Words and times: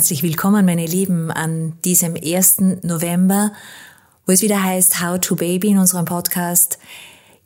Herzlich 0.00 0.22
willkommen, 0.22 0.64
meine 0.64 0.86
Lieben, 0.86 1.30
an 1.30 1.74
diesem 1.84 2.14
1. 2.16 2.80
November, 2.84 3.52
wo 4.24 4.32
es 4.32 4.40
wieder 4.40 4.64
heißt 4.64 5.02
How 5.02 5.20
to 5.20 5.36
Baby 5.36 5.68
in 5.68 5.78
unserem 5.78 6.06
Podcast. 6.06 6.78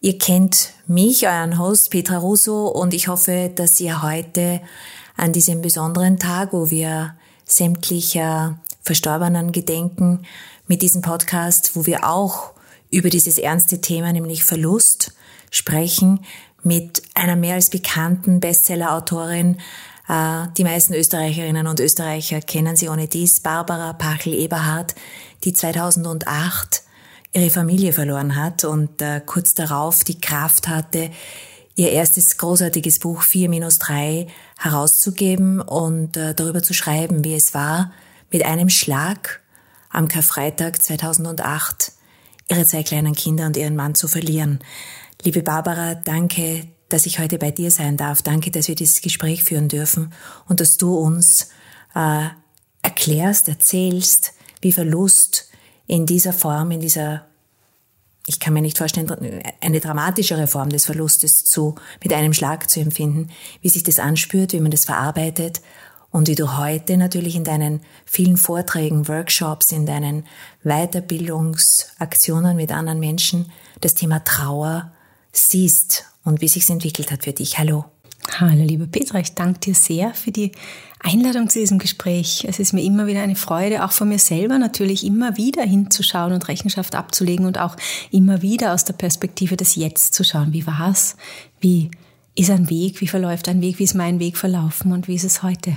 Ihr 0.00 0.18
kennt 0.18 0.70
mich, 0.86 1.26
euren 1.26 1.58
Host 1.58 1.90
Petra 1.90 2.18
Russo, 2.18 2.68
und 2.68 2.94
ich 2.94 3.08
hoffe, 3.08 3.50
dass 3.52 3.80
ihr 3.80 4.04
heute 4.04 4.60
an 5.16 5.32
diesem 5.32 5.62
besonderen 5.62 6.20
Tag, 6.20 6.52
wo 6.52 6.70
wir 6.70 7.16
sämtlicher 7.44 8.60
Verstorbenen 8.82 9.50
gedenken, 9.50 10.20
mit 10.68 10.80
diesem 10.80 11.02
Podcast, 11.02 11.74
wo 11.74 11.86
wir 11.86 12.08
auch 12.08 12.52
über 12.88 13.10
dieses 13.10 13.38
ernste 13.38 13.80
Thema, 13.80 14.12
nämlich 14.12 14.44
Verlust, 14.44 15.12
sprechen, 15.50 16.20
mit 16.62 17.02
einer 17.14 17.34
mehr 17.34 17.56
als 17.56 17.68
bekannten 17.68 18.38
Bestseller-Autorin. 18.38 19.56
Äh, 20.08 20.48
die 20.56 20.64
meisten 20.64 20.94
Österreicherinnen 20.94 21.66
und 21.66 21.80
Österreicher 21.80 22.40
kennen 22.40 22.76
sie 22.76 22.88
ohne 22.88 23.08
dies, 23.08 23.40
Barbara 23.40 23.92
Pachel-Eberhardt, 23.92 24.94
die 25.44 25.52
2008 25.52 26.82
ihre 27.32 27.50
Familie 27.50 27.92
verloren 27.92 28.36
hat 28.36 28.64
und 28.64 29.02
äh, 29.02 29.20
kurz 29.24 29.54
darauf 29.54 30.04
die 30.04 30.20
Kraft 30.20 30.68
hatte, 30.68 31.10
ihr 31.74 31.90
erstes 31.90 32.36
großartiges 32.36 33.00
Buch 33.00 33.22
4-3 33.22 34.28
herauszugeben 34.58 35.60
und 35.60 36.16
äh, 36.16 36.34
darüber 36.34 36.62
zu 36.62 36.74
schreiben, 36.74 37.24
wie 37.24 37.34
es 37.34 37.52
war, 37.52 37.92
mit 38.30 38.44
einem 38.44 38.68
Schlag 38.68 39.40
am 39.90 40.08
Karfreitag 40.08 40.80
2008 40.82 41.92
ihre 42.48 42.64
zwei 42.64 42.82
kleinen 42.82 43.14
Kinder 43.14 43.46
und 43.46 43.56
ihren 43.56 43.74
Mann 43.74 43.94
zu 43.94 44.06
verlieren. 44.06 44.60
Liebe 45.22 45.42
Barbara, 45.42 45.94
danke, 45.94 46.68
dass 46.88 47.06
ich 47.06 47.18
heute 47.18 47.38
bei 47.38 47.50
dir 47.50 47.70
sein 47.70 47.96
darf. 47.96 48.22
Danke, 48.22 48.50
dass 48.50 48.68
wir 48.68 48.74
dieses 48.74 49.00
Gespräch 49.00 49.44
führen 49.44 49.68
dürfen 49.68 50.12
und 50.48 50.60
dass 50.60 50.76
du 50.76 50.96
uns 50.96 51.48
äh, 51.94 52.28
erklärst, 52.82 53.48
erzählst, 53.48 54.34
wie 54.60 54.72
Verlust 54.72 55.48
in 55.86 56.06
dieser 56.06 56.32
Form, 56.32 56.70
in 56.70 56.80
dieser, 56.80 57.26
ich 58.26 58.40
kann 58.40 58.54
mir 58.54 58.62
nicht 58.62 58.78
vorstellen, 58.78 59.10
eine 59.60 59.80
dramatischere 59.80 60.46
Form 60.46 60.70
des 60.70 60.86
Verlustes 60.86 61.44
zu, 61.44 61.74
mit 62.02 62.12
einem 62.12 62.32
Schlag 62.32 62.70
zu 62.70 62.80
empfinden, 62.80 63.28
wie 63.60 63.68
sich 63.68 63.82
das 63.82 63.98
anspürt, 63.98 64.52
wie 64.52 64.60
man 64.60 64.70
das 64.70 64.84
verarbeitet 64.84 65.60
und 66.10 66.28
wie 66.28 66.36
du 66.36 66.56
heute 66.56 66.96
natürlich 66.96 67.34
in 67.34 67.44
deinen 67.44 67.80
vielen 68.06 68.36
Vorträgen, 68.36 69.08
Workshops, 69.08 69.72
in 69.72 69.84
deinen 69.84 70.24
Weiterbildungsaktionen 70.62 72.56
mit 72.56 72.70
anderen 72.70 73.00
Menschen 73.00 73.50
das 73.80 73.94
Thema 73.94 74.24
Trauer 74.24 74.93
siehst 75.36 76.04
und 76.24 76.40
wie 76.40 76.48
sich 76.48 76.68
entwickelt 76.70 77.10
hat 77.10 77.24
für 77.24 77.32
dich. 77.32 77.58
Hallo. 77.58 77.84
Hallo, 78.40 78.64
liebe 78.64 78.86
Petra, 78.86 79.18
ich 79.18 79.34
danke 79.34 79.60
dir 79.60 79.74
sehr 79.74 80.14
für 80.14 80.32
die 80.32 80.52
Einladung 81.00 81.50
zu 81.50 81.58
diesem 81.58 81.78
Gespräch. 81.78 82.46
Es 82.48 82.58
ist 82.58 82.72
mir 82.72 82.82
immer 82.82 83.06
wieder 83.06 83.22
eine 83.22 83.36
Freude, 83.36 83.84
auch 83.84 83.92
von 83.92 84.08
mir 84.08 84.18
selber 84.18 84.58
natürlich 84.58 85.04
immer 85.04 85.36
wieder 85.36 85.62
hinzuschauen 85.62 86.32
und 86.32 86.48
Rechenschaft 86.48 86.94
abzulegen 86.94 87.44
und 87.44 87.58
auch 87.58 87.76
immer 88.10 88.40
wieder 88.40 88.72
aus 88.72 88.84
der 88.84 88.94
Perspektive 88.94 89.56
des 89.56 89.76
Jetzt 89.76 90.14
zu 90.14 90.24
schauen. 90.24 90.52
Wie 90.52 90.66
war's? 90.66 91.16
Wie 91.60 91.90
ist 92.34 92.50
ein 92.50 92.70
Weg? 92.70 93.00
Wie 93.02 93.08
verläuft 93.08 93.48
ein 93.48 93.60
Weg? 93.60 93.78
Wie 93.78 93.84
ist 93.84 93.94
mein 93.94 94.18
Weg 94.18 94.38
verlaufen? 94.38 94.92
Und 94.92 95.06
wie 95.06 95.14
ist 95.14 95.24
es 95.24 95.42
heute? 95.42 95.76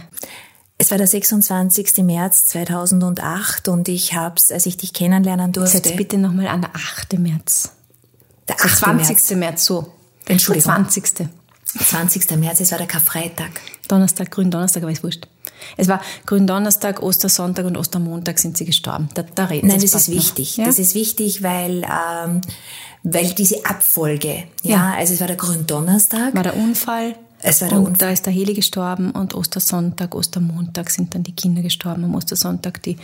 Es 0.78 0.92
war 0.92 0.98
der 0.98 1.08
26. 1.08 1.98
März 1.98 2.48
2008 2.48 3.68
und 3.68 3.90
ich 3.90 4.14
hab's, 4.14 4.52
als 4.52 4.66
ich 4.66 4.78
dich 4.78 4.94
kennenlernen 4.94 5.52
durfte. 5.52 5.78
Setz 5.78 5.96
bitte 5.96 6.18
nochmal 6.18 6.48
an 6.48 6.62
der 6.62 6.76
8. 6.76 7.20
März. 7.20 7.77
Der 8.48 8.56
8. 8.56 8.78
20. 8.78 9.08
März. 9.08 9.32
März, 9.32 9.66
so. 9.66 9.94
Entschuldigung. 10.26 10.74
Der 10.76 10.90
20. 10.90 11.30
20. 11.66 12.38
März, 12.38 12.60
es 12.60 12.72
war 12.72 12.78
der 12.78 12.88
Karfreitag. 12.88 13.62
Donnerstag, 13.88 14.32
Gründonnerstag, 14.32 14.84
aber 14.84 14.92
ist 14.92 15.04
wurscht. 15.04 15.28
Es 15.76 15.88
war 15.88 16.02
Gründonnerstag, 16.26 17.02
Ostersonntag 17.02 17.66
und 17.66 17.78
Ostermontag 17.78 18.40
sind 18.40 18.58
sie 18.58 18.66
gestorben. 18.66 19.10
Da, 19.14 19.24
da 19.24 19.46
reden 19.46 19.68
Nein, 19.68 19.82
das, 19.82 19.92
das 19.92 20.08
ist 20.08 20.16
wichtig. 20.16 20.58
Ja? 20.58 20.66
Das 20.66 20.80
ist 20.80 20.96
wichtig, 20.96 21.44
weil, 21.44 21.84
ähm, 21.84 22.42
weil 23.04 23.34
diese 23.34 23.66
Abfolge, 23.66 24.44
ja, 24.64 24.76
ja, 24.76 24.94
also 24.98 25.14
es 25.14 25.20
war 25.20 25.28
der 25.28 25.36
Gründonnerstag. 25.36 26.36
War 26.36 26.44
der 26.44 26.56
Unfall. 26.56 27.16
Es 27.42 27.62
war 27.62 27.70
der 27.70 27.78
und 27.80 27.88
Unfall. 27.88 28.08
da 28.08 28.14
ist 28.14 28.26
der 28.26 28.34
Heli 28.34 28.54
gestorben 28.54 29.12
und 29.12 29.36
Ostersonntag, 29.36 30.16
Ostermontag 30.16 30.90
sind 30.90 31.14
dann 31.14 31.24
die 31.24 31.36
Kinder 31.36 31.62
gestorben. 31.62 32.04
Am 32.04 32.16
Ostersonntag 32.16 32.82
die 32.84 32.98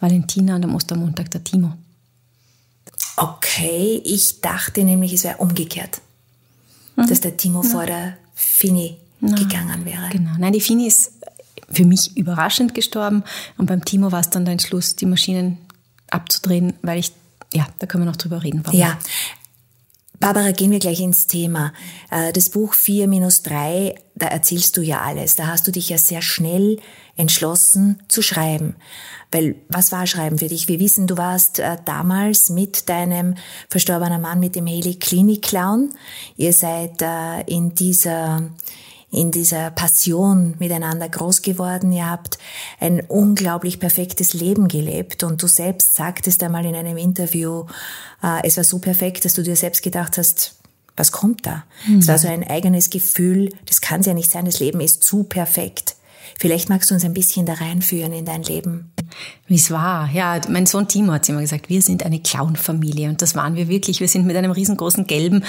Valentina 0.00 0.56
und 0.56 0.64
am 0.64 0.74
Ostermontag 0.74 1.30
der 1.30 1.44
Timo. 1.44 1.72
Okay, 3.16 4.02
ich 4.04 4.40
dachte 4.40 4.84
nämlich, 4.84 5.12
es 5.12 5.24
wäre 5.24 5.38
umgekehrt 5.38 6.00
mhm. 6.96 7.06
dass 7.06 7.20
der 7.20 7.36
Timo 7.36 7.62
ja. 7.62 7.68
vor 7.68 7.86
der 7.86 8.16
Fini 8.34 8.96
ja. 9.20 9.34
gegangen 9.34 9.84
wäre. 9.84 10.08
Genau. 10.10 10.32
Nein, 10.38 10.52
die 10.52 10.60
Fini 10.60 10.86
ist 10.86 11.12
für 11.70 11.84
mich 11.84 12.16
überraschend 12.16 12.74
gestorben 12.74 13.24
und 13.58 13.66
beim 13.66 13.84
Timo 13.84 14.12
war 14.12 14.20
es 14.20 14.30
dann 14.30 14.44
der 14.44 14.52
Entschluss, 14.52 14.96
die 14.96 15.06
Maschinen 15.06 15.58
abzudrehen, 16.10 16.74
weil 16.82 16.98
ich, 16.98 17.12
ja, 17.52 17.66
da 17.78 17.86
können 17.86 18.04
wir 18.04 18.10
noch 18.10 18.16
drüber 18.16 18.42
reden. 18.42 18.60
Warum. 18.64 18.78
Ja. 18.78 18.98
Barbara, 20.18 20.50
gehen 20.52 20.70
wir 20.70 20.78
gleich 20.78 21.00
ins 21.00 21.26
Thema. 21.26 21.72
Äh, 22.10 22.32
das 22.32 22.50
Buch 22.50 22.74
4-3, 22.74 23.94
da 24.14 24.26
erzählst 24.26 24.76
du 24.76 24.82
ja 24.82 25.02
alles. 25.02 25.36
Da 25.36 25.46
hast 25.46 25.66
du 25.66 25.72
dich 25.72 25.88
ja 25.88 25.98
sehr 25.98 26.22
schnell 26.22 26.78
entschlossen 27.16 28.02
zu 28.08 28.22
schreiben. 28.22 28.76
Weil 29.30 29.56
was 29.68 29.92
war 29.92 30.06
Schreiben 30.06 30.38
für 30.38 30.48
dich? 30.48 30.68
Wir 30.68 30.80
wissen, 30.80 31.06
du 31.06 31.16
warst 31.16 31.58
äh, 31.58 31.76
damals 31.84 32.50
mit 32.50 32.88
deinem 32.88 33.34
verstorbenen 33.68 34.22
Mann, 34.22 34.40
mit 34.40 34.54
dem 34.54 34.66
Heli 34.66 34.94
Klinik 34.94 35.42
Clown. 35.42 35.90
Ihr 36.36 36.52
seid 36.52 37.02
äh, 37.02 37.42
in 37.42 37.74
dieser 37.74 38.42
in 39.10 39.30
dieser 39.30 39.70
Passion 39.70 40.54
miteinander 40.58 41.08
groß 41.08 41.42
geworden. 41.42 41.92
Ihr 41.92 42.10
habt 42.10 42.38
ein 42.80 43.00
unglaublich 43.00 43.80
perfektes 43.80 44.34
Leben 44.34 44.68
gelebt 44.68 45.22
und 45.22 45.42
du 45.42 45.46
selbst 45.46 45.94
sagtest 45.94 46.42
einmal 46.42 46.64
in 46.64 46.74
einem 46.74 46.96
Interview, 46.96 47.64
äh, 48.22 48.46
es 48.46 48.56
war 48.56 48.64
so 48.64 48.78
perfekt, 48.78 49.24
dass 49.24 49.34
du 49.34 49.42
dir 49.42 49.56
selbst 49.56 49.82
gedacht 49.82 50.18
hast, 50.18 50.56
was 50.96 51.12
kommt 51.12 51.46
da? 51.46 51.64
Mhm. 51.86 51.98
Es 51.98 52.08
war 52.08 52.18
so 52.18 52.28
ein 52.28 52.48
eigenes 52.48 52.90
Gefühl, 52.90 53.50
das 53.66 53.80
kann 53.80 54.00
es 54.00 54.06
ja 54.06 54.14
nicht 54.14 54.30
sein, 54.30 54.44
das 54.44 54.60
Leben 54.60 54.80
ist 54.80 55.04
zu 55.04 55.24
perfekt. 55.24 55.95
Vielleicht 56.38 56.68
magst 56.68 56.90
du 56.90 56.94
uns 56.94 57.04
ein 57.04 57.14
bisschen 57.14 57.46
da 57.46 57.54
reinführen 57.54 58.12
in 58.12 58.24
dein 58.24 58.42
Leben. 58.42 58.92
Wie 59.46 59.54
es 59.54 59.70
war. 59.70 60.10
Ja, 60.12 60.40
mein 60.48 60.66
Sohn 60.66 60.88
Timo 60.88 61.12
hat 61.12 61.28
immer 61.28 61.40
gesagt, 61.40 61.68
wir 61.68 61.80
sind 61.80 62.04
eine 62.04 62.20
Clown-Familie. 62.20 63.08
Und 63.08 63.22
das 63.22 63.34
waren 63.34 63.56
wir 63.56 63.68
wirklich. 63.68 64.00
Wir 64.00 64.08
sind 64.08 64.26
mit 64.26 64.36
einem 64.36 64.50
riesengroßen 64.50 65.06
gelben 65.06 65.44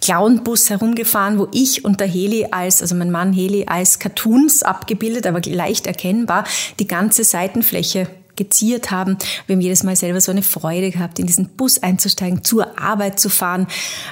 Clown-Bus 0.00 0.70
herumgefahren, 0.70 1.38
wo 1.38 1.48
ich 1.52 1.84
und 1.84 2.00
der 2.00 2.06
Heli 2.06 2.46
als, 2.50 2.80
also 2.80 2.94
mein 2.94 3.10
Mann 3.10 3.32
Heli 3.32 3.66
als 3.66 3.98
Cartoons 3.98 4.62
abgebildet, 4.62 5.26
aber 5.26 5.40
leicht 5.42 5.86
erkennbar, 5.86 6.44
die 6.78 6.86
ganze 6.86 7.24
Seitenfläche 7.24 8.08
geziert 8.40 8.90
haben. 8.90 9.18
Wir 9.46 9.54
haben 9.54 9.60
jedes 9.60 9.82
Mal 9.82 9.96
selber 9.96 10.20
so 10.20 10.32
eine 10.32 10.42
Freude 10.42 10.90
gehabt, 10.90 11.18
in 11.18 11.26
diesen 11.26 11.50
Bus 11.50 11.82
einzusteigen, 11.82 12.42
zur 12.42 12.78
Arbeit 12.80 13.20
zu 13.20 13.28
fahren. 13.28 13.66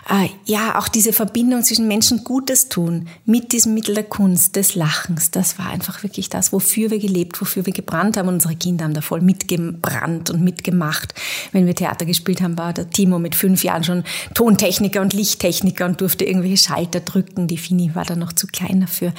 Äh, 0.06 0.28
ja, 0.44 0.78
auch 0.78 0.88
diese 0.88 1.14
Verbindung 1.14 1.62
zwischen 1.62 1.88
Menschen 1.88 2.24
Gutes 2.24 2.68
tun 2.68 3.08
mit 3.24 3.52
diesem 3.52 3.72
Mittel 3.72 3.94
der 3.94 4.04
Kunst, 4.04 4.56
des 4.56 4.74
Lachens. 4.74 5.30
Das 5.30 5.58
war 5.58 5.70
einfach 5.70 6.02
wirklich 6.02 6.28
das, 6.28 6.52
wofür 6.52 6.90
wir 6.90 6.98
gelebt, 6.98 7.40
wofür 7.40 7.64
wir 7.64 7.72
gebrannt 7.72 8.18
haben. 8.18 8.28
Und 8.28 8.34
unsere 8.34 8.54
Kinder 8.54 8.84
haben 8.84 8.92
da 8.92 9.00
voll 9.00 9.22
mitgebrannt 9.22 10.28
und 10.28 10.42
mitgemacht. 10.42 11.14
Wenn 11.52 11.64
wir 11.64 11.74
Theater 11.74 12.04
gespielt 12.04 12.42
haben, 12.42 12.58
war 12.58 12.74
der 12.74 12.90
Timo 12.90 13.18
mit 13.18 13.34
fünf 13.34 13.64
Jahren 13.64 13.84
schon 13.84 14.04
Tontechniker 14.34 15.00
und 15.00 15.14
Lichttechniker 15.14 15.86
und 15.86 16.02
durfte 16.02 16.26
irgendwelche 16.26 16.58
Schalter 16.58 17.00
drücken. 17.00 17.46
Die 17.46 17.56
Fini 17.56 17.94
war 17.94 18.04
da 18.04 18.14
noch 18.14 18.34
zu 18.34 18.46
klein 18.46 18.82
dafür. 18.82 19.14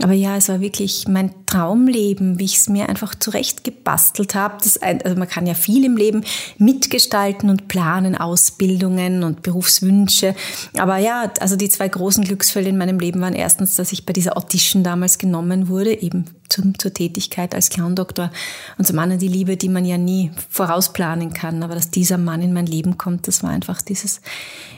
Aber 0.00 0.12
ja, 0.12 0.36
es 0.36 0.48
war 0.48 0.60
wirklich 0.60 1.08
mein 1.08 1.32
Traumleben, 1.52 2.38
wie 2.38 2.46
ich 2.46 2.56
es 2.56 2.68
mir 2.70 2.88
einfach 2.88 3.14
zurechtgebastelt 3.14 4.34
habe 4.34 4.56
also 4.82 5.18
man 5.18 5.28
kann 5.28 5.46
ja 5.46 5.52
viel 5.52 5.84
im 5.84 5.98
Leben 5.98 6.24
mitgestalten 6.56 7.50
und 7.50 7.68
planen, 7.68 8.16
Ausbildungen 8.16 9.22
und 9.22 9.42
Berufswünsche. 9.42 10.34
Aber 10.78 10.96
ja, 10.96 11.30
also 11.40 11.56
die 11.56 11.68
zwei 11.68 11.88
großen 11.88 12.24
Glücksfälle 12.24 12.70
in 12.70 12.78
meinem 12.78 12.98
Leben 12.98 13.20
waren 13.20 13.34
erstens, 13.34 13.76
dass 13.76 13.92
ich 13.92 14.06
bei 14.06 14.14
dieser 14.14 14.36
Audition 14.38 14.82
damals 14.82 15.18
genommen 15.18 15.68
wurde, 15.68 16.00
eben 16.00 16.24
zum, 16.48 16.78
zur 16.78 16.94
Tätigkeit 16.94 17.54
als 17.54 17.68
Clowndoktor. 17.68 18.30
Und 18.78 18.86
zum 18.86 18.98
anderen 18.98 19.20
die 19.20 19.28
Liebe, 19.28 19.58
die 19.58 19.68
man 19.68 19.84
ja 19.84 19.98
nie 19.98 20.30
vorausplanen 20.48 21.34
kann. 21.34 21.62
Aber 21.62 21.74
dass 21.74 21.90
dieser 21.90 22.16
Mann 22.16 22.40
in 22.40 22.54
mein 22.54 22.66
Leben 22.66 22.96
kommt, 22.96 23.28
das 23.28 23.42
war 23.42 23.50
einfach 23.50 23.82
dieses 23.82 24.22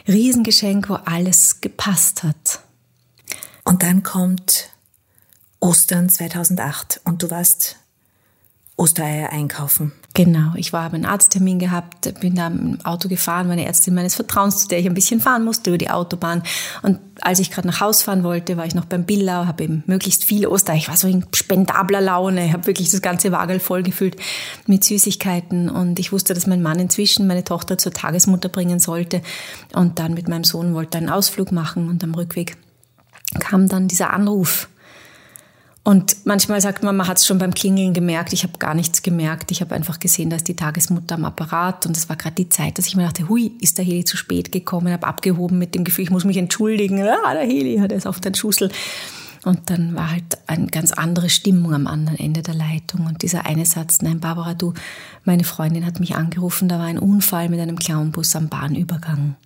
Riesengeschenk, 0.09 0.89
wo 0.89 0.95
alles 0.95 1.61
gepasst 1.61 2.25
hat. 2.25 2.61
Und 3.65 3.83
dann 3.85 4.03
kommt 4.03 4.71
Ostern 5.65 6.11
2008 6.11 7.01
und 7.05 7.23
du 7.23 7.31
warst 7.31 7.77
Ostereier 8.77 9.31
einkaufen. 9.31 9.93
Genau, 10.13 10.53
ich 10.57 10.75
war, 10.75 10.85
habe 10.85 10.97
einen 10.97 11.07
Arzttermin 11.07 11.59
gehabt, 11.59 12.21
bin 12.21 12.35
da 12.35 12.49
im 12.49 12.85
Auto 12.85 13.09
gefahren, 13.09 13.49
meine 13.49 13.65
Ärztin 13.65 13.95
meines 13.95 14.15
Vertrauens, 14.15 14.61
zu 14.61 14.69
der 14.69 14.79
ich 14.81 14.87
ein 14.87 14.93
bisschen 14.93 15.23
fahren 15.23 15.43
musste 15.43 15.71
über 15.71 15.79
die 15.79 15.89
Autobahn. 15.89 16.43
Und 16.83 16.99
als 17.23 17.39
ich 17.39 17.51
gerade 17.51 17.67
nach 17.67 17.81
Haus 17.81 18.03
fahren 18.03 18.25
wollte, 18.25 18.59
war 18.59 18.67
ich 18.67 18.75
noch 18.75 18.85
beim 18.85 19.07
Billau, 19.07 19.47
habe 19.47 19.65
eben 19.65 19.85
möglichst 19.87 20.25
viele 20.25 20.51
Ostereier. 20.51 20.77
Ich 20.77 20.89
war 20.89 20.99
so 20.99 21.09
in 21.09 21.25
spendabler 21.35 22.03
Laune, 22.03 22.53
habe 22.53 22.67
wirklich 22.67 22.91
das 22.91 23.01
ganze 23.01 23.33
Wagel 23.33 23.59
voll 23.59 23.83
gefüllt 23.83 24.17
mit 24.67 24.85
Süßigkeiten. 24.85 25.71
Und 25.71 25.99
ich 25.99 26.13
wusste, 26.13 26.35
dass 26.35 26.47
mein 26.47 26.61
Mann 26.61 26.79
inzwischen 26.79 27.27
meine 27.27 27.43
Tochter 27.43 27.79
zur 27.79 27.93
Tagesmutter 27.93 28.51
bringen 28.51 28.81
sollte. 28.81 29.23
Und 29.73 29.99
dann 29.99 30.13
mit 30.13 30.29
meinem 30.29 30.45
Sohn 30.45 30.75
wollte 30.75 30.99
einen 30.99 31.09
Ausflug 31.09 31.53
machen 31.53 31.89
und 31.89 32.05
am 32.05 32.15
Rückweg 32.15 32.59
kam 33.41 33.69
dann 33.69 33.89
dieser 33.89 34.13
Anruf 34.13 34.69
Und 35.87 36.25
manchmal 36.25 36.63
sagt 36.63 36.83
man, 36.83 36.97
man 36.97 37.07
hat 37.07 37.19
es 37.19 37.27
schon 37.27 37.37
beim 37.37 37.53
Klingeln 37.53 37.93
gemerkt. 37.93 38.33
Ich 38.33 38.43
habe 38.43 38.59
gar 38.59 38.75
nichts 38.75 39.03
gemerkt. 39.03 39.51
Ich 39.51 39.61
habe 39.61 39.75
einfach 39.75 40.01
gesehen, 40.01 40.31
da 40.31 40.37
ist 40.37 40.49
die 40.49 40.57
Tagesmutter 40.57 41.17
am 41.17 41.27
Apparat. 41.27 41.85
Und 41.85 41.95
es 41.95 42.09
war 42.09 42.17
gerade 42.17 42.37
die 42.37 42.49
Zeit, 42.49 42.79
dass 42.79 42.87
ich 42.87 42.97
mir 42.97 43.03
dachte, 43.03 43.29
hui, 43.29 43.53
ist 43.61 43.77
der 43.77 43.85
Heli 43.85 44.03
zu 44.05 44.17
spät 44.17 44.51
gekommen. 44.51 44.91
habe 44.95 45.07
abgehoben 45.07 45.59
mit 45.59 45.75
dem 45.75 45.85
Gefühl, 45.85 46.05
ich 46.05 46.11
muss 46.11 46.25
mich 46.25 46.39
entschuldigen. 46.39 47.07
Ah, 47.07 47.35
der 47.35 47.43
Heli 47.43 47.77
hat 47.77 47.93
es 47.93 48.07
auf 48.07 48.19
den 48.19 48.35
Schussel. 48.35 48.71
Und 49.45 49.69
dann 49.69 49.95
war 49.95 50.11
halt 50.11 50.39
eine 50.47 50.69
ganz 50.69 50.93
andere 50.93 51.29
Stimmung 51.29 51.75
am 51.75 51.87
anderen 51.87 52.19
Ende 52.19 52.41
der 52.41 52.55
Leitung. 52.55 53.07
Und 53.07 53.21
dieser 53.21 53.45
eine 53.45 53.67
Satz, 53.67 54.01
nein, 54.01 54.21
Barbara, 54.21 54.55
du, 54.55 54.73
meine 55.25 55.45
Freundin 55.45 55.85
hat 55.85 56.01
mich 56.01 56.17
angerufen, 56.17 56.67
da 56.67 56.79
war 56.79 56.87
ein 56.87 56.99
Unfall 56.99 57.51
mit 57.51 57.61
einem 57.61 57.79
Clownbus 57.79 58.35
am 58.37 58.49
Bahnübergang. 58.49 59.37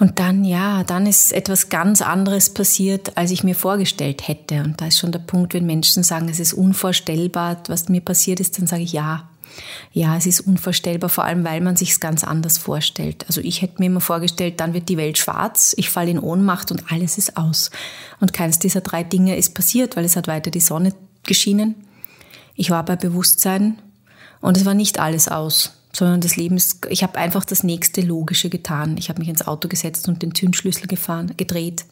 Und 0.00 0.20
dann, 0.20 0.44
ja, 0.44 0.84
dann 0.84 1.06
ist 1.06 1.32
etwas 1.32 1.70
ganz 1.70 2.02
anderes 2.02 2.50
passiert, 2.50 3.16
als 3.16 3.32
ich 3.32 3.42
mir 3.42 3.56
vorgestellt 3.56 4.28
hätte. 4.28 4.62
Und 4.62 4.80
da 4.80 4.86
ist 4.86 4.98
schon 4.98 5.10
der 5.10 5.18
Punkt, 5.18 5.54
wenn 5.54 5.66
Menschen 5.66 6.04
sagen, 6.04 6.28
es 6.28 6.38
ist 6.38 6.52
unvorstellbar, 6.52 7.62
was 7.66 7.88
mir 7.88 8.00
passiert 8.00 8.38
ist, 8.38 8.58
dann 8.58 8.68
sage 8.68 8.82
ich 8.82 8.92
ja. 8.92 9.28
Ja, 9.92 10.16
es 10.16 10.26
ist 10.26 10.40
unvorstellbar, 10.40 11.10
vor 11.10 11.24
allem 11.24 11.42
weil 11.42 11.60
man 11.60 11.74
sich 11.74 11.90
es 11.90 12.00
ganz 12.00 12.22
anders 12.22 12.58
vorstellt. 12.58 13.24
Also 13.26 13.40
ich 13.40 13.60
hätte 13.60 13.80
mir 13.80 13.86
immer 13.86 14.00
vorgestellt, 14.00 14.60
dann 14.60 14.72
wird 14.72 14.88
die 14.88 14.98
Welt 14.98 15.18
schwarz, 15.18 15.74
ich 15.76 15.90
falle 15.90 16.12
in 16.12 16.20
Ohnmacht 16.20 16.70
und 16.70 16.92
alles 16.92 17.18
ist 17.18 17.36
aus. 17.36 17.72
Und 18.20 18.32
keines 18.32 18.60
dieser 18.60 18.82
drei 18.82 19.02
Dinge 19.02 19.36
ist 19.36 19.54
passiert, 19.54 19.96
weil 19.96 20.04
es 20.04 20.14
hat 20.14 20.28
weiter 20.28 20.52
die 20.52 20.60
Sonne 20.60 20.94
geschienen. 21.24 21.74
Ich 22.54 22.70
war 22.70 22.84
bei 22.84 22.94
Bewusstsein 22.94 23.78
und 24.40 24.56
es 24.56 24.64
war 24.64 24.74
nicht 24.74 25.00
alles 25.00 25.26
aus 25.26 25.77
sondern 25.92 26.20
das 26.20 26.36
Leben 26.36 26.56
ist, 26.56 26.86
ich 26.90 27.02
habe 27.02 27.18
einfach 27.18 27.44
das 27.44 27.64
nächste 27.64 28.00
Logische 28.02 28.50
getan. 28.50 28.96
Ich 28.98 29.08
habe 29.08 29.20
mich 29.20 29.28
ins 29.28 29.46
Auto 29.46 29.68
gesetzt 29.68 30.08
und 30.08 30.22
den 30.22 30.34
Zündschlüssel 30.34 30.86
gefahren, 30.86 31.32
gedreht. 31.36 31.84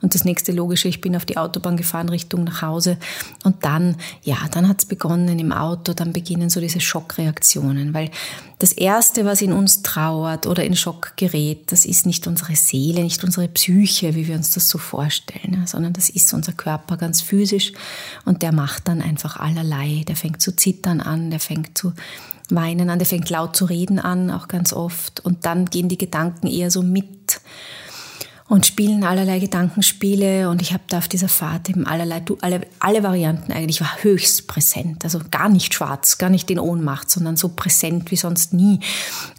Und 0.00 0.16
das 0.16 0.24
nächste 0.24 0.50
Logische, 0.50 0.88
ich 0.88 1.00
bin 1.00 1.14
auf 1.14 1.24
die 1.24 1.36
Autobahn 1.36 1.76
gefahren 1.76 2.08
Richtung 2.08 2.42
nach 2.42 2.60
Hause. 2.60 2.98
Und 3.44 3.64
dann, 3.64 3.96
ja, 4.22 4.36
dann 4.50 4.68
hat 4.68 4.80
es 4.80 4.86
begonnen 4.86 5.38
im 5.38 5.52
Auto, 5.52 5.92
dann 5.92 6.12
beginnen 6.12 6.50
so 6.50 6.60
diese 6.60 6.80
Schockreaktionen. 6.80 7.94
Weil 7.94 8.10
das 8.58 8.72
Erste, 8.72 9.24
was 9.24 9.42
in 9.42 9.52
uns 9.52 9.82
trauert 9.82 10.46
oder 10.46 10.64
in 10.64 10.74
Schock 10.74 11.12
gerät, 11.16 11.70
das 11.70 11.84
ist 11.84 12.04
nicht 12.04 12.26
unsere 12.26 12.56
Seele, 12.56 13.02
nicht 13.02 13.22
unsere 13.22 13.46
Psyche, 13.46 14.16
wie 14.16 14.26
wir 14.26 14.34
uns 14.34 14.50
das 14.50 14.68
so 14.68 14.78
vorstellen, 14.78 15.66
sondern 15.66 15.92
das 15.92 16.10
ist 16.10 16.32
unser 16.34 16.52
Körper 16.52 16.96
ganz 16.96 17.20
physisch. 17.20 17.72
Und 18.24 18.42
der 18.42 18.52
macht 18.52 18.88
dann 18.88 19.02
einfach 19.02 19.36
allerlei. 19.36 20.02
Der 20.08 20.16
fängt 20.16 20.42
zu 20.42 20.56
zittern 20.56 21.00
an, 21.00 21.30
der 21.30 21.40
fängt 21.40 21.78
zu 21.78 21.92
weinen 22.50 22.90
an, 22.90 22.98
der 22.98 23.06
fängt 23.06 23.30
laut 23.30 23.56
zu 23.56 23.64
reden 23.64 23.98
an, 23.98 24.30
auch 24.30 24.48
ganz 24.48 24.72
oft. 24.72 25.20
Und 25.20 25.46
dann 25.46 25.66
gehen 25.66 25.88
die 25.88 25.98
Gedanken 25.98 26.46
eher 26.46 26.70
so 26.70 26.82
mit 26.82 27.40
und 28.52 28.66
spielen 28.66 29.02
allerlei 29.02 29.38
Gedankenspiele. 29.38 30.50
Und 30.50 30.60
ich 30.60 30.74
habe 30.74 30.82
da 30.88 30.98
auf 30.98 31.08
dieser 31.08 31.28
Fahrt 31.28 31.70
eben 31.70 31.86
allerlei, 31.86 32.22
alle, 32.42 32.60
alle 32.80 33.02
Varianten 33.02 33.50
eigentlich, 33.50 33.80
war 33.80 34.02
höchst 34.02 34.46
präsent. 34.46 35.04
Also 35.04 35.20
gar 35.30 35.48
nicht 35.48 35.72
schwarz, 35.72 36.18
gar 36.18 36.28
nicht 36.28 36.50
in 36.50 36.58
Ohnmacht, 36.58 37.10
sondern 37.10 37.38
so 37.38 37.48
präsent 37.48 38.10
wie 38.10 38.16
sonst 38.16 38.52
nie. 38.52 38.80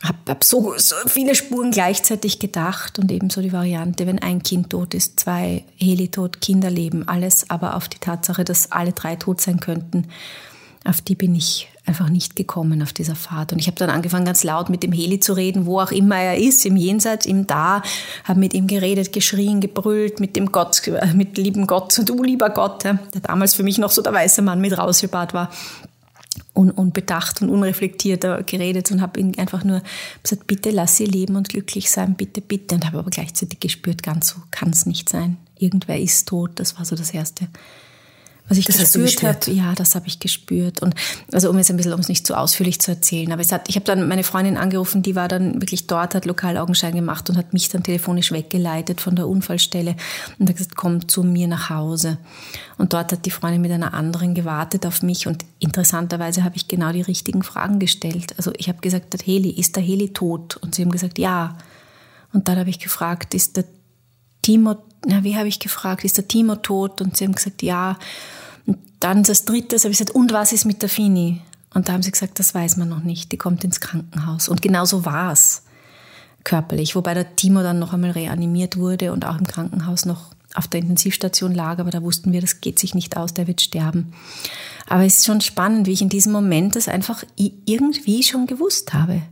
Habe 0.02 0.18
hab 0.30 0.44
so, 0.44 0.74
so 0.78 0.96
viele 1.06 1.36
Spuren 1.36 1.70
gleichzeitig 1.70 2.40
gedacht 2.40 2.98
und 2.98 3.12
eben 3.12 3.30
so 3.30 3.42
die 3.42 3.54
Variante, 3.54 4.08
wenn 4.08 4.18
ein 4.18 4.42
Kind 4.42 4.72
tot 4.72 4.96
ist, 4.96 5.20
zwei 5.20 5.64
Heli 5.76 6.08
tot, 6.08 6.42
Kinder 6.42 6.72
leben, 6.72 7.08
alles 7.08 7.52
aber 7.52 7.76
auf 7.76 7.88
die 7.90 8.00
Tatsache, 8.00 8.44
dass 8.44 8.72
alle 8.72 8.94
drei 8.94 9.16
tot 9.16 9.42
sein 9.42 9.60
könnten 9.60 10.08
auf 10.84 11.02
die 11.02 11.16
bin 11.16 11.36
ich 11.36 11.70
einfach 11.86 12.10
nicht 12.10 12.36
gekommen 12.36 12.82
auf 12.82 12.94
dieser 12.94 13.16
Fahrt. 13.16 13.52
Und 13.52 13.60
ich 13.60 13.68
habe 13.68 13.78
dann 13.78 13.90
angefangen, 13.90 14.26
ganz 14.26 14.44
laut 14.44 14.70
mit 14.70 14.84
dem 14.84 14.92
Heli 14.92 15.20
zu 15.20 15.34
reden, 15.34 15.66
wo 15.66 15.80
auch 15.80 15.92
immer 15.92 16.18
er 16.18 16.38
ist, 16.38 16.66
im 16.66 16.78
Jenseits, 16.78 17.26
im 17.26 17.46
Da, 17.46 17.84
habe 18.24 18.40
mit 18.40 18.54
ihm 18.54 18.68
geredet, 18.68 19.12
geschrien, 19.12 19.60
gebrüllt, 19.60 20.20
mit 20.20 20.36
dem 20.36 20.52
Gott, 20.52 20.82
mit 21.14 21.38
lieben 21.38 21.68
Gott, 21.68 22.02
du 22.06 22.24
lieber 22.24 22.50
Gott, 22.50 22.86
der 22.86 23.00
damals 23.22 23.54
für 23.56 23.64
mich 23.64 23.78
noch 23.78 23.92
so 23.92 24.02
der 24.02 24.14
weiße 24.14 24.42
Mann 24.42 24.62
mit 24.62 24.78
rausgebart 24.78 25.34
war. 25.34 25.52
Un 26.56 26.72
unbedacht 26.72 27.42
und 27.42 27.50
unreflektiert 27.50 28.22
geredet 28.48 28.92
und 28.92 29.02
habe 29.02 29.20
ihn 29.20 29.38
einfach 29.38 29.64
nur 29.64 29.82
gesagt, 30.22 30.48
bitte 30.48 30.72
lass 30.72 30.98
sie 30.98 31.06
leben 31.06 31.36
und 31.36 31.50
glücklich 31.50 31.92
sein, 31.92 32.16
bitte, 32.16 32.42
bitte. 32.42 32.76
Und 32.76 32.86
habe 32.86 33.00
aber 33.00 33.10
gleichzeitig 33.10 33.60
gespürt, 33.60 34.04
ganz 34.04 34.30
so 34.30 34.36
kann 34.50 34.70
es 34.70 34.86
nicht 34.86 35.10
sein. 35.10 35.38
Irgendwer 35.58 36.00
ist 36.00 36.28
tot, 36.28 36.52
das 36.56 36.78
war 36.78 36.86
so 36.86 36.96
das 36.96 37.12
Erste 37.12 37.48
was 38.50 38.58
ich 38.58 38.66
das 38.66 38.78
gespürt 38.78 39.24
habe, 39.24 39.52
ja, 39.52 39.74
das 39.74 39.96
habe 39.96 40.08
ich 40.08 40.20
gespürt. 40.20 40.82
Und 40.82 40.96
also 41.32 41.50
um 41.50 41.58
es 41.58 41.70
ein 41.70 41.78
bisschen, 41.78 41.94
um 41.94 42.02
es 42.02 42.10
nicht 42.10 42.28
zu 42.28 42.38
ausführlich 42.38 42.80
zu 42.82 42.92
erzählen, 42.92 43.32
aber 43.32 43.42
es 43.42 43.52
hat, 43.52 43.70
ich 43.70 43.76
habe 43.76 43.86
dann 43.86 44.08
meine 44.08 44.24
Freundin 44.24 44.58
angerufen, 44.58 45.02
die 45.02 45.16
war 45.16 45.28
dann 45.28 45.62
wirklich 45.62 45.88
dort, 45.88 46.14
hat 46.14 46.26
Lokalaugenschein 46.26 46.94
gemacht 46.94 47.30
und 47.30 47.38
hat 47.38 47.54
mich 47.54 47.70
dann 47.70 47.84
telefonisch 47.84 48.32
weggeleitet 48.32 49.00
von 49.00 49.16
der 49.16 49.28
Unfallstelle 49.28 49.96
und 50.40 50.50
hat 50.50 50.58
gesagt, 50.58 50.76
komm 50.76 51.08
zu 51.08 51.24
mir 51.24 51.48
nach 51.48 51.70
Hause. 51.70 52.18
Und 52.78 52.94
dort 52.94 53.14
hat 53.14 53.26
die 53.26 53.32
Freundin 53.32 53.62
mit 53.62 53.72
einer 53.72 53.94
anderen 53.94 54.34
gewartet 54.34 54.86
auf 54.86 55.04
mich 55.04 55.26
und 55.26 55.46
interessanterweise 55.60 56.44
habe 56.44 56.58
ich 56.58 56.68
genau 56.68 56.92
die 56.92 57.02
richtigen 57.02 57.44
Fragen 57.44 57.80
gestellt. 57.80 58.34
Also 58.38 58.52
ich 58.58 58.68
habe 58.68 58.80
gesagt, 58.82 59.16
Heli, 59.26 59.52
ist 59.52 59.76
der 59.76 59.84
Heli 59.84 60.12
tot? 60.12 60.58
Und 60.58 60.76
sie 60.76 60.84
haben 60.84 60.92
gesagt, 60.92 61.18
ja. 61.18 61.58
Und 62.34 62.48
dann 62.48 62.58
habe 62.60 62.70
ich 62.70 62.80
gefragt, 62.80 63.34
ist 63.34 63.56
der 63.56 63.66
Timo 64.44 64.76
na, 65.06 65.24
wie 65.24 65.36
habe 65.36 65.48
ich 65.48 65.60
gefragt, 65.60 66.04
ist 66.04 66.18
der 66.18 66.28
Timo 66.28 66.56
tot? 66.56 67.02
Und 67.02 67.18
sie 67.18 67.26
haben 67.26 67.36
gesagt, 67.36 67.62
ja. 67.62 67.98
Und 68.66 68.78
dann 69.00 69.24
das 69.24 69.46
dritte, 69.46 69.78
habe 69.78 69.90
ich 69.90 69.98
gesagt, 69.98 70.16
und 70.16 70.32
was 70.32 70.54
ist 70.54 70.66
mit 70.66 70.82
der 70.82 70.90
Fini? 70.90 71.42
Und 71.74 71.90
da 71.90 71.94
haben 71.94 72.04
sie 72.04 72.12
gesagt, 72.12 72.40
das 72.40 72.54
weiß 72.54 72.78
man 72.78 72.90
noch 72.90 73.04
nicht, 73.04 73.32
die 73.32 73.38
kommt 73.38 73.64
ins 73.64 73.80
Krankenhaus. 73.80 74.48
Und 74.48 74.62
genau 74.62 74.86
so 74.86 75.06
war 75.06 75.32
es 75.32 75.64
körperlich, 76.44 76.96
wobei 76.96 77.14
der 77.14 77.36
Timo 77.36 77.64
dann 77.64 77.80
noch 77.80 77.94
einmal 77.94 78.12
reanimiert 78.12 78.78
wurde 78.78 79.12
und 79.12 79.26
auch 79.26 79.38
im 79.38 79.48
Krankenhaus 79.48 80.06
noch 80.06 80.32
auf 80.56 80.68
der 80.68 80.82
Intensivstation 80.82 81.56
lag, 81.56 81.80
aber 81.80 81.90
da 81.90 82.04
wussten 82.04 82.32
wir, 82.32 82.42
das 82.42 82.62
geht 82.62 82.78
sich 82.78 82.94
nicht 82.94 83.18
aus, 83.18 83.34
der 83.34 83.48
wird 83.48 83.62
sterben. 83.62 84.14
Aber 84.88 85.04
es 85.04 85.18
ist 85.18 85.26
schon 85.26 85.42
spannend, 85.42 85.88
wie 85.88 85.94
ich 85.94 86.02
in 86.04 86.10
diesem 86.10 86.32
Moment 86.32 86.76
das 86.76 86.88
einfach 86.88 87.24
irgendwie 87.38 88.22
schon 88.22 88.46
gewusst 88.46 88.94
habe 88.94 89.24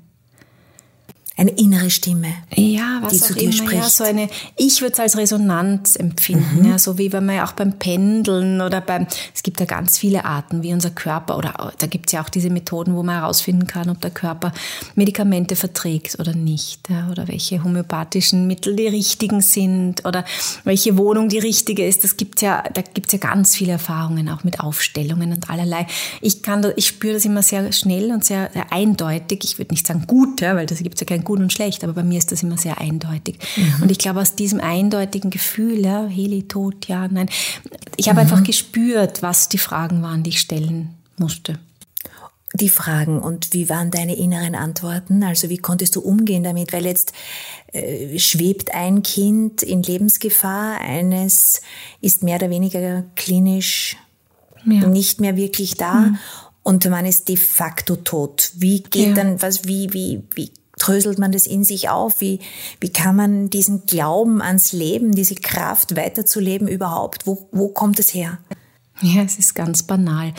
eine 1.41 1.51
innere 1.51 1.89
Stimme, 1.89 2.35
ja, 2.55 2.99
was 3.01 3.13
die 3.13 3.19
zu 3.19 3.33
dir 3.33 3.43
immer, 3.43 3.53
spricht. 3.53 3.81
Ja, 3.81 3.89
so 3.89 4.03
eine, 4.03 4.29
ich 4.57 4.81
würde 4.81 4.93
es 4.93 4.99
als 4.99 5.17
Resonanz 5.17 5.95
empfinden, 5.95 6.59
mhm. 6.59 6.69
ja, 6.69 6.77
so 6.77 6.99
wie 6.99 7.11
wenn 7.11 7.25
man 7.25 7.38
ja 7.38 7.45
auch 7.47 7.53
beim 7.53 7.79
Pendeln 7.79 8.61
oder 8.61 8.79
beim, 8.79 9.07
es 9.33 9.41
gibt 9.41 9.59
ja 9.59 9.65
ganz 9.65 9.97
viele 9.97 10.23
Arten, 10.23 10.61
wie 10.61 10.71
unser 10.71 10.91
Körper, 10.91 11.39
oder 11.39 11.73
da 11.79 11.88
gibt 11.88 12.09
es 12.09 12.13
ja 12.13 12.21
auch 12.21 12.29
diese 12.29 12.51
Methoden, 12.51 12.95
wo 12.95 13.01
man 13.01 13.15
herausfinden 13.15 13.65
kann, 13.65 13.89
ob 13.89 13.99
der 14.01 14.11
Körper 14.11 14.53
Medikamente 14.93 15.55
verträgt 15.55 16.19
oder 16.19 16.35
nicht, 16.35 16.88
ja, 16.89 17.09
oder 17.09 17.27
welche 17.27 17.63
homöopathischen 17.63 18.45
Mittel 18.45 18.75
die 18.75 18.88
richtigen 18.88 19.41
sind 19.41 20.05
oder 20.05 20.24
welche 20.63 20.95
Wohnung 20.95 21.27
die 21.27 21.39
richtige 21.39 21.88
ist. 21.88 22.03
Das 22.03 22.17
gibt's 22.17 22.43
ja, 22.43 22.63
da 22.71 22.83
gibt's 22.83 23.13
ja 23.13 23.19
ganz 23.19 23.55
viele 23.55 23.71
Erfahrungen, 23.71 24.29
auch 24.29 24.43
mit 24.43 24.60
Aufstellungen 24.60 25.33
und 25.33 25.50
allerlei. 25.50 25.88
Ich 26.21 26.43
kann, 26.43 26.71
ich 26.75 26.86
spüre 26.86 27.15
das 27.15 27.25
immer 27.25 27.41
sehr 27.41 27.71
schnell 27.71 28.12
und 28.12 28.24
sehr, 28.24 28.51
sehr 28.53 28.71
eindeutig. 28.71 29.39
Ich 29.43 29.57
würde 29.57 29.74
nicht 29.74 29.88
sagen 29.88 30.03
gut, 30.05 30.41
ja, 30.41 30.55
weil 30.55 30.67
das 30.67 30.83
gibt 30.83 31.00
ja 31.00 31.07
kein 31.07 31.24
gut 31.24 31.30
und 31.39 31.53
schlecht, 31.53 31.83
aber 31.83 31.93
bei 31.93 32.03
mir 32.03 32.17
ist 32.17 32.31
das 32.31 32.43
immer 32.43 32.57
sehr 32.57 32.79
eindeutig. 32.79 33.38
Mhm. 33.55 33.83
Und 33.83 33.91
ich 33.91 33.97
glaube, 33.97 34.21
aus 34.21 34.35
diesem 34.35 34.59
eindeutigen 34.59 35.29
Gefühl, 35.29 35.85
ja, 35.85 36.05
Heli 36.05 36.43
tot, 36.43 36.88
ja, 36.88 37.07
nein, 37.07 37.29
ich 37.97 38.09
habe 38.09 38.23
mhm. 38.23 38.31
einfach 38.31 38.43
gespürt, 38.43 39.21
was 39.21 39.50
die 39.50 39.57
Fragen 39.57 40.01
waren, 40.01 40.23
die 40.23 40.31
ich 40.31 40.39
stellen 40.39 40.95
musste. 41.17 41.59
Die 42.53 42.69
Fragen 42.69 43.19
und 43.19 43.53
wie 43.53 43.69
waren 43.69 43.91
deine 43.91 44.15
inneren 44.15 44.55
Antworten? 44.55 45.23
Also 45.23 45.50
wie 45.50 45.57
konntest 45.57 45.95
du 45.95 46.01
umgehen 46.01 46.43
damit? 46.43 46.73
Weil 46.73 46.85
jetzt 46.85 47.13
äh, 47.71 48.19
schwebt 48.19 48.73
ein 48.73 49.03
Kind 49.03 49.63
in 49.63 49.81
Lebensgefahr, 49.83 50.81
eines 50.81 51.61
ist 52.01 52.23
mehr 52.23 52.35
oder 52.35 52.50
weniger 52.50 53.05
klinisch 53.15 53.95
ja. 54.65 54.85
nicht 54.85 55.21
mehr 55.21 55.38
wirklich 55.38 55.75
da. 55.75 55.93
Mhm 55.93 56.19
und 56.63 56.88
man 56.89 57.05
ist 57.05 57.27
de 57.27 57.38
facto 57.38 57.95
tot. 57.95 58.51
Wie 58.55 58.81
geht 58.83 59.09
ja. 59.09 59.13
dann, 59.13 59.41
was, 59.41 59.65
wie, 59.65 59.91
wie, 59.93 60.23
wie 60.35 60.51
dröselt 60.77 61.19
man 61.19 61.31
das 61.31 61.45
in 61.45 61.63
sich 61.63 61.89
auf? 61.89 62.21
Wie, 62.21 62.39
wie 62.79 62.91
kann 62.91 63.15
man 63.15 63.49
diesen 63.49 63.85
Glauben 63.85 64.41
ans 64.41 64.71
Leben, 64.71 65.11
diese 65.11 65.35
Kraft 65.35 65.95
weiterzuleben 65.95 66.67
überhaupt? 66.67 67.27
Wo, 67.27 67.47
wo 67.51 67.69
kommt 67.69 67.99
es 67.99 68.13
her? 68.13 68.39
Ja, 69.01 69.23
es 69.23 69.37
ist 69.37 69.55
ganz 69.55 69.83
banal. 69.83 70.33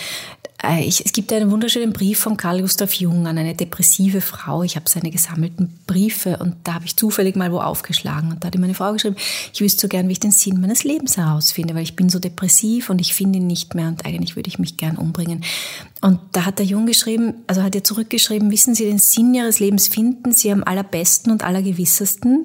Äh, 0.62 0.84
ich, 0.84 1.04
es 1.04 1.12
gibt 1.12 1.32
einen 1.32 1.50
wunderschönen 1.50 1.92
Brief 1.92 2.20
von 2.20 2.36
Carl 2.36 2.60
Gustav 2.60 2.92
Jung 2.94 3.26
an 3.26 3.38
eine 3.38 3.54
depressive 3.54 4.20
Frau. 4.20 4.62
Ich 4.62 4.76
habe 4.76 4.88
seine 4.88 5.10
gesammelten 5.10 5.78
Briefe 5.86 6.36
und 6.38 6.56
da 6.64 6.74
habe 6.74 6.84
ich 6.84 6.96
zufällig 6.96 7.36
mal 7.36 7.52
wo 7.52 7.58
aufgeschlagen. 7.58 8.32
Und 8.32 8.42
da 8.42 8.46
hat 8.46 8.54
ihm 8.54 8.60
meine 8.60 8.74
Frau 8.74 8.92
geschrieben, 8.92 9.16
ich 9.52 9.60
wüsste 9.60 9.82
so 9.82 9.88
gern, 9.88 10.08
wie 10.08 10.12
ich 10.12 10.20
den 10.20 10.30
Sinn 10.30 10.60
meines 10.60 10.84
Lebens 10.84 11.16
herausfinde, 11.16 11.74
weil 11.74 11.82
ich 11.82 11.96
bin 11.96 12.08
so 12.08 12.18
depressiv 12.18 12.90
und 12.90 13.00
ich 13.00 13.14
finde 13.14 13.38
ihn 13.38 13.46
nicht 13.46 13.74
mehr 13.74 13.88
und 13.88 14.06
eigentlich 14.06 14.36
würde 14.36 14.48
ich 14.48 14.58
mich 14.58 14.76
gern 14.76 14.96
umbringen. 14.96 15.44
Und 16.00 16.20
da 16.32 16.44
hat 16.44 16.58
der 16.58 16.66
Jung 16.66 16.86
geschrieben, 16.86 17.34
also 17.46 17.62
hat 17.62 17.74
er 17.74 17.84
zurückgeschrieben, 17.84 18.50
wissen 18.50 18.74
Sie 18.74 18.84
den 18.84 18.98
Sinn 18.98 19.34
Ihres 19.34 19.60
Lebens 19.60 19.88
finden 19.88 20.32
Sie 20.32 20.50
am 20.50 20.64
allerbesten 20.64 21.32
und 21.32 21.44
allergewissesten, 21.44 22.44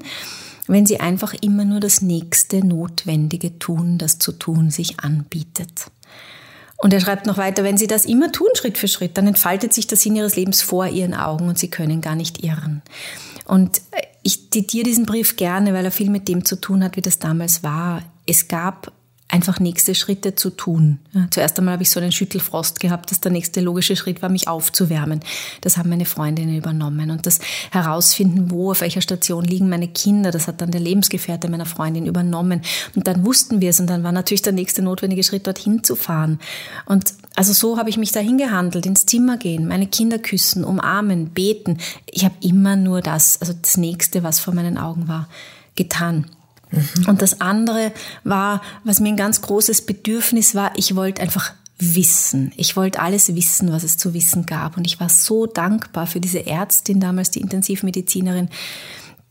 wenn 0.68 0.86
Sie 0.86 1.00
einfach 1.00 1.34
immer 1.42 1.66
nur 1.66 1.80
das 1.80 2.02
nächste 2.02 2.66
Notwendige 2.66 3.58
tun, 3.58 3.98
das 3.98 4.20
zu 4.20 4.32
tun 4.32 4.70
sich 4.70 5.00
anbietet. 5.00 5.86
Und 6.78 6.94
er 6.94 7.00
schreibt 7.00 7.26
noch 7.26 7.38
weiter, 7.38 7.64
wenn 7.64 7.78
Sie 7.78 7.88
das 7.88 8.06
immer 8.06 8.32
tun, 8.32 8.50
Schritt 8.56 8.78
für 8.78 8.88
Schritt, 8.88 9.18
dann 9.18 9.28
entfaltet 9.28 9.74
sich 9.74 9.88
der 9.88 9.98
Sinn 9.98 10.16
Ihres 10.16 10.36
Lebens 10.36 10.62
vor 10.62 10.88
Ihren 10.88 11.16
Augen 11.16 11.48
und 11.48 11.58
Sie 11.58 11.70
können 11.70 12.02
gar 12.02 12.16
nicht 12.16 12.44
irren. 12.44 12.82
Und 13.46 13.82
ich 14.24 14.52
zitiere 14.52 14.84
diesen 14.84 15.06
Brief 15.06 15.38
gerne, 15.38 15.74
weil 15.74 15.86
er 15.86 15.92
viel 15.92 16.10
mit 16.10 16.28
dem 16.28 16.46
zu 16.46 16.56
tun 16.58 16.84
hat, 16.84 16.98
wie 16.98 17.02
das 17.02 17.18
damals 17.18 17.64
war. 17.64 18.04
Es 18.26 18.48
gab 18.48 18.92
einfach 19.30 19.60
nächste 19.60 19.94
Schritte 19.94 20.36
zu 20.36 20.50
tun. 20.50 21.00
Ja, 21.12 21.28
zuerst 21.30 21.58
einmal 21.58 21.74
habe 21.74 21.84
ich 21.84 21.90
so 21.90 22.00
einen 22.00 22.14
Schüttelfrost 22.14 22.80
gehabt, 22.80 23.12
dass 23.12 23.20
der 23.20 23.32
nächste 23.32 23.60
logische 23.60 23.96
Schritt 23.98 24.22
war, 24.22 24.30
mich 24.30 24.48
aufzuwärmen. 24.48 25.20
Das 25.62 25.78
haben 25.78 25.90
meine 25.90 26.06
Freundinnen 26.06 26.56
übernommen. 26.56 27.12
Und 27.12 27.26
das 27.26 27.40
Herausfinden, 27.72 28.50
wo, 28.52 28.72
auf 28.72 28.82
welcher 28.82 29.02
Station 29.02 29.44
liegen 29.44 29.68
meine 29.68 29.90
Kinder, 29.90 30.32
das 30.32 30.48
hat 30.48 30.62
dann 30.62 30.72
der 30.72 30.80
Lebensgefährte 30.80 31.50
meiner 31.50 31.66
Freundin 31.66 32.06
übernommen. 32.06 32.62
Und 32.96 33.08
dann 33.08 33.26
wussten 33.26 33.60
wir 33.60 33.72
es 33.72 33.80
und 33.82 33.90
dann 33.90 34.04
war 34.04 34.14
natürlich 34.14 34.44
der 34.44 34.54
nächste 34.54 34.82
notwendige 34.82 35.24
Schritt, 35.24 35.46
dorthin 35.46 35.84
zu 35.84 35.98
fahren. 35.98 36.40
Und 36.86 37.14
also 37.36 37.52
so 37.52 37.78
habe 37.78 37.90
ich 37.90 37.98
mich 37.98 38.14
dahin 38.14 38.38
gehandelt, 38.38 38.86
ins 38.86 39.06
Zimmer 39.06 39.38
gehen, 39.38 39.68
meine 39.68 39.88
Kinder 39.88 40.20
küssen, 40.20 40.64
umarmen, 40.64 41.30
beten. 41.30 41.80
Ich 42.06 42.24
habe 42.24 42.36
immer 42.42 42.78
nur 42.78 43.02
das, 43.02 43.42
also 43.42 43.54
das 43.62 43.76
Nächste, 43.76 44.24
was 44.24 44.40
vor 44.40 44.54
meinen 44.54 44.78
Augen 44.78 45.10
war, 45.10 45.28
getan. 45.76 46.26
Mhm. 46.72 47.08
Und 47.08 47.22
das 47.22 47.42
andere 47.42 47.92
war, 48.24 48.62
was 48.84 49.00
mir 49.00 49.10
ein 49.10 49.18
ganz 49.18 49.42
großes 49.42 49.86
Bedürfnis 49.86 50.56
war, 50.56 50.72
ich 50.76 50.96
wollte 50.96 51.22
einfach 51.22 51.54
wissen. 51.80 52.52
Ich 52.56 52.76
wollte 52.76 53.00
alles 53.00 53.36
wissen, 53.36 53.72
was 53.72 53.84
es 53.84 53.98
zu 53.98 54.14
wissen 54.14 54.46
gab. 54.46 54.78
Und 54.78 54.86
ich 54.88 55.00
war 55.00 55.10
so 55.10 55.46
dankbar 55.46 56.08
für 56.08 56.20
diese 56.20 56.46
Ärztin 56.46 57.00
damals, 57.00 57.32
die 57.32 57.42
Intensivmedizinerin, 57.42 58.50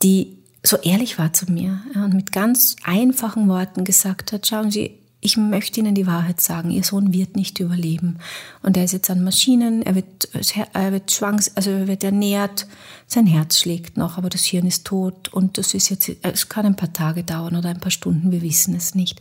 die 0.03 0.37
so 0.63 0.77
ehrlich 0.79 1.19
war 1.19 1.33
zu 1.33 1.51
mir 1.51 1.81
und 1.95 2.15
mit 2.15 2.33
ganz 2.33 2.77
einfachen 2.85 3.49
Worten 3.49 3.85
gesagt 3.85 4.33
hat, 4.33 4.47
schauen 4.47 4.71
Sie, 4.71 4.99
ich 5.27 5.37
möchte 5.37 5.81
Ihnen 5.81 5.97
die 5.97 6.07
Wahrheit 6.07 6.41
sagen, 6.41 6.71
Ihr 6.71 6.85
Sohn 6.85 7.13
wird 7.13 7.35
nicht 7.35 7.59
überleben. 7.59 8.19
Und 8.63 8.77
er 8.77 8.85
ist 8.85 8.93
jetzt 8.93 9.11
an 9.11 9.25
Maschinen, 9.25 9.83
er 9.83 9.97
wird, 9.97 10.29
er 10.73 10.93
wird 10.93 11.11
schwanks, 11.11 11.51
also 11.57 11.71
er 11.71 11.89
wird 11.89 12.05
ernährt, 12.05 12.69
sein 13.09 13.27
Herz 13.27 13.59
schlägt 13.59 13.97
noch, 13.97 14.19
aber 14.19 14.29
das 14.29 14.45
Hirn 14.45 14.69
ist 14.69 14.87
tot 14.87 15.29
und 15.33 15.59
das 15.59 15.75
ist 15.75 15.89
jetzt, 15.89 16.09
es 16.23 16.49
kann 16.49 16.65
ein 16.65 16.77
paar 16.77 16.93
Tage 16.93 17.25
dauern 17.25 17.57
oder 17.57 17.71
ein 17.71 17.81
paar 17.81 17.91
Stunden, 17.91 18.31
wir 18.31 18.41
wissen 18.41 18.77
es 18.77 18.95
nicht. 18.95 19.19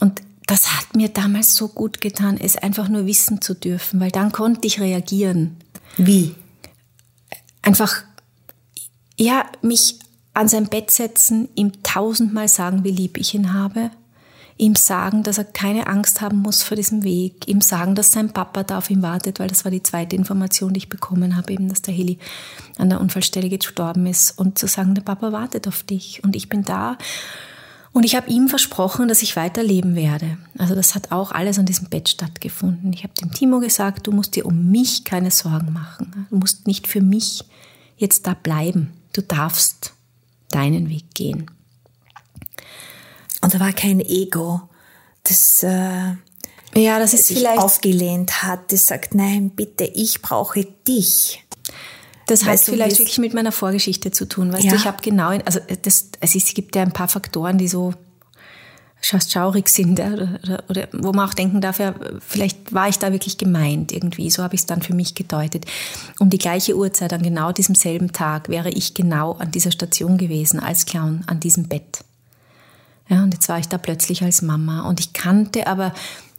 Und 0.00 0.20
das 0.46 0.76
hat 0.76 0.96
mir 0.96 1.08
damals 1.08 1.54
so 1.54 1.68
gut 1.68 2.00
getan, 2.00 2.36
es 2.36 2.56
einfach 2.56 2.88
nur 2.88 3.06
wissen 3.06 3.40
zu 3.40 3.54
dürfen, 3.54 4.00
weil 4.00 4.10
dann 4.10 4.32
konnte 4.32 4.66
ich 4.66 4.80
reagieren. 4.80 5.58
Wie? 5.96 6.34
Einfach, 7.62 8.02
ja, 9.16 9.44
mich 9.62 10.00
an 10.34 10.48
sein 10.48 10.66
Bett 10.66 10.90
setzen, 10.90 11.48
ihm 11.54 11.84
tausendmal 11.84 12.48
sagen, 12.48 12.82
wie 12.82 12.90
lieb 12.90 13.16
ich 13.16 13.32
ihn 13.32 13.52
habe 13.52 13.92
ihm 14.60 14.76
sagen, 14.76 15.22
dass 15.22 15.38
er 15.38 15.44
keine 15.44 15.86
Angst 15.86 16.20
haben 16.20 16.38
muss 16.38 16.62
vor 16.62 16.76
diesem 16.76 17.02
Weg, 17.02 17.48
ihm 17.48 17.60
sagen, 17.60 17.94
dass 17.94 18.12
sein 18.12 18.32
Papa 18.32 18.62
da 18.62 18.78
auf 18.78 18.90
ihn 18.90 19.02
wartet, 19.02 19.40
weil 19.40 19.48
das 19.48 19.64
war 19.64 19.72
die 19.72 19.82
zweite 19.82 20.14
Information, 20.14 20.74
die 20.74 20.78
ich 20.78 20.88
bekommen 20.88 21.36
habe, 21.36 21.52
eben, 21.52 21.68
dass 21.68 21.82
der 21.82 21.94
Heli 21.94 22.18
an 22.76 22.90
der 22.90 23.00
Unfallstelle 23.00 23.48
gestorben 23.48 24.06
ist 24.06 24.38
und 24.38 24.58
zu 24.58 24.66
sagen, 24.66 24.94
der 24.94 25.02
Papa 25.02 25.32
wartet 25.32 25.66
auf 25.66 25.82
dich 25.82 26.22
und 26.22 26.36
ich 26.36 26.48
bin 26.48 26.62
da. 26.62 26.98
Und 27.92 28.04
ich 28.04 28.14
habe 28.14 28.30
ihm 28.30 28.48
versprochen, 28.48 29.08
dass 29.08 29.22
ich 29.22 29.34
weiterleben 29.34 29.96
werde. 29.96 30.38
Also 30.56 30.76
das 30.76 30.94
hat 30.94 31.10
auch 31.10 31.32
alles 31.32 31.58
an 31.58 31.66
diesem 31.66 31.88
Bett 31.88 32.08
stattgefunden. 32.08 32.92
Ich 32.92 33.02
habe 33.02 33.14
dem 33.14 33.32
Timo 33.32 33.58
gesagt, 33.58 34.06
du 34.06 34.12
musst 34.12 34.36
dir 34.36 34.46
um 34.46 34.70
mich 34.70 35.04
keine 35.04 35.32
Sorgen 35.32 35.72
machen. 35.72 36.26
Du 36.30 36.36
musst 36.36 36.68
nicht 36.68 36.86
für 36.86 37.00
mich 37.00 37.44
jetzt 37.96 38.28
da 38.28 38.34
bleiben. 38.34 38.92
Du 39.12 39.22
darfst 39.22 39.92
deinen 40.50 40.88
Weg 40.88 41.14
gehen. 41.14 41.50
Und 43.42 43.54
da 43.54 43.60
war 43.60 43.72
kein 43.72 44.00
Ego, 44.00 44.60
das, 45.22 45.62
äh, 45.62 46.14
ja, 46.74 46.98
das 46.98 47.14
ist 47.14 47.26
sich 47.26 47.38
vielleicht 47.38 47.58
aufgelehnt 47.58 48.42
hat, 48.42 48.72
das 48.72 48.86
sagt, 48.86 49.14
nein, 49.14 49.50
bitte, 49.50 49.84
ich 49.84 50.22
brauche 50.22 50.64
dich. 50.86 51.44
Das 52.26 52.44
hat 52.44 52.60
vielleicht 52.60 52.98
wirklich 52.98 53.18
mit 53.18 53.34
meiner 53.34 53.50
Vorgeschichte 53.50 54.12
zu 54.12 54.28
tun. 54.28 54.52
Weißt 54.52 54.64
ja. 54.64 54.70
du, 54.70 54.76
ich 54.76 54.84
habe 54.84 54.98
genau, 55.02 55.30
also 55.44 55.58
das, 55.82 56.10
es, 56.20 56.34
ist, 56.36 56.48
es 56.48 56.54
gibt 56.54 56.76
ja 56.76 56.82
ein 56.82 56.92
paar 56.92 57.08
Faktoren, 57.08 57.58
die 57.58 57.66
so 57.66 57.92
schaurig 59.02 59.68
sind, 59.68 59.98
ja, 59.98 60.12
oder, 60.12 60.38
oder, 60.44 60.64
oder, 60.68 60.88
wo 60.92 61.12
man 61.12 61.28
auch 61.28 61.34
denken 61.34 61.60
darf, 61.60 61.80
ja, 61.80 61.94
vielleicht 62.20 62.72
war 62.72 62.88
ich 62.88 62.98
da 62.98 63.10
wirklich 63.12 63.38
gemeint 63.38 63.90
irgendwie. 63.90 64.30
So 64.30 64.42
habe 64.42 64.54
ich 64.54 64.60
es 64.60 64.66
dann 64.66 64.82
für 64.82 64.94
mich 64.94 65.14
gedeutet. 65.14 65.64
Um 66.20 66.30
die 66.30 66.38
gleiche 66.38 66.76
Uhrzeit, 66.76 67.12
an 67.12 67.22
genau 67.22 67.50
diesem 67.50 67.74
selben 67.74 68.12
Tag, 68.12 68.48
wäre 68.48 68.70
ich 68.70 68.94
genau 68.94 69.32
an 69.32 69.50
dieser 69.50 69.72
Station 69.72 70.18
gewesen, 70.18 70.60
als 70.60 70.86
Clown, 70.86 71.24
an 71.26 71.40
diesem 71.40 71.66
Bett. 71.66 72.04
Ja, 73.10 73.24
und 73.24 73.34
jetzt 73.34 73.48
war 73.48 73.58
ich 73.58 73.68
da 73.68 73.76
plötzlich 73.76 74.22
als 74.22 74.40
Mama 74.40 74.88
und 74.88 75.00
ich 75.00 75.12
kannte 75.12 75.66
aber, 75.66 75.92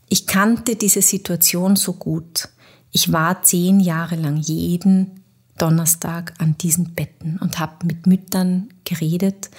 ich 0.08 0.26
kannte 0.26 0.78
diese 0.78 1.02
Situation 1.02 1.76
so 1.76 1.94
gut. 1.94 2.48
Ich 2.92 3.12
war 3.12 3.44
zehn 3.44 3.82
Jahre 3.82 4.16
lang 4.16 4.38
jeden 4.38 5.22
Donnerstag 5.58 6.34
an 6.40 6.58
diesen 6.58 6.94
Betten 6.94 7.38
und 7.40 7.60
habe 7.60 7.86
mit 7.86 8.08
Müttern 8.08 8.70
geredet, 8.86 9.50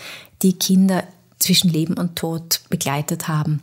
die 0.40 0.54
Kinder 0.54 1.04
zwischen 1.38 1.71
Leben 1.71 1.95
und 1.95 2.16
Tod 2.16 2.62
begleitet 2.71 3.28
haben. 3.28 3.62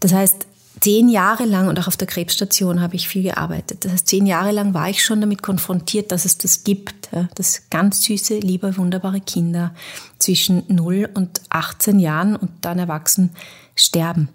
Das 0.00 0.12
heißt, 0.12 0.46
zehn 0.80 1.08
Jahre 1.08 1.44
lang 1.44 1.68
und 1.68 1.78
auch 1.78 1.86
auf 1.86 1.96
der 1.96 2.06
Krebsstation 2.06 2.80
habe 2.80 2.96
ich 2.96 3.08
viel 3.08 3.22
gearbeitet. 3.22 3.84
Das 3.84 3.92
heißt, 3.92 4.08
zehn 4.08 4.26
Jahre 4.26 4.52
lang 4.52 4.74
war 4.74 4.88
ich 4.90 5.04
schon 5.04 5.20
damit 5.20 5.42
konfrontiert, 5.42 6.12
dass 6.12 6.24
es 6.24 6.38
das 6.38 6.64
gibt, 6.64 7.08
dass 7.34 7.68
ganz 7.70 8.02
süße, 8.02 8.38
liebe, 8.38 8.76
wunderbare 8.76 9.20
Kinder 9.20 9.74
zwischen 10.18 10.64
0 10.68 11.08
und 11.14 11.40
18 11.48 11.98
Jahren 11.98 12.36
und 12.36 12.50
dann 12.60 12.78
erwachsen 12.78 13.30
sterben. 13.74 14.28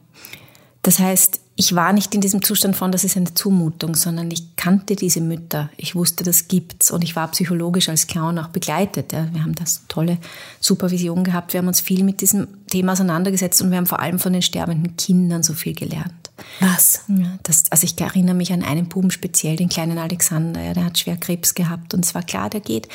Das 0.82 1.00
heißt, 1.00 1.40
ich 1.62 1.76
war 1.76 1.94
nicht 1.94 2.16
in 2.16 2.22
diesem 2.22 2.42
Zustand 2.42 2.76
von, 2.76 2.92
das 2.92 3.04
ist 3.04 3.18
eine 3.18 3.36
Zumutung, 3.36 3.94
sondern 3.94 4.32
ich 4.32 4.56
kannte 4.56 4.96
diese 4.96 5.22
Mütter. 5.22 5.70
Ich 5.78 5.94
wusste, 5.94 6.24
das 6.24 6.48
gibt's 6.48 6.90
und 6.90 7.04
ich 7.04 7.16
war 7.16 7.28
psychologisch 7.28 7.88
als 7.88 8.08
Clown 8.08 8.40
auch 8.40 8.48
begleitet. 8.48 9.12
Wir 9.12 9.44
haben 9.44 9.54
das 9.54 9.84
tolle 9.88 10.18
Supervision 10.60 11.24
gehabt. 11.24 11.54
Wir 11.54 11.60
haben 11.60 11.68
uns 11.68 11.80
viel 11.80 12.04
mit 12.04 12.22
diesem 12.22 12.48
Thema 12.66 12.94
auseinandergesetzt 12.94 13.62
und 13.62 13.70
wir 13.70 13.78
haben 13.78 13.86
vor 13.86 14.00
allem 14.00 14.18
von 14.18 14.34
den 14.34 14.42
sterbenden 14.42 14.98
Kindern 14.98 15.44
so 15.44 15.54
viel 15.54 15.76
gelernt. 15.76 16.32
Was? 16.62 17.02
Ja, 17.08 17.38
das, 17.44 17.66
also 17.70 17.86
ich 17.86 18.00
erinnere 18.02 18.34
mich 18.34 18.52
an 18.52 18.64
einen 18.64 18.90
Buben 18.90 19.12
speziell, 19.12 19.56
den 19.56 19.70
kleinen 19.70 20.00
Alexander. 20.00 20.64
Ja, 20.64 20.74
der 20.74 20.86
hat 20.86 20.98
schwer 20.98 21.18
Krebs 21.18 21.54
gehabt 21.54 21.94
und 21.94 22.04
es 22.04 22.16
war 22.16 22.24
klar, 22.24 22.50
der 22.50 22.62
geht. 22.62 22.88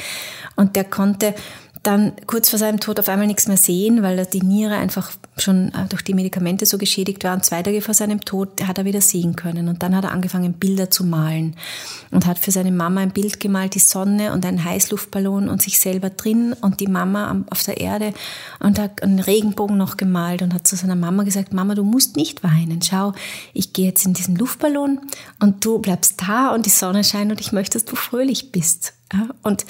Und 0.56 0.75
der 0.75 0.82
konnte 0.82 1.37
dann 1.83 2.12
kurz 2.26 2.50
vor 2.50 2.59
seinem 2.59 2.80
Tod 2.80 2.99
auf 2.99 3.09
einmal 3.09 3.26
nichts 3.26 3.49
mehr 3.49 3.56
sehen, 3.56 4.02
weil 4.02 4.25
die 4.26 4.42
Niere 4.42 4.76
einfach 4.76 5.12
schon 5.38 5.68
äh, 5.68 5.87
durch 5.88 6.02
die 6.02 6.14
Medikamente 6.14 6.66
so 6.66 6.78
geschädigt 6.78 7.25
war. 7.25 7.35
Und 7.35 7.45
zwei 7.45 7.62
Tage 7.62 7.83
vor 7.83 7.95
seinem 7.95 8.21
Tod 8.23 8.66
hat 8.66 8.78
er 8.78 8.85
wieder 8.85 9.00
sehen 9.00 9.37
können. 9.37 9.68
Und 9.68 9.83
dann 9.83 9.95
hat 9.95 10.04
er 10.04 10.12
angefangen, 10.12 10.54
Bilder 10.54 10.90
zu 10.90 11.04
malen 11.04 11.56
und 12.11 12.26
hat 12.26 12.38
für 12.38 12.50
seine 12.50 12.73
Mama 12.73 13.00
ein 13.00 13.11
Bild 13.11 13.40
gemalt, 13.40 13.75
die 13.75 13.80
Sonne 13.80 14.33
und 14.33 14.47
einen 14.47 14.64
Heißluftballon 14.64 15.49
und 15.49 15.62
sich 15.62 15.78
selber 15.78 16.11
drin 16.11 16.54
und 16.61 16.80
die 16.80 16.87
Mama 16.87 17.45
auf 17.50 17.62
der 17.62 17.80
Erde 17.80 18.14
und 18.61 18.78
hat 18.78 19.02
einen 19.02 19.18
Regenbogen 19.18 19.76
noch 19.76 19.97
gemalt 19.97 20.42
und 20.42 20.54
hat 20.54 20.66
zu 20.66 20.76
seiner 20.76 20.97
Mama 20.97 21.25
gesagt, 21.25 21.52
Mama, 21.52 21.75
du 21.75 21.85
musst 21.85 22.16
nicht 22.16 22.42
weinen. 22.42 22.80
Schau, 22.83 23.12
ich 23.52 23.73
gehe 23.73 23.87
jetzt 23.87 24.06
in 24.06 24.14
diesen 24.14 24.37
Luftballon 24.37 25.00
und 25.40 25.64
du 25.64 25.78
bleibst 25.78 26.23
da 26.23 26.54
und 26.54 26.66
die 26.66 26.71
Sonne 26.71 27.04
scheint 27.04 27.30
und 27.30 27.40
ich 27.40 27.52
möchte, 27.52 27.78
dass 27.78 27.85
du 27.85 27.97
fröhlich 27.97 28.52
bist. 28.52 28.95
Und 29.42 29.66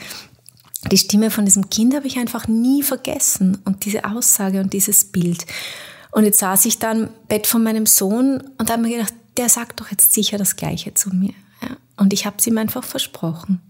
die 0.88 0.98
Stimme 0.98 1.30
von 1.30 1.44
diesem 1.44 1.70
Kind 1.70 1.94
habe 1.94 2.06
ich 2.06 2.18
einfach 2.18 2.48
nie 2.48 2.82
vergessen 2.82 3.58
und 3.64 3.84
diese 3.84 4.04
Aussage 4.04 4.60
und 4.60 4.72
dieses 4.72 5.04
Bild. 5.04 5.46
Und 6.12 6.24
jetzt 6.24 6.38
saß 6.38 6.64
ich 6.66 6.78
da 6.78 6.92
im 6.92 7.08
Bett 7.28 7.46
von 7.46 7.62
meinem 7.62 7.86
Sohn 7.86 8.42
und 8.58 8.70
habe 8.70 8.82
mir 8.82 8.96
gedacht, 8.96 9.14
der 9.36 9.48
sagt 9.48 9.80
doch 9.80 9.90
jetzt 9.90 10.14
sicher 10.14 10.38
das 10.38 10.56
Gleiche 10.56 10.94
zu 10.94 11.10
mir. 11.10 11.34
Ja. 11.62 11.76
Und 11.96 12.12
ich 12.12 12.26
habe 12.26 12.36
es 12.38 12.46
ihm 12.46 12.58
einfach 12.58 12.84
versprochen. 12.84 13.60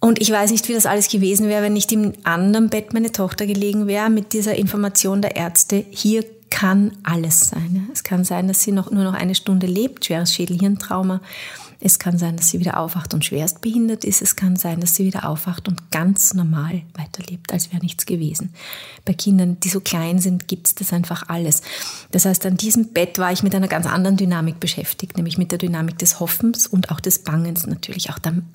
Und 0.00 0.20
ich 0.20 0.30
weiß 0.30 0.50
nicht, 0.52 0.68
wie 0.68 0.74
das 0.74 0.86
alles 0.86 1.08
gewesen 1.08 1.48
wäre, 1.48 1.62
wenn 1.62 1.72
nicht 1.72 1.90
im 1.92 2.12
anderen 2.24 2.70
Bett 2.70 2.92
meine 2.92 3.10
Tochter 3.10 3.46
gelegen 3.46 3.86
wäre 3.86 4.10
mit 4.10 4.32
dieser 4.32 4.54
Information 4.54 5.22
der 5.22 5.36
Ärzte, 5.36 5.84
hier 5.90 6.24
kann 6.50 6.92
alles 7.02 7.50
sein. 7.50 7.88
Es 7.92 8.04
kann 8.04 8.24
sein, 8.24 8.48
dass 8.48 8.62
sie 8.62 8.72
noch, 8.72 8.90
nur 8.90 9.04
noch 9.04 9.14
eine 9.14 9.34
Stunde 9.34 9.66
lebt, 9.66 10.06
schweres 10.06 10.32
Schädelhirntrauma. 10.32 11.20
Es 11.80 12.00
kann 12.00 12.18
sein, 12.18 12.36
dass 12.36 12.48
sie 12.48 12.58
wieder 12.58 12.78
aufwacht 12.78 13.14
und 13.14 13.24
schwerst 13.24 13.60
behindert 13.60 14.04
ist. 14.04 14.20
Es 14.20 14.34
kann 14.34 14.56
sein, 14.56 14.80
dass 14.80 14.96
sie 14.96 15.04
wieder 15.04 15.28
aufwacht 15.28 15.68
und 15.68 15.92
ganz 15.92 16.34
normal 16.34 16.82
weiterlebt, 16.94 17.52
als 17.52 17.70
wäre 17.72 17.80
nichts 17.80 18.04
gewesen. 18.04 18.52
Bei 19.04 19.14
Kindern, 19.14 19.60
die 19.60 19.68
so 19.68 19.80
klein 19.80 20.18
sind, 20.18 20.48
gibt 20.48 20.66
es 20.66 20.74
das 20.74 20.92
einfach 20.92 21.28
alles. 21.28 21.62
Das 22.10 22.24
heißt, 22.24 22.46
an 22.46 22.56
diesem 22.56 22.88
Bett 22.88 23.18
war 23.18 23.30
ich 23.30 23.44
mit 23.44 23.54
einer 23.54 23.68
ganz 23.68 23.86
anderen 23.86 24.16
Dynamik 24.16 24.58
beschäftigt, 24.58 25.16
nämlich 25.16 25.38
mit 25.38 25.52
der 25.52 25.58
Dynamik 25.58 25.98
des 25.98 26.18
Hoffens 26.18 26.66
und 26.66 26.90
auch 26.90 26.98
des 26.98 27.20
Bangens 27.20 27.66
natürlich. 27.66 28.10
Auch 28.10 28.18
dann, 28.18 28.46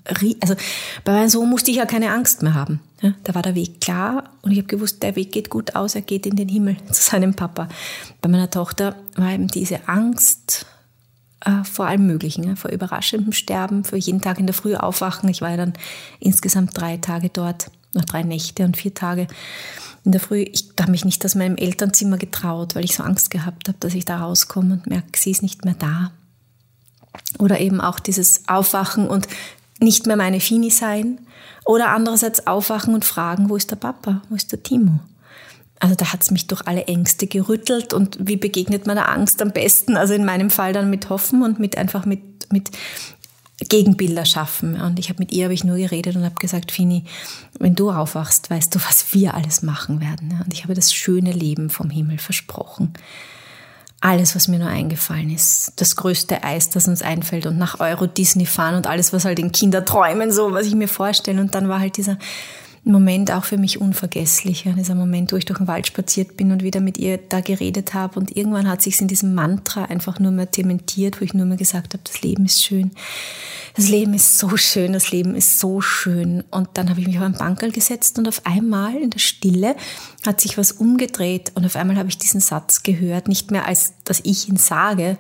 also 0.42 0.56
bei 1.06 1.14
meinem 1.14 1.30
Sohn 1.30 1.50
musste 1.50 1.72
ich 1.72 1.78
ja 1.78 1.86
keine 1.86 2.12
Angst 2.12 2.44
mehr 2.44 2.56
haben. 2.56 2.82
Ja, 3.02 3.14
da 3.24 3.36
war 3.36 3.42
der 3.42 3.56
Weg 3.56 3.82
klar 3.82 4.30
und 4.42 4.52
ich 4.52 4.58
habe 4.58 4.68
gewusst, 4.68 5.04
der 5.04 5.16
Weg 5.16 5.32
geht 5.32 5.50
gut 5.50 5.76
aus, 5.76 5.96
er 5.96 6.02
geht 6.02 6.26
in 6.26 6.36
den 6.36 6.48
Himmel 6.48 6.78
zu 6.92 7.02
seinem 7.02 7.34
Papa. 7.34 7.70
Bei 8.22 8.28
meiner 8.28 8.50
Tochter 8.50 8.96
war 9.16 9.32
eben 9.32 9.48
diese 9.48 9.88
Angst, 9.88 10.66
äh, 11.46 11.64
vor 11.64 11.88
allem 11.88 12.08
Möglichen, 12.08 12.44
ja, 12.44 12.56
vor 12.56 12.72
überraschendem 12.72 13.34
Sterben, 13.34 13.84
für 13.84 13.98
jeden 13.98 14.22
Tag 14.22 14.40
in 14.40 14.48
der 14.48 14.54
Früh 14.54 14.76
aufwachen. 14.76 15.30
Ich 15.30 15.42
war 15.42 15.52
ja 15.52 15.58
dann 15.58 15.74
insgesamt 16.20 16.78
drei 16.78 16.98
Tage 16.98 17.30
dort, 17.30 17.70
noch 17.94 18.06
drei 18.06 18.24
Nächte 18.24 18.64
und 18.64 18.78
vier 18.78 18.94
Tage 18.94 19.28
in 20.06 20.12
der 20.12 20.22
Früh. 20.22 20.42
Ich 20.42 20.72
habe 20.80 20.92
mich 20.92 21.06
nicht 21.06 21.24
aus 21.26 21.36
meinem 21.36 21.58
Elternzimmer 21.58 22.18
getraut, 22.18 22.76
weil 22.76 22.86
ich 22.86 22.96
so 22.96 23.04
Angst 23.04 23.30
gehabt 23.30 23.68
habe, 23.68 23.78
dass 23.80 23.94
ich 23.94 24.06
da 24.06 24.18
rauskomme 24.18 24.74
und 24.74 24.88
merke, 24.88 25.18
sie 25.18 25.32
ist 25.32 25.44
nicht 25.44 25.66
mehr 25.66 25.76
da. 25.78 26.12
Oder 27.40 27.60
eben 27.60 27.82
auch 27.82 28.00
dieses 28.00 28.48
Aufwachen 28.48 29.08
und 29.08 29.28
nicht 29.80 30.08
mehr 30.08 30.16
meine 30.16 30.40
Fini 30.40 30.72
sein. 30.72 31.20
Oder 31.66 31.90
andererseits 31.90 32.48
aufwachen 32.48 32.94
und 32.94 33.06
fragen, 33.06 33.50
wo 33.50 33.56
ist 33.56 33.72
der 33.72 33.76
Papa, 33.76 34.22
wo 34.30 34.36
ist 34.36 34.52
der 34.52 34.64
Timo? 34.64 35.00
Also 35.84 35.96
da 35.96 36.14
hat 36.14 36.24
es 36.24 36.32
mich 36.32 36.48
durch 36.48 36.66
alle 36.66 36.86
Ängste 36.86 37.28
gerüttelt. 37.28 37.94
Und 37.94 38.18
wie 38.22 38.38
begegnet 38.38 38.88
man 38.88 38.96
der 38.96 39.10
Angst 39.10 39.42
am 39.42 39.52
besten? 39.52 39.98
Also 39.98 40.14
in 40.14 40.24
meinem 40.24 40.50
Fall 40.50 40.72
dann 40.72 40.90
mit 40.90 41.10
Hoffen 41.10 41.44
und 41.44 41.60
mit 41.60 41.78
einfach 41.78 42.06
mit, 42.06 42.22
mit 42.54 42.72
Gegenbilder 43.68 44.24
schaffen. 44.24 44.80
Und 44.80 44.98
ich 44.98 45.10
habe 45.10 45.20
mit 45.20 45.34
ihr 45.34 45.44
habe 45.44 45.54
ich 45.54 45.66
nur 45.66 45.76
geredet 45.76 46.16
und 46.16 46.24
habe 46.24 46.36
gesagt, 46.36 46.72
Fini, 46.72 47.04
wenn 47.60 47.76
du 47.76 47.92
aufwachst, 47.92 48.50
weißt 48.50 48.74
du, 48.74 48.80
was 48.80 49.14
wir 49.14 49.34
alles 49.34 49.62
machen 49.62 50.00
werden. 50.00 50.42
Und 50.42 50.54
ich 50.54 50.64
habe 50.64 50.74
das 50.74 50.94
schöne 50.94 51.34
Leben 51.34 51.70
vom 51.70 51.90
Himmel 51.90 52.18
versprochen. 52.18 52.94
Alles, 54.00 54.38
was 54.38 54.48
mir 54.48 54.60
nur 54.60 54.70
eingefallen 54.70 55.32
ist. 55.32 55.74
Das 55.76 55.98
größte 55.98 56.46
Eis, 56.46 56.70
das 56.70 56.88
uns 56.88 57.02
einfällt 57.02 57.46
und 57.46 57.58
nach 57.58 57.82
Euro 57.82 58.08
Disney 58.08 58.46
fahren 58.46 58.76
und 58.76 58.88
alles, 58.88 59.12
was 59.12 59.26
halt 59.26 59.38
den 59.38 59.52
Kinder 59.52 59.84
träumen, 59.84 60.32
so 60.32 60.54
was 60.54 60.66
ich 60.66 60.76
mir 60.76 60.88
vorstelle. 60.88 61.42
Und 61.42 61.56
dann 61.56 61.68
war 61.68 61.82
halt 61.82 61.98
dieser 61.98 62.18
Moment 62.86 63.32
auch 63.32 63.46
für 63.46 63.58
mich 63.58 63.80
unvergesslich. 63.80 64.66
Ja, 64.66 64.74
dieser 64.74 64.96
Moment, 64.96 65.32
wo 65.32 65.38
ich 65.38 65.46
durch 65.46 65.60
den 65.60 65.68
Wald 65.68 65.88
spaziert 65.88 66.36
bin 66.36 66.52
und 66.52 66.64
wieder 66.64 66.82
mit 66.82 66.98
ihr 66.98 67.18
da 67.18 67.40
geredet 67.40 67.94
habe. 67.94 68.20
Und 68.20 68.36
irgendwann 68.36 68.68
hat 68.68 68.82
sich 68.82 69.00
in 69.00 69.08
diesem 69.08 69.34
Mantra 69.34 69.86
einfach 69.86 70.20
nur 70.20 70.32
mehr 70.32 70.48
dementiert, 70.48 71.22
wo 71.22 71.26
ich 71.26 71.34
nur 71.34 71.46
mehr 71.46 71.56
gesagt 71.56 71.94
habe, 71.94 72.04
das 72.04 72.22
Leben 72.22 72.46
ist 72.46 72.64
schön. 72.64 72.92
Das 73.76 73.88
Leben 73.88 74.14
ist 74.14 74.38
so 74.38 74.58
schön, 74.58 74.92
das 74.94 75.12
Leben 75.12 75.34
ist 75.34 75.60
so 75.60 75.80
schön. 75.80 76.44
Und 76.52 76.70
dann 76.74 76.90
habe 76.90 77.00
ich 77.00 77.08
mich 77.08 77.18
auf 77.18 77.24
einen 77.24 77.38
Bankerl 77.38 77.72
gesetzt 77.72 78.20
und 78.20 78.28
auf 78.28 78.46
einmal 78.46 78.96
in 78.98 79.10
der 79.10 79.20
Stille 79.20 79.76
hat 80.26 80.42
sich 80.42 80.58
was 80.58 80.74
umgedreht 80.74 81.54
und 81.56 81.66
auf 81.66 81.76
einmal 81.76 81.98
habe 81.98 82.10
ich 82.10 82.18
diesen 82.18 82.42
Satz 82.42 82.84
gehört, 82.84 83.30
nicht 83.30 83.50
mehr 83.50 83.66
als, 83.66 83.94
dass 84.04 84.20
ich 84.24 84.50
ihn 84.50 84.58
sage, 84.58 85.18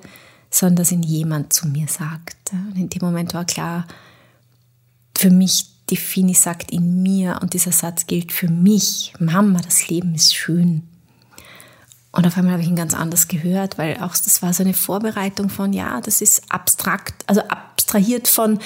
sondern 0.51 0.75
dass 0.75 0.91
ihn 0.91 1.01
jemand 1.01 1.53
zu 1.53 1.67
mir 1.67 1.88
sagt. 1.88 2.51
Und 2.51 2.77
in 2.77 2.89
dem 2.89 3.01
Moment 3.01 3.34
war 3.34 3.46
klar, 3.46 3.88
für 5.17 5.32
mich 5.32 5.73
die 5.94 5.98
Fini 5.98 6.34
sagt 6.34 6.72
in 6.72 7.04
mir 7.04 7.38
und 7.44 7.54
dieser 7.54 7.72
Satz 7.72 8.08
gilt 8.08 8.32
für 8.32 8.48
mich. 8.48 9.14
Mama, 9.20 9.62
das 9.62 9.90
Leben 9.90 10.16
ist 10.16 10.36
schön. 10.36 10.82
Und 12.12 12.26
auf 12.26 12.36
einmal 12.36 12.54
habe 12.54 12.64
ich 12.64 12.68
ihn 12.68 12.76
ganz 12.76 12.96
anders 12.96 13.28
gehört, 13.28 13.78
weil 13.78 13.98
auch 13.98 14.16
das 14.18 14.42
war 14.42 14.54
so 14.54 14.64
eine 14.64 14.74
Vorbereitung 14.74 15.50
von, 15.50 15.72
ja, 15.72 16.02
das 16.02 16.22
ist 16.22 16.52
abstrakt, 16.52 17.14
also 17.28 17.42
abstrahiert 17.42 18.28
von, 18.28 18.58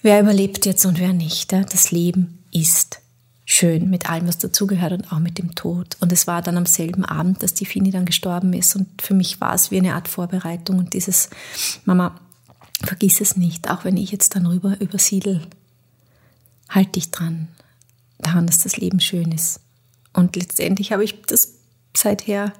wer 0.00 0.22
überlebt 0.22 0.64
jetzt 0.64 0.86
und 0.86 0.98
wer 0.98 1.12
nicht. 1.12 1.52
Das 1.52 1.90
Leben 1.90 2.42
ist 2.50 3.00
schön 3.44 3.90
mit 3.90 4.08
allem, 4.08 4.26
was 4.26 4.38
dazugehört 4.38 4.92
und 4.92 5.12
auch 5.12 5.18
mit 5.18 5.36
dem 5.36 5.54
Tod. 5.54 5.98
Und 6.00 6.12
es 6.12 6.26
war 6.26 6.40
dann 6.40 6.56
am 6.56 6.66
selben 6.66 7.04
Abend, 7.04 7.42
dass 7.42 7.52
die 7.52 7.66
Fini 7.66 7.90
dann 7.90 8.06
gestorben 8.06 8.54
ist. 8.54 8.74
Und 8.74 9.02
für 9.02 9.12
mich 9.12 9.38
war 9.42 9.52
es 9.52 9.70
wie 9.70 9.76
eine 9.76 9.94
Art 9.94 10.08
Vorbereitung 10.08 10.78
und 10.78 10.94
dieses, 10.94 11.28
Mama, 11.84 12.18
vergiss 12.82 13.20
es 13.20 13.36
nicht, 13.36 13.68
auch 13.68 13.84
wenn 13.84 13.98
ich 13.98 14.12
jetzt 14.12 14.34
dann 14.34 14.46
rüber 14.46 14.80
übersiedel 14.80 15.42
halt 16.68 16.96
dich 16.96 17.10
dran, 17.10 17.48
daran, 18.18 18.46
dass 18.46 18.60
das 18.60 18.76
Leben 18.76 19.00
schön 19.00 19.32
ist. 19.32 19.60
Und 20.12 20.36
letztendlich 20.36 20.92
habe 20.92 21.04
ich 21.04 21.22
das 21.22 21.54
seither 21.94 22.52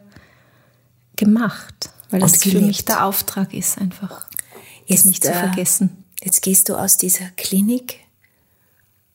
gemacht, 1.17 1.91
weil 2.11 2.21
das 2.21 2.43
für 2.43 2.61
mich 2.61 2.85
der 2.85 3.05
Auftrag 3.05 3.55
ist, 3.55 3.79
einfach 3.79 4.27
jetzt, 4.87 5.07
nicht 5.07 5.25
zu 5.25 5.31
äh, 5.31 5.35
vergessen. 5.35 6.05
Jetzt 6.23 6.43
gehst 6.43 6.69
du 6.69 6.77
aus 6.77 6.97
dieser 6.97 7.29
Klinik, 7.37 8.01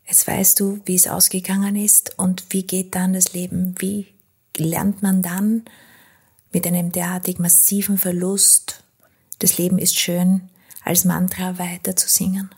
jetzt 0.08 0.28
weißt 0.28 0.60
du, 0.60 0.82
wie 0.86 0.96
es 0.96 1.08
ausgegangen 1.08 1.76
ist 1.76 2.18
und 2.18 2.46
wie 2.50 2.64
geht 2.64 2.96
dann 2.96 3.14
das 3.14 3.34
Leben, 3.34 3.76
wie 3.80 4.08
lernt 4.58 5.02
man 5.02 5.22
dann 5.22 5.64
mit 6.52 6.68
einem 6.68 6.92
derartig 6.92 7.40
massiven 7.40 7.98
Verlust, 7.98 8.84
das 9.40 9.58
Leben 9.58 9.80
ist 9.80 9.98
schön, 9.98 10.50
als 10.84 11.06
Mantra 11.06 11.58
weiter 11.58 11.96
zu 11.96 12.10
singen? 12.10 12.50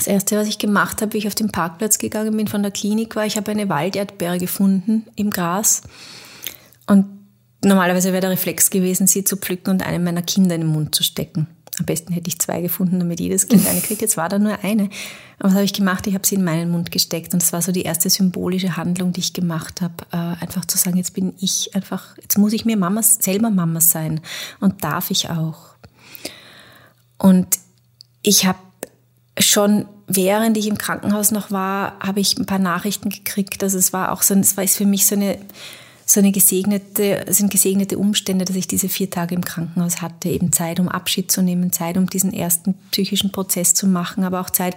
Das 0.00 0.06
erste, 0.06 0.38
was 0.38 0.48
ich 0.48 0.56
gemacht 0.56 1.02
habe, 1.02 1.12
wie 1.12 1.18
ich 1.18 1.26
auf 1.26 1.34
den 1.34 1.52
Parkplatz 1.52 1.98
gegangen 1.98 2.34
bin 2.34 2.48
von 2.48 2.62
der 2.62 2.72
Klinik, 2.72 3.16
war, 3.16 3.26
ich 3.26 3.36
habe 3.36 3.50
eine 3.50 3.68
Walderdbeere 3.68 4.38
gefunden 4.38 5.04
im 5.14 5.28
Gras. 5.28 5.82
Und 6.86 7.04
normalerweise 7.62 8.10
wäre 8.10 8.22
der 8.22 8.30
Reflex 8.30 8.70
gewesen, 8.70 9.06
sie 9.06 9.24
zu 9.24 9.36
pflücken 9.36 9.72
und 9.72 9.86
einem 9.86 10.02
meiner 10.02 10.22
Kinder 10.22 10.54
in 10.54 10.62
den 10.62 10.70
Mund 10.70 10.94
zu 10.94 11.02
stecken. 11.02 11.48
Am 11.78 11.84
besten 11.84 12.14
hätte 12.14 12.28
ich 12.28 12.38
zwei 12.38 12.62
gefunden, 12.62 12.98
damit 12.98 13.20
jedes 13.20 13.46
Kind 13.46 13.66
eine 13.66 13.82
kriegt. 13.82 14.00
Jetzt 14.00 14.16
war 14.16 14.30
da 14.30 14.38
nur 14.38 14.64
eine. 14.64 14.88
Aber 15.38 15.50
was 15.50 15.52
habe 15.52 15.64
ich 15.64 15.74
gemacht? 15.74 16.06
Ich 16.06 16.14
habe 16.14 16.26
sie 16.26 16.36
in 16.36 16.44
meinen 16.44 16.70
Mund 16.70 16.90
gesteckt. 16.90 17.34
Und 17.34 17.42
das 17.42 17.52
war 17.52 17.60
so 17.60 17.70
die 17.70 17.82
erste 17.82 18.08
symbolische 18.08 18.78
Handlung, 18.78 19.12
die 19.12 19.20
ich 19.20 19.34
gemacht 19.34 19.82
habe. 19.82 20.06
Äh, 20.12 20.42
einfach 20.42 20.64
zu 20.64 20.78
sagen, 20.78 20.96
jetzt 20.96 21.12
bin 21.12 21.34
ich 21.40 21.74
einfach, 21.74 22.16
jetzt 22.22 22.38
muss 22.38 22.54
ich 22.54 22.64
mir 22.64 22.78
Mama, 22.78 23.02
selber 23.02 23.50
Mama 23.50 23.82
sein. 23.82 24.22
Und 24.60 24.82
darf 24.82 25.10
ich 25.10 25.28
auch. 25.28 25.74
Und 27.18 27.58
ich 28.22 28.46
habe 28.46 28.58
schon 29.40 29.86
während 30.06 30.56
ich 30.56 30.66
im 30.66 30.78
Krankenhaus 30.78 31.30
noch 31.30 31.50
war, 31.50 31.98
habe 32.00 32.20
ich 32.20 32.36
ein 32.36 32.46
paar 32.46 32.58
Nachrichten 32.58 33.10
gekriegt. 33.10 33.62
Also 33.62 33.78
es 33.78 33.92
war 33.92 34.12
auch 34.12 34.22
so, 34.22 34.34
es 34.34 34.56
war 34.56 34.66
für 34.66 34.86
mich 34.86 35.06
so 35.06 35.14
eine, 35.14 35.38
so 36.04 36.18
eine 36.18 36.32
gesegnete, 36.32 37.24
sind 37.28 37.52
gesegnete 37.52 37.96
Umstände, 37.96 38.44
dass 38.44 38.56
ich 38.56 38.66
diese 38.66 38.88
vier 38.88 39.08
Tage 39.08 39.36
im 39.36 39.44
Krankenhaus 39.44 40.02
hatte, 40.02 40.28
eben 40.28 40.52
Zeit, 40.52 40.80
um 40.80 40.88
Abschied 40.88 41.30
zu 41.30 41.42
nehmen, 41.42 41.72
Zeit, 41.72 41.96
um 41.96 42.06
diesen 42.06 42.32
ersten 42.32 42.74
psychischen 42.90 43.30
Prozess 43.30 43.74
zu 43.74 43.86
machen, 43.86 44.24
aber 44.24 44.40
auch 44.40 44.50
Zeit, 44.50 44.74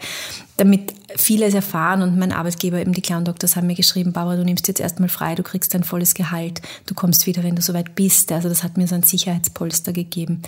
damit 0.58 0.94
vieles 1.16 1.56
erfahren. 1.56 2.04
Und 2.04 2.20
mein 2.20 2.32
Arbeitgeber, 2.32 2.80
eben 2.80 2.94
die 2.94 3.02
Clown 3.02 3.26
Doctors, 3.26 3.56
haben 3.56 3.66
mir 3.66 3.76
geschrieben, 3.76 4.14
Barbara, 4.14 4.36
du 4.36 4.44
nimmst 4.44 4.68
jetzt 4.68 4.80
erstmal 4.80 5.10
frei, 5.10 5.34
du 5.34 5.42
kriegst 5.42 5.74
dein 5.74 5.84
volles 5.84 6.14
Gehalt, 6.14 6.62
du 6.86 6.94
kommst 6.94 7.26
wieder, 7.26 7.44
wenn 7.44 7.56
du 7.56 7.64
soweit 7.64 7.96
bist. 7.96 8.32
Also 8.32 8.50
das 8.50 8.62
hat 8.62 8.78
mir 8.78 8.88
so 8.88 8.94
ein 8.94 9.04
Sicherheitspolster 9.04 9.94
gegeben. 9.94 10.44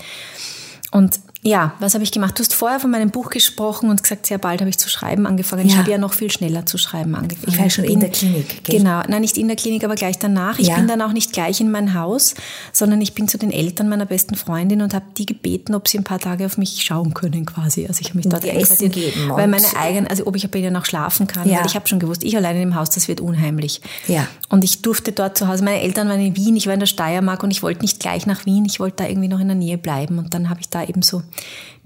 Und 0.92 1.20
ja, 1.46 1.76
was 1.80 1.94
habe 1.94 2.04
ich 2.04 2.12
gemacht? 2.12 2.40
Du 2.40 2.42
hast 2.42 2.56
vorher 2.56 2.80
von 2.80 2.90
meinem 2.90 3.12
Buch 3.12 3.30
gesprochen 3.30 3.92
und 3.92 4.02
gesagt, 4.02 4.26
sehr 4.26 4.40
bald 4.40 4.62
habe 4.62 4.70
ich 4.70 4.80
zu 4.80 4.90
schreiben 4.90 5.28
angefangen. 5.28 5.68
Ja. 5.68 5.74
Ich 5.74 5.78
habe 5.78 5.92
ja 5.92 6.00
noch 6.00 6.14
viel 6.14 6.32
schneller 6.32 6.66
zu 6.66 6.80
schreiben 6.80 7.14
angefangen. 7.14 7.54
Ich 7.54 7.60
war 7.60 7.70
schon 7.70 7.84
in 7.84 8.00
der 8.00 8.10
Klinik. 8.10 8.64
Gell? 8.64 8.80
Genau, 8.80 9.04
nein, 9.08 9.22
nicht 9.22 9.38
in 9.38 9.48
der 9.48 9.56
Klinik, 9.56 9.84
aber 9.84 9.94
gleich 9.94 10.18
danach. 10.18 10.58
Ich 10.58 10.70
ja. 10.70 10.76
bin 10.76 10.88
dann 10.88 11.04
auch 11.04 11.14
nicht 11.14 11.34
gleich 11.34 11.62
in 11.62 11.70
mein 11.70 11.94
Haus, 11.94 12.34
sondern 12.72 13.00
ich 13.00 13.14
bin 13.14 13.28
zu 13.28 13.38
den 13.38 13.52
Eltern 13.52 13.90
meiner 13.90 14.08
besten 14.08 14.34
Freundin 14.34 14.82
und 14.82 14.96
habe 14.96 15.06
die 15.18 15.28
gebeten, 15.28 15.76
ob 15.76 15.88
sie 15.88 16.00
ein 16.00 16.04
paar 16.04 16.18
Tage 16.18 16.48
auf 16.48 16.58
mich 16.58 16.82
schauen 16.82 17.14
können 17.14 17.46
quasi. 17.46 17.86
Also 17.86 18.02
ich 18.02 18.10
habe 18.10 18.18
mich 18.18 18.28
dort 18.28 18.44
Essen 18.44 18.90
geben 18.90 19.30
weil 19.30 19.48
meine 19.48 19.68
eigenen, 19.78 20.08
also 20.08 20.26
ob 20.26 20.36
ich 20.36 20.50
bei 20.50 20.58
ihnen 20.58 20.74
noch 20.74 20.86
schlafen 20.86 21.28
kann, 21.28 21.48
ja. 21.48 21.60
weil 21.60 21.68
ich 21.68 21.76
habe 21.76 21.88
schon 21.88 22.00
gewusst, 22.00 22.24
ich 22.24 22.36
alleine 22.36 22.60
im 22.64 22.74
Haus, 22.74 22.90
das 22.90 23.08
wird 23.08 23.22
unheimlich. 23.22 23.82
Ja. 24.08 24.28
Und 24.50 24.64
ich 24.64 24.82
durfte 24.82 25.12
dort 25.12 25.38
zu 25.38 25.48
Hause. 25.48 25.64
Meine 25.64 25.82
Eltern 25.82 26.10
waren 26.10 26.20
in 26.20 26.36
Wien, 26.36 26.56
ich 26.56 26.66
war 26.66 26.74
in 26.74 26.80
der 26.80 26.88
Steiermark 26.88 27.44
und 27.44 27.52
ich 27.52 27.62
wollte 27.62 27.82
nicht 27.82 28.00
gleich 28.00 28.26
nach 28.26 28.48
Wien, 28.48 28.66
ich 28.66 28.80
wollte 28.80 29.04
da 29.04 29.08
irgendwie 29.08 29.28
noch 29.28 29.40
in 29.40 29.48
der 29.48 29.56
Nähe 29.56 29.78
bleiben 29.78 30.18
und 30.18 30.34
dann 30.34 30.50
habe 30.50 30.62
ich 30.62 30.70
da 30.70 30.84
eben 30.84 31.04
so 31.04 31.22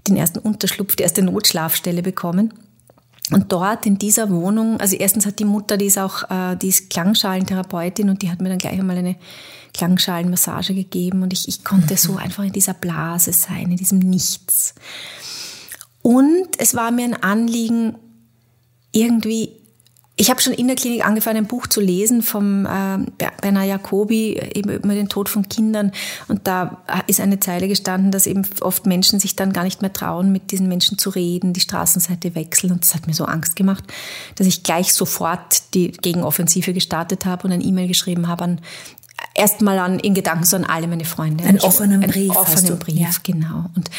den 0.08 0.18
ersten 0.18 0.40
Unterschlupf, 0.40 0.96
die 0.96 1.04
erste 1.04 1.22
Notschlafstelle 1.22 2.02
bekommen. 2.02 2.54
Und 3.32 3.52
dort 3.52 3.86
in 3.86 4.00
dieser 4.00 4.32
Wohnung, 4.32 4.80
also 4.80 4.96
erstens 4.96 5.26
hat 5.26 5.38
die 5.38 5.46
Mutter, 5.46 5.78
die 5.78 5.86
ist 5.86 6.00
auch, 6.00 6.30
äh, 6.32 6.56
die 6.56 6.70
ist 6.70 6.90
Klangschalentherapeutin 6.90 8.10
und 8.10 8.24
die 8.24 8.32
hat 8.32 8.42
mir 8.42 8.50
dann 8.50 8.58
gleich 8.58 8.80
einmal 8.80 8.98
eine 8.98 9.18
Klangschalenmassage 9.74 10.74
gegeben 10.74 11.22
und 11.22 11.32
ich, 11.32 11.48
ich 11.48 11.64
konnte 11.64 11.96
so 11.96 12.14
mhm. 12.14 12.18
einfach 12.18 12.44
in 12.44 12.54
dieser 12.54 12.74
Blase 12.74 13.34
sein, 13.34 13.70
in 13.70 13.78
diesem 13.78 14.00
Nichts. 14.00 14.74
Und 16.02 16.48
es 16.58 16.74
war 16.74 16.90
mir 16.90 17.04
ein 17.04 17.22
Anliegen, 17.22 17.96
irgendwie 18.92 19.59
ich 20.20 20.30
habe 20.30 20.42
schon 20.42 20.52
in 20.52 20.68
der 20.68 20.76
Klinik 20.76 21.06
angefangen, 21.06 21.38
ein 21.38 21.46
Buch 21.46 21.66
zu 21.66 21.80
lesen 21.80 22.22
vom 22.22 22.66
äh, 22.66 22.98
Bernard 23.42 23.68
Jacobi 23.68 24.38
eben 24.54 24.70
über 24.70 24.94
den 24.94 25.08
Tod 25.08 25.30
von 25.30 25.48
Kindern. 25.48 25.94
Und 26.28 26.46
da 26.46 26.84
ist 27.08 27.22
eine 27.22 27.40
Zeile 27.40 27.70
gestanden, 27.70 28.12
dass 28.12 28.28
eben 28.28 28.46
oft 28.60 28.86
Menschen 28.86 29.22
sich 29.22 29.38
dann 29.38 29.54
gar 29.54 29.64
nicht 29.64 29.82
mehr 29.82 29.94
trauen, 29.94 30.34
mit 30.34 30.52
diesen 30.52 30.68
Menschen 30.68 30.98
zu 30.98 31.10
reden, 31.10 31.54
die 31.54 31.62
Straßenseite 31.62 32.36
wechseln. 32.36 32.74
Und 32.74 32.84
das 32.84 32.96
hat 32.96 33.08
mir 33.08 33.14
so 33.14 33.24
Angst 33.24 33.56
gemacht, 33.56 33.86
dass 34.36 34.46
ich 34.46 34.64
gleich 34.64 34.94
sofort 34.94 35.74
die 35.74 35.92
Gegenoffensive 35.92 36.74
gestartet 36.74 37.26
habe 37.26 37.48
und 37.48 37.54
ein 37.54 37.62
E-Mail 37.62 37.88
geschrieben 37.88 38.28
habe 38.28 38.44
an 38.44 38.62
erstmal 39.36 39.80
an 39.80 40.00
in 40.00 40.14
Gedanken 40.14 40.44
so 40.44 40.58
an 40.58 40.66
alle 40.66 40.88
meine 40.88 41.06
Freunde. 41.06 41.46
Ein 41.46 41.62
offenen 41.62 42.02
Brief. 42.02 42.32
Ein 42.32 42.38
offenen 42.38 42.78
Brief, 42.78 43.00
ja. 43.00 43.10
genau. 43.24 43.70
Und 43.74 43.90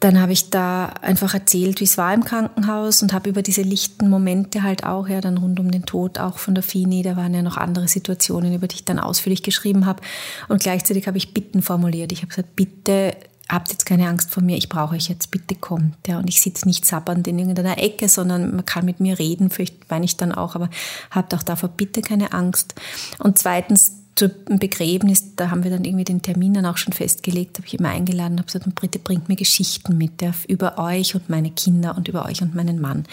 dann 0.00 0.20
habe 0.20 0.32
ich 0.32 0.50
da 0.50 0.86
einfach 1.02 1.34
erzählt, 1.34 1.80
wie 1.80 1.84
es 1.84 1.98
war 1.98 2.14
im 2.14 2.24
Krankenhaus 2.24 3.02
und 3.02 3.12
habe 3.12 3.30
über 3.30 3.42
diese 3.42 3.62
lichten 3.62 4.08
Momente 4.08 4.62
halt 4.62 4.84
auch, 4.84 5.08
ja, 5.08 5.20
dann 5.20 5.38
rund 5.38 5.58
um 5.58 5.72
den 5.72 5.86
Tod 5.86 6.18
auch 6.18 6.38
von 6.38 6.54
der 6.54 6.62
Fini, 6.62 7.02
da 7.02 7.16
waren 7.16 7.34
ja 7.34 7.42
noch 7.42 7.56
andere 7.56 7.88
Situationen, 7.88 8.54
über 8.54 8.68
die 8.68 8.76
ich 8.76 8.84
dann 8.84 9.00
ausführlich 9.00 9.42
geschrieben 9.42 9.86
habe. 9.86 10.02
Und 10.48 10.62
gleichzeitig 10.62 11.08
habe 11.08 11.18
ich 11.18 11.34
Bitten 11.34 11.62
formuliert. 11.62 12.12
Ich 12.12 12.20
habe 12.20 12.28
gesagt, 12.28 12.54
bitte 12.54 13.16
habt 13.48 13.70
jetzt 13.70 13.86
keine 13.86 14.08
Angst 14.08 14.30
vor 14.30 14.42
mir, 14.42 14.56
ich 14.56 14.68
brauche 14.68 14.94
euch 14.94 15.08
jetzt, 15.08 15.30
bitte 15.30 15.54
kommt. 15.54 15.96
Ja, 16.06 16.18
und 16.18 16.28
ich 16.28 16.40
sitze 16.40 16.68
nicht 16.68 16.84
sabbernd 16.84 17.26
in 17.26 17.38
irgendeiner 17.38 17.78
Ecke, 17.78 18.08
sondern 18.08 18.54
man 18.54 18.66
kann 18.66 18.84
mit 18.84 19.00
mir 19.00 19.18
reden, 19.18 19.50
vielleicht 19.50 19.90
meine 19.90 20.04
ich 20.04 20.16
dann 20.16 20.32
auch, 20.32 20.54
aber 20.54 20.68
habt 21.10 21.34
auch 21.34 21.42
davor 21.42 21.70
bitte 21.70 22.02
keine 22.02 22.32
Angst. 22.32 22.74
Und 23.18 23.38
zweitens, 23.38 23.94
zum 24.18 24.30
Begräbnis, 24.58 25.36
da 25.36 25.50
haben 25.50 25.62
wir 25.62 25.70
dann 25.70 25.84
irgendwie 25.84 26.04
den 26.04 26.22
Termin 26.22 26.54
dann 26.54 26.66
auch 26.66 26.76
schon 26.76 26.92
festgelegt, 26.92 27.58
habe 27.58 27.68
ich 27.68 27.78
immer 27.78 27.90
eingeladen, 27.90 28.38
habe 28.38 28.46
gesagt, 28.46 28.66
bitte 28.80 28.98
bringt 28.98 29.28
mir 29.28 29.36
Geschichten 29.36 29.96
mit 29.96 30.20
ja, 30.20 30.32
über 30.48 30.76
euch 30.76 31.14
und 31.14 31.28
meine 31.28 31.52
Kinder 31.52 31.96
und 31.96 32.08
über 32.08 32.26
euch 32.26 32.42
und 32.42 32.52
meinen 32.52 32.80
Mann. 32.80 33.04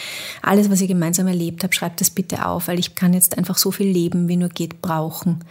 Alles, 0.42 0.72
was 0.72 0.82
ihr 0.82 0.88
gemeinsam 0.88 1.28
erlebt 1.28 1.64
habt, 1.64 1.76
schreibt 1.76 2.02
das 2.02 2.10
bitte 2.10 2.48
auf, 2.48 2.68
weil 2.68 2.80
ich 2.80 2.96
kann 2.96 3.14
jetzt 3.14 3.38
einfach 3.38 3.58
so 3.58 3.70
viel 3.70 3.88
Leben, 3.88 4.28
wie 4.28 4.36
nur 4.36 4.50
geht, 4.50 4.82
brauchen. 4.82 5.44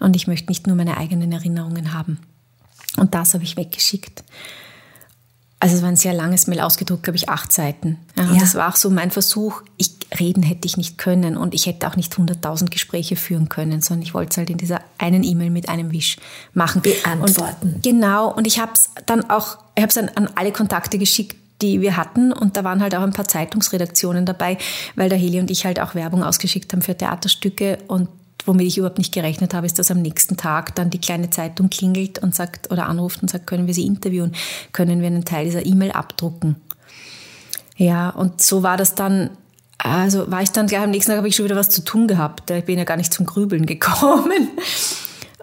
Und 0.00 0.16
ich 0.16 0.26
möchte 0.26 0.48
nicht 0.48 0.66
nur 0.66 0.76
meine 0.76 0.96
eigenen 0.96 1.30
Erinnerungen 1.30 1.92
haben. 1.92 2.18
Und 2.96 3.14
das 3.14 3.34
habe 3.34 3.44
ich 3.44 3.58
weggeschickt. 3.58 4.24
Also 5.58 5.76
es 5.76 5.82
war 5.82 5.88
ein 5.88 5.96
sehr 5.96 6.12
langes 6.12 6.46
Mail 6.46 6.60
ausgedruckt, 6.60 7.04
glaube 7.04 7.16
ich, 7.16 7.28
acht 7.28 7.50
Seiten. 7.50 7.98
Ja, 8.16 8.24
ja. 8.24 8.38
Das 8.38 8.54
war 8.54 8.68
auch 8.68 8.76
so 8.76 8.90
mein 8.90 9.10
Versuch. 9.10 9.62
Ich 9.78 9.96
reden 10.20 10.42
hätte 10.42 10.66
ich 10.66 10.76
nicht 10.76 10.98
können 10.98 11.36
und 11.36 11.54
ich 11.54 11.66
hätte 11.66 11.88
auch 11.88 11.96
nicht 11.96 12.16
hunderttausend 12.16 12.70
Gespräche 12.70 13.16
führen 13.16 13.48
können, 13.48 13.80
sondern 13.80 14.02
ich 14.02 14.14
wollte 14.14 14.30
es 14.30 14.36
halt 14.36 14.50
in 14.50 14.58
dieser 14.58 14.80
einen 14.98 15.24
E-Mail 15.24 15.50
mit 15.50 15.68
einem 15.68 15.90
Wisch 15.92 16.18
machen. 16.52 16.82
Beantworten. 16.82 17.74
Und, 17.74 17.82
genau. 17.82 18.32
Und 18.32 18.46
ich 18.46 18.60
habe 18.60 18.72
es 18.74 18.90
dann 19.06 19.28
auch, 19.30 19.58
ich 19.74 19.82
habe 19.82 19.88
es 19.88 19.94
dann 19.94 20.10
an 20.10 20.28
alle 20.34 20.52
Kontakte 20.52 20.98
geschickt, 20.98 21.36
die 21.62 21.80
wir 21.80 21.96
hatten. 21.96 22.32
Und 22.32 22.56
da 22.56 22.64
waren 22.64 22.82
halt 22.82 22.94
auch 22.94 23.02
ein 23.02 23.12
paar 23.12 23.26
Zeitungsredaktionen 23.26 24.26
dabei, 24.26 24.58
weil 24.94 25.08
der 25.08 25.18
Heli 25.18 25.40
und 25.40 25.50
ich 25.50 25.64
halt 25.64 25.80
auch 25.80 25.94
Werbung 25.94 26.22
ausgeschickt 26.22 26.72
haben 26.72 26.82
für 26.82 26.96
Theaterstücke. 26.96 27.78
Und 27.88 28.08
womit 28.46 28.66
ich 28.66 28.78
überhaupt 28.78 28.98
nicht 28.98 29.12
gerechnet 29.12 29.54
habe, 29.54 29.66
ist, 29.66 29.78
dass 29.78 29.90
am 29.90 30.00
nächsten 30.00 30.36
Tag 30.36 30.74
dann 30.74 30.90
die 30.90 31.00
kleine 31.00 31.30
Zeitung 31.30 31.68
klingelt 31.70 32.18
und 32.18 32.34
sagt 32.34 32.70
oder 32.70 32.86
anruft 32.86 33.22
und 33.22 33.28
sagt, 33.28 33.46
können 33.46 33.66
wir 33.66 33.74
Sie 33.74 33.86
interviewen? 33.86 34.34
Können 34.72 35.00
wir 35.00 35.08
einen 35.08 35.24
Teil 35.24 35.44
dieser 35.44 35.66
E-Mail 35.66 35.92
abdrucken? 35.92 36.56
Ja, 37.76 38.10
und 38.10 38.40
so 38.40 38.62
war 38.62 38.76
das 38.76 38.94
dann 38.94 39.30
also 39.78 40.30
war 40.30 40.42
ich 40.42 40.50
dann 40.50 40.66
gleich 40.66 40.82
am 40.82 40.90
nächsten 40.90 41.10
Tag 41.10 41.18
habe 41.18 41.28
ich 41.28 41.36
schon 41.36 41.44
wieder 41.44 41.56
was 41.56 41.70
zu 41.70 41.84
tun 41.84 42.08
gehabt. 42.08 42.50
Ich 42.50 42.64
bin 42.64 42.78
ja 42.78 42.84
gar 42.84 42.96
nicht 42.96 43.12
zum 43.12 43.26
Grübeln 43.26 43.66
gekommen. 43.66 44.48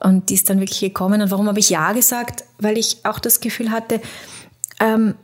Und 0.01 0.29
die 0.29 0.33
ist 0.33 0.49
dann 0.49 0.59
wirklich 0.59 0.79
gekommen. 0.79 1.21
Und 1.21 1.31
warum 1.31 1.47
habe 1.47 1.59
ich 1.59 1.69
Ja 1.69 1.93
gesagt? 1.93 2.43
Weil 2.59 2.77
ich 2.77 3.05
auch 3.05 3.19
das 3.19 3.39
Gefühl 3.39 3.71
hatte, 3.71 4.01
ähm, 4.79 5.15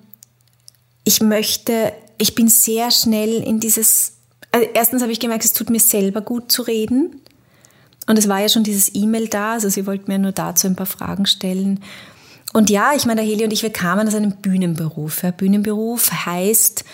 ich 1.04 1.22
möchte, 1.22 1.92
ich 2.18 2.36
bin 2.36 2.48
sehr 2.48 2.92
schnell 2.92 3.44
in 3.44 3.60
dieses, 3.60 4.13
also 4.52 4.68
erstens 4.74 5.02
habe 5.02 5.12
ich 5.12 5.20
gemerkt, 5.20 5.44
es 5.44 5.54
tut 5.54 5.70
mir 5.70 5.80
selber 5.80 6.22
gut 6.22 6.52
zu 6.52 6.62
reden. 6.62 7.20
Und 8.10 8.17
es 8.17 8.28
war 8.28 8.39
ja 8.39 8.50
schon 8.50 8.63
dieses 8.63 8.95
E-Mail 8.95 9.28
da, 9.28 9.54
also 9.54 9.69
sie 9.69 9.86
wollten 9.86 10.12
mir 10.12 10.17
nur 10.17 10.32
dazu 10.32 10.65
ein 10.65 10.76
paar 10.76 10.88
Fragen 10.88 11.28
stellen. 11.28 11.80
Und 12.54 12.72
ja, 12.72 12.93
ich 12.95 13.06
meine, 13.06 13.22
der 13.22 13.30
Heli 13.30 13.43
und 13.43 13.54
ich, 13.54 13.62
wir 13.62 13.69
kamen 13.69 14.08
aus 14.08 14.15
einem 14.15 14.32
Bühnenberuf. 14.32 15.22
Ja, 15.22 15.30
Bühnenberuf 15.30 16.12
heißt, 16.26 16.86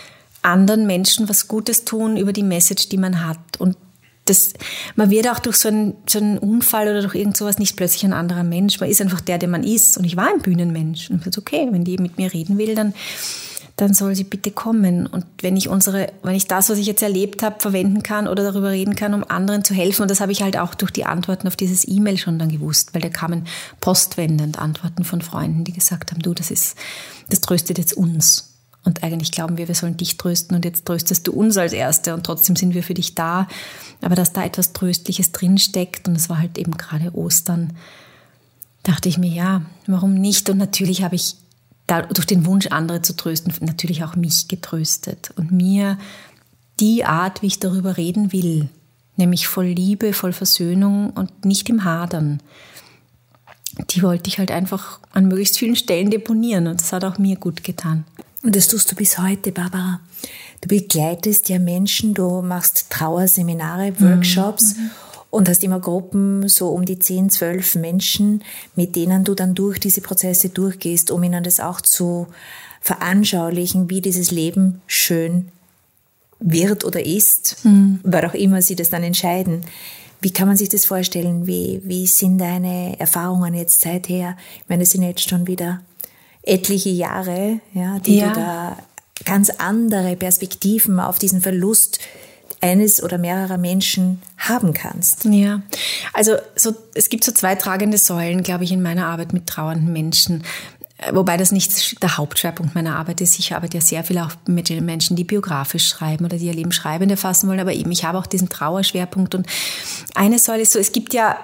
anderen 0.42 0.86
Menschen 0.86 1.30
was 1.30 1.48
Gutes 1.48 1.86
tun 1.86 2.18
über 2.18 2.34
die 2.34 2.44
Message, 2.44 2.90
die 2.90 2.98
man 2.98 3.26
hat. 3.26 3.38
Und 3.60 3.78
das, 4.26 4.56
man 4.98 5.10
wird 5.10 5.30
auch 5.30 5.40
durch 5.40 5.56
so 5.56 5.70
einen, 5.70 5.96
so 6.06 6.20
einen 6.20 6.38
Unfall 6.38 6.90
oder 6.90 7.02
durch 7.02 7.16
irgend 7.16 7.38
sowas 7.38 7.60
nicht 7.60 7.78
plötzlich 7.78 8.04
ein 8.04 8.12
anderer 8.12 8.44
Mensch. 8.44 8.82
Man 8.82 8.90
ist 8.90 9.00
einfach 9.00 9.22
der, 9.22 9.38
der 9.38 9.48
man 9.48 9.64
ist. 9.64 9.98
Und 9.98 10.04
ich 10.04 10.18
war 10.18 10.28
ein 10.28 10.42
Bühnenmensch. 10.42 11.10
Und 11.10 11.20
ich 11.20 11.24
dachte, 11.24 11.40
okay, 11.40 11.66
wenn 11.72 11.86
die 11.86 11.98
mit 11.98 12.18
mir 12.18 12.34
reden 12.34 12.58
will, 12.58 12.76
dann 12.76 12.94
dann 13.76 13.94
soll 13.94 14.16
sie 14.16 14.24
bitte 14.24 14.52
kommen. 14.52 15.06
Und 15.06 15.26
wenn 15.42 15.58
ich 15.58 15.68
unsere, 15.68 16.12
wenn 16.24 16.36
ich 16.36 16.48
das, 16.48 16.70
was 16.70 16.78
ich 16.78 16.88
jetzt 16.88 17.02
erlebt 17.02 17.44
habe, 17.44 17.60
verwenden 17.60 18.04
kann 18.04 18.28
oder 18.28 18.44
darüber 18.44 18.72
reden 18.72 18.96
kann, 18.96 19.14
um 19.14 19.24
anderen 19.28 19.66
zu 19.66 19.74
helfen, 19.74 20.04
und 20.04 20.12
das 20.12 20.22
habe 20.22 20.32
ich 20.32 20.42
halt 20.42 20.58
auch 20.58 20.76
durch 20.76 20.92
die 20.92 21.06
Antworten 21.06 21.48
auf 21.48 21.58
dieses 21.58 21.86
E-Mail 21.88 22.18
schon 22.18 22.40
dann 22.40 22.50
gewusst, 22.50 22.94
weil 22.94 23.02
da 23.02 23.10
kamen 23.10 23.46
postwendend 23.82 24.60
Antworten 24.60 25.04
von 25.04 25.22
Freunden, 25.22 25.66
die 25.66 25.74
gesagt 25.74 26.12
haben, 26.12 26.22
du, 26.22 26.34
das 26.34 26.52
ist, 26.52 26.78
das 27.30 27.42
tröstet 27.42 27.78
jetzt 27.78 27.94
uns. 27.94 28.52
Und 28.86 29.04
eigentlich 29.04 29.32
glauben 29.32 29.58
wir, 29.58 29.68
wir 29.68 29.76
sollen 29.76 29.98
dich 29.98 30.16
trösten 30.16 30.56
und 30.56 30.64
jetzt 30.64 30.86
tröstest 30.86 31.28
du 31.28 31.34
uns 31.34 31.58
als 31.58 31.74
Erste 31.74 32.14
und 32.14 32.24
trotzdem 32.24 32.56
sind 32.56 32.76
wir 32.76 32.84
für 32.84 32.94
dich 32.94 33.16
da. 33.16 33.48
Aber 34.02 34.16
dass 34.16 34.32
da 34.32 34.46
etwas 34.46 34.74
Tröstliches 34.74 35.32
drinsteckt 35.32 36.08
und 36.08 36.16
es 36.16 36.30
war 36.30 36.38
halt 36.38 36.58
eben 36.60 36.78
gerade 36.78 37.14
Ostern, 37.16 37.74
dachte 38.84 39.10
ich 39.10 39.18
mir, 39.18 39.32
ja, 39.32 39.64
warum 39.88 40.14
nicht? 40.14 40.50
Und 40.52 40.60
natürlich 40.60 41.04
habe 41.04 41.16
ich 41.16 41.36
durch 41.88 42.26
den 42.26 42.46
Wunsch, 42.46 42.68
andere 42.68 43.02
zu 43.02 43.16
trösten, 43.16 43.54
natürlich 43.62 44.04
auch 44.04 44.16
mich 44.16 44.48
getröstet 44.48 45.32
und 45.36 45.52
mir 45.52 45.98
die 46.80 47.06
Art, 47.06 47.42
wie 47.42 47.48
ich 47.48 47.60
darüber 47.60 47.98
reden 47.98 48.32
will, 48.32 48.70
nämlich 49.18 49.48
voll 49.48 49.68
Liebe, 49.68 50.14
voll 50.14 50.34
Versöhnung 50.34 51.12
und 51.12 51.46
nicht 51.46 51.70
im 51.70 51.84
Hadern, 51.84 52.42
die 53.92 54.02
wollte 54.02 54.30
ich 54.30 54.40
halt 54.40 54.52
einfach 54.52 55.00
an 55.12 55.28
möglichst 55.28 55.58
vielen 55.58 55.76
Stellen 55.76 56.10
deponieren 56.10 56.68
und 56.68 56.82
das 56.82 56.94
hat 56.94 57.04
auch 57.04 57.18
mir 57.18 57.36
gut 57.36 57.64
getan. 57.64 58.06
Und 58.44 58.56
das 58.56 58.68
tust 58.68 58.92
du 58.92 58.96
bis 58.96 59.18
heute, 59.18 59.52
Barbara. 59.52 60.00
Du 60.62 60.68
begleitest 60.68 61.50
ja 61.50 61.60
Menschen, 61.60 62.14
du 62.14 62.42
machst 62.42 62.90
Trauerseminare, 62.90 64.00
Workshops. 64.00 64.76
Mhm 64.78 64.92
und 65.36 65.50
hast 65.50 65.66
immer 65.66 65.82
Gruppen, 65.82 66.48
so 66.48 66.70
um 66.70 66.86
die 66.86 66.98
10, 66.98 67.30
12 67.30 67.76
Menschen, 67.76 68.42
mit 68.76 68.96
denen 68.96 69.26
du 69.26 69.36
dann 69.36 69.54
durch 69.54 69.80
diese 69.80 70.00
Prozesse 70.00 70.48
durchgehst, 70.48 71.12
um 71.12 71.22
ihnen 71.24 71.44
das 71.44 71.60
auch 71.60 71.82
zu 71.82 72.28
veranschaulichen, 72.80 73.90
wie 73.90 74.00
dieses 74.00 74.32
Leben 74.32 74.82
schön 74.88 75.50
wird 76.40 76.86
oder 76.86 77.06
ist, 77.06 77.58
mhm. 77.66 78.00
weil 78.04 78.26
auch 78.26 78.34
immer 78.34 78.62
sie 78.62 78.78
das 78.78 78.90
dann 78.90 79.04
entscheiden. 79.04 79.66
Wie 80.22 80.32
kann 80.32 80.48
man 80.48 80.56
sich 80.56 80.70
das 80.70 80.86
vorstellen? 80.86 81.46
Wie, 81.48 81.82
wie 81.84 82.08
sind 82.08 82.38
deine 82.38 82.98
Erfahrungen 82.98 83.56
jetzt 83.56 83.82
seither? 83.82 84.38
Ich 84.64 84.70
meine, 84.70 84.84
es 84.84 84.92
sind 84.92 85.04
jetzt 85.04 85.30
schon 85.30 85.48
wieder 85.48 85.82
etliche 86.44 86.90
Jahre, 86.90 87.60
ja, 87.74 88.00
die 88.00 88.20
ja. 88.20 88.30
du 88.30 88.36
da 88.40 88.78
ganz 89.26 89.50
andere 89.50 90.16
Perspektiven 90.16 91.00
auf 91.02 91.20
diesen 91.20 91.42
Verlust 91.42 92.00
eines 92.66 93.04
oder 93.04 93.18
mehrerer 93.18 93.58
Menschen 93.58 94.22
haben 94.38 94.74
kannst. 94.74 95.26
Ja, 95.26 95.62
also 96.14 96.36
so, 96.56 96.74
es 96.96 97.10
gibt 97.10 97.24
so 97.24 97.32
zwei 97.32 97.56
tragende 97.56 97.98
Säulen, 97.98 98.42
glaube 98.42 98.64
ich, 98.64 98.72
in 98.72 98.82
meiner 98.82 99.06
Arbeit 99.08 99.34
mit 99.34 99.46
trauernden 99.46 99.94
Menschen. 99.94 100.44
Wobei 101.12 101.38
das 101.38 101.52
nicht 101.52 102.02
der 102.02 102.18
Hauptschwerpunkt 102.18 102.74
meiner 102.74 102.96
Arbeit 102.96 103.22
ist. 103.22 103.38
Ich 103.38 103.54
arbeite 103.54 103.78
ja 103.78 103.82
sehr 103.82 104.04
viel 104.04 104.18
auch 104.18 104.32
mit 104.48 104.70
Menschen, 104.82 105.16
die 105.16 105.26
biografisch 105.26 105.88
schreiben 105.88 106.26
oder 106.26 106.38
die 106.38 106.46
ihr 106.46 106.54
Leben 106.54 106.72
schreibend 106.72 107.12
erfassen 107.12 107.48
wollen. 107.48 107.60
Aber 107.60 107.74
eben, 107.74 107.92
ich 107.92 108.06
habe 108.06 108.18
auch 108.18 108.26
diesen 108.26 108.50
Trauerschwerpunkt. 108.50 109.36
Und 109.36 109.46
eine 110.16 110.40
Säule 110.40 110.62
ist 110.62 110.72
so, 110.72 110.80
es 110.80 110.92
gibt 110.92 111.14
ja 111.14 111.38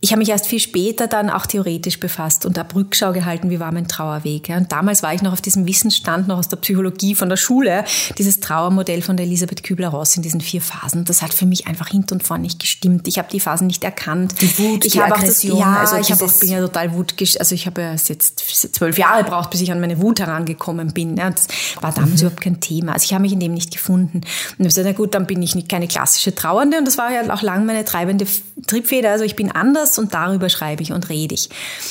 ich 0.00 0.12
habe 0.12 0.20
mich 0.20 0.28
erst 0.28 0.46
viel 0.46 0.60
später 0.60 1.08
dann 1.08 1.28
auch 1.28 1.44
theoretisch 1.44 1.98
befasst 1.98 2.46
und 2.46 2.56
habe 2.56 2.72
Rückschau 2.76 3.12
gehalten, 3.12 3.50
wie 3.50 3.58
war 3.58 3.72
mein 3.72 3.88
Trauerweg. 3.88 4.48
Und 4.50 4.70
damals 4.70 5.02
war 5.02 5.12
ich 5.12 5.22
noch 5.22 5.32
auf 5.32 5.40
diesem 5.40 5.66
Wissensstand, 5.66 6.28
noch 6.28 6.38
aus 6.38 6.46
der 6.46 6.56
Psychologie 6.58 7.16
von 7.16 7.28
der 7.28 7.36
Schule, 7.36 7.84
dieses 8.16 8.38
Trauermodell 8.38 9.02
von 9.02 9.16
der 9.16 9.26
Elisabeth 9.26 9.64
Kübler-Ross 9.64 10.16
in 10.16 10.22
diesen 10.22 10.40
vier 10.40 10.60
Phasen. 10.60 11.04
Das 11.04 11.20
hat 11.20 11.34
für 11.34 11.46
mich 11.46 11.66
einfach 11.66 11.88
hinten 11.88 12.14
und 12.14 12.22
vorne 12.22 12.44
nicht 12.44 12.60
gestimmt. 12.60 13.08
Ich 13.08 13.18
habe 13.18 13.28
die 13.32 13.40
Phasen 13.40 13.66
nicht 13.66 13.82
erkannt. 13.82 14.40
Die 14.40 14.56
Wut, 14.60 14.84
ich 14.84 14.92
die 14.92 15.02
habe 15.02 15.16
Aggression. 15.16 15.60
Auch 15.60 15.64
das, 15.64 15.66
ja, 15.66 15.80
also 15.80 15.96
ich 15.96 16.12
habe 16.12 16.24
auch, 16.24 16.38
bin 16.38 16.50
ja 16.50 16.60
total 16.60 16.94
Wut, 16.94 17.14
also 17.40 17.54
ich 17.56 17.66
habe 17.66 17.82
ja 17.82 17.92
jetzt 17.92 18.38
zwölf 18.76 18.98
Jahre 18.98 19.24
gebraucht, 19.24 19.50
bis 19.50 19.60
ich 19.62 19.72
an 19.72 19.80
meine 19.80 20.00
Wut 20.00 20.20
herangekommen 20.20 20.92
bin. 20.94 21.16
Das 21.16 21.48
war 21.80 21.92
damals 21.92 22.22
mhm. 22.22 22.28
überhaupt 22.28 22.40
kein 22.40 22.60
Thema. 22.60 22.92
Also 22.92 23.04
ich 23.04 23.14
habe 23.14 23.22
mich 23.22 23.32
in 23.32 23.40
dem 23.40 23.52
nicht 23.52 23.72
gefunden. 23.72 24.18
Und 24.18 24.24
ich 24.24 24.58
habe 24.58 24.68
gesagt, 24.68 24.86
na 24.86 24.92
gut, 24.92 25.14
dann 25.14 25.26
bin 25.26 25.42
ich 25.42 25.56
nicht 25.56 25.68
keine 25.68 25.88
klassische 25.88 26.32
Trauernde. 26.36 26.78
Und 26.78 26.84
das 26.84 26.98
war 26.98 27.10
ja 27.10 27.34
auch 27.34 27.42
lang 27.42 27.66
meine 27.66 27.84
treibende 27.84 28.26
Triebfeder. 28.68 29.10
Also 29.10 29.24
ich 29.24 29.34
bin 29.34 29.50
anders 29.50 29.87
und 29.96 30.12
darüber 30.12 30.48
schreibe 30.48 30.82
ich 30.82 30.92
und 30.92 31.08
rede 31.08 31.34
ich. 31.34 31.48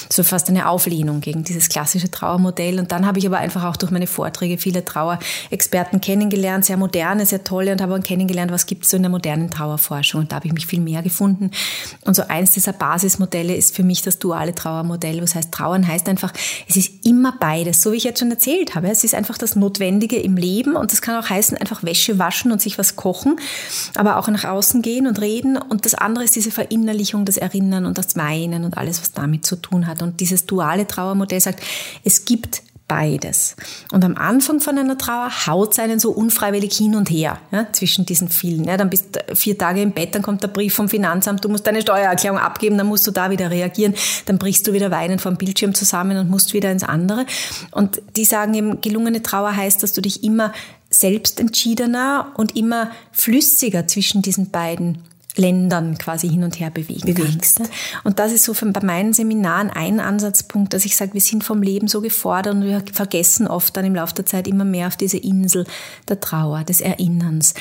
So 0.10 0.24
fast 0.24 0.50
eine 0.50 0.70
Auflehnung 0.70 1.22
gegen 1.22 1.44
dieses 1.44 1.70
klassische 1.70 2.12
Trauermodell. 2.12 2.80
Und 2.80 2.92
dann 2.92 3.06
habe 3.06 3.20
ich 3.20 3.26
aber 3.26 3.38
einfach 3.38 3.64
auch 3.64 3.78
durch 3.78 3.92
meine 3.92 4.08
Vorträge 4.08 4.58
viele 4.58 4.84
Trauerexperten 4.84 6.02
kennengelernt, 6.02 6.66
sehr 6.66 6.78
moderne, 6.78 7.26
sehr 7.26 7.44
tolle 7.44 7.72
und 7.72 7.82
habe 7.82 7.96
auch 7.96 8.04
kennengelernt, 8.04 8.52
was 8.52 8.66
gibt 8.66 8.84
es 8.84 8.92
so 8.92 8.98
in 8.98 9.04
der 9.04 9.10
modernen 9.10 9.50
Trauerforschung. 9.50 10.22
Und 10.22 10.32
da 10.32 10.36
habe 10.36 10.48
ich 10.48 10.54
mich 10.54 10.68
viel 10.68 10.82
mehr 10.82 11.02
gefunden. 11.02 11.52
Und 12.06 12.16
so 12.16 12.24
eins 12.28 12.52
dieser 12.52 12.74
Basismodelle 12.74 13.56
ist 13.56 13.76
für 13.76 13.84
mich 13.84 14.02
das 14.02 14.20
duale 14.20 14.54
Trauermodell. 14.54 15.22
Was 15.22 15.36
heißt 15.36 15.52
Trauern 15.52 15.88
heißt 15.88 16.10
einfach, 16.10 16.34
es 16.68 16.76
ist 16.76 17.06
immer 17.06 17.34
beides, 17.40 17.82
so 17.82 17.92
wie 17.92 17.98
ich 17.98 18.04
jetzt 18.04 18.20
schon 18.20 18.32
erzählt 18.32 18.76
habe. 18.76 18.90
Es 18.90 19.04
ist 19.04 19.16
einfach 19.16 19.38
das 19.38 19.56
Notwendige 19.56 20.18
im 20.18 20.36
Leben 20.36 20.76
und 20.76 20.92
das 20.92 21.02
kann 21.02 21.24
auch 21.24 21.30
heißen, 21.30 21.58
einfach 21.58 21.84
Wäsche 21.84 22.20
waschen 22.20 22.52
und 22.52 22.62
sich 22.62 22.78
was 22.78 22.96
kochen, 22.96 23.40
aber 23.96 24.18
auch 24.18 24.28
nach 24.28 24.44
außen 24.44 24.82
gehen 24.82 25.08
und 25.08 25.22
reden. 25.22 25.58
Und 25.58 25.86
das 25.86 25.96
andere 25.96 26.26
ist 26.26 26.36
diese 26.36 26.52
Verinnerlichung, 26.52 27.26
das 27.26 27.38
Erinnern 27.38 27.86
und 27.88 27.98
das 27.98 28.16
Weinen 28.16 28.64
und 28.64 28.78
alles, 28.78 29.02
was 29.02 29.12
damit 29.12 29.46
zu 29.46 29.56
tun 29.56 29.88
hat. 29.88 30.02
Und 30.02 30.20
dieses 30.20 30.46
duale 30.46 30.86
Trauermodell 30.86 31.40
sagt, 31.40 31.64
es 32.04 32.26
gibt 32.26 32.62
beides. 32.88 33.56
Und 33.92 34.06
am 34.06 34.16
Anfang 34.16 34.62
von 34.62 34.78
einer 34.78 34.98
Trauer 34.98 35.30
haut 35.46 35.74
es 35.74 35.80
einen 35.80 36.00
so 36.00 36.12
unfreiwillig 36.12 36.74
hin 36.76 36.96
und 36.96 37.10
her 37.10 37.38
ja, 37.52 37.68
zwischen 37.74 38.06
diesen 38.06 38.30
vielen. 38.30 38.64
Ja, 38.64 38.78
dann 38.78 38.90
bist 38.90 39.16
du 39.16 39.36
vier 39.36 39.58
Tage 39.58 39.82
im 39.82 39.92
Bett, 39.92 40.16
dann 40.16 40.22
kommt 40.22 40.42
der 40.42 40.48
Brief 40.48 40.74
vom 40.74 40.88
Finanzamt, 40.88 41.44
du 41.44 41.50
musst 41.50 41.68
deine 41.68 41.82
Steuererklärung 41.82 42.40
abgeben, 42.40 42.78
dann 42.78 42.88
musst 42.88 43.06
du 43.06 43.12
da 43.12 43.30
wieder 43.30 43.52
reagieren, 43.52 43.94
dann 44.26 44.38
brichst 44.38 44.66
du 44.68 44.74
wieder 44.74 44.90
weinend 44.90 45.22
vom 45.22 45.36
Bildschirm 45.36 45.74
zusammen 45.74 46.18
und 46.18 46.30
musst 46.30 46.54
wieder 46.54 46.72
ins 46.72 46.84
andere. 46.84 47.26
Und 47.72 48.02
die 48.16 48.26
sagen 48.26 48.54
eben, 48.54 48.80
gelungene 48.80 49.22
Trauer 49.22 49.56
heißt, 49.56 49.84
dass 49.84 49.92
du 49.92 50.02
dich 50.02 50.24
immer 50.24 50.54
selbstentschiedener 50.90 52.32
und 52.36 52.56
immer 52.56 52.92
flüssiger 53.12 53.88
zwischen 53.88 54.22
diesen 54.22 54.50
beiden 54.52 55.00
Ländern 55.38 55.98
quasi 55.98 56.30
hin 56.30 56.44
und 56.44 56.60
her 56.60 56.70
bewegen 56.70 57.14
bewegst. 57.14 57.58
Kannst. 57.58 57.72
Und 58.04 58.20
das 58.20 58.32
ist 58.32 58.44
so 58.44 58.54
bei 58.54 58.82
meinen 58.84 59.14
Seminaren 59.14 59.70
ein 59.70 60.00
Ansatzpunkt, 60.00 60.74
dass 60.74 60.86
ich 60.86 60.96
sage, 60.96 61.14
wir 61.14 61.22
sind 61.22 61.44
vom 61.44 61.62
Leben 61.62 61.88
so 61.88 62.02
gefordert 62.02 62.56
und 62.56 62.64
wir 62.64 62.84
vergessen 62.92 63.48
oft 63.48 63.76
dann 63.78 63.86
im 63.86 63.96
Laufe 63.96 64.16
der 64.16 64.26
Zeit 64.26 64.48
immer 64.48 64.66
mehr 64.66 64.88
auf 64.88 64.96
diese 64.96 65.18
Insel 65.18 65.66
der 66.08 66.20
Trauer, 66.20 66.64
des 66.64 66.82
Erinnerns. 66.82 67.54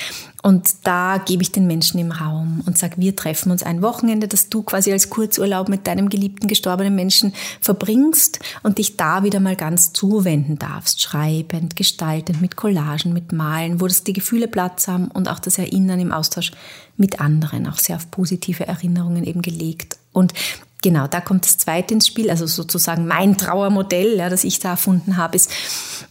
Und 0.47 0.87
da 0.87 1.19
gebe 1.19 1.43
ich 1.43 1.51
den 1.51 1.67
Menschen 1.67 1.99
im 1.99 2.13
Raum 2.13 2.63
und 2.67 2.79
sage, 2.79 2.99
wir 2.99 3.17
treffen 3.17 3.51
uns 3.51 3.65
ein 3.65 3.83
Wochenende, 3.83 4.29
das 4.29 4.49
du 4.49 4.63
quasi 4.63 4.93
als 4.93 5.11
Kurzurlaub 5.11 5.69
mit 5.69 5.89
deinem 5.89 6.09
geliebten 6.09 6.47
gestorbenen 6.47 6.95
Menschen 6.95 7.35
verbringst 7.61 8.39
und 8.63 8.79
dich 8.79 8.97
da 8.97 9.25
wieder 9.25 9.41
mal 9.41 9.57
ganz 9.57 9.93
zuwenden 9.93 10.57
darfst, 10.57 11.03
schreibend, 11.03 11.75
gestaltend, 11.75 12.43
mit 12.43 12.55
Collagen, 12.55 13.13
mit 13.13 13.33
Malen, 13.33 13.81
wo 13.81 13.89
das 13.89 14.05
die 14.05 14.13
Gefühle 14.13 14.47
Platz 14.47 14.87
haben 14.87 15.09
und 15.09 15.29
auch 15.29 15.41
das 15.41 15.59
Erinnern 15.59 15.99
im 15.99 16.13
Austausch 16.13 16.53
mit 16.97 17.21
anderen, 17.21 17.67
auch 17.67 17.79
sehr 17.79 17.97
auf 17.97 18.09
positive 18.13 18.69
Erinnerungen 18.69 19.25
eben 19.25 19.43
gelegt. 19.43 19.99
Und 20.13 20.33
genau, 20.81 21.09
da 21.09 21.21
kommt 21.21 21.45
das 21.45 21.59
zweite 21.59 21.93
ins 21.93 22.07
Spiel, 22.07 22.31
also 22.31 22.47
sozusagen 22.47 23.09
mein 23.09 23.37
Trauermodell, 23.37 24.17
ja, 24.17 24.29
das 24.29 24.45
ich 24.45 24.61
da 24.61 24.71
erfunden 24.71 25.17
habe, 25.17 25.35
ist, 25.35 25.51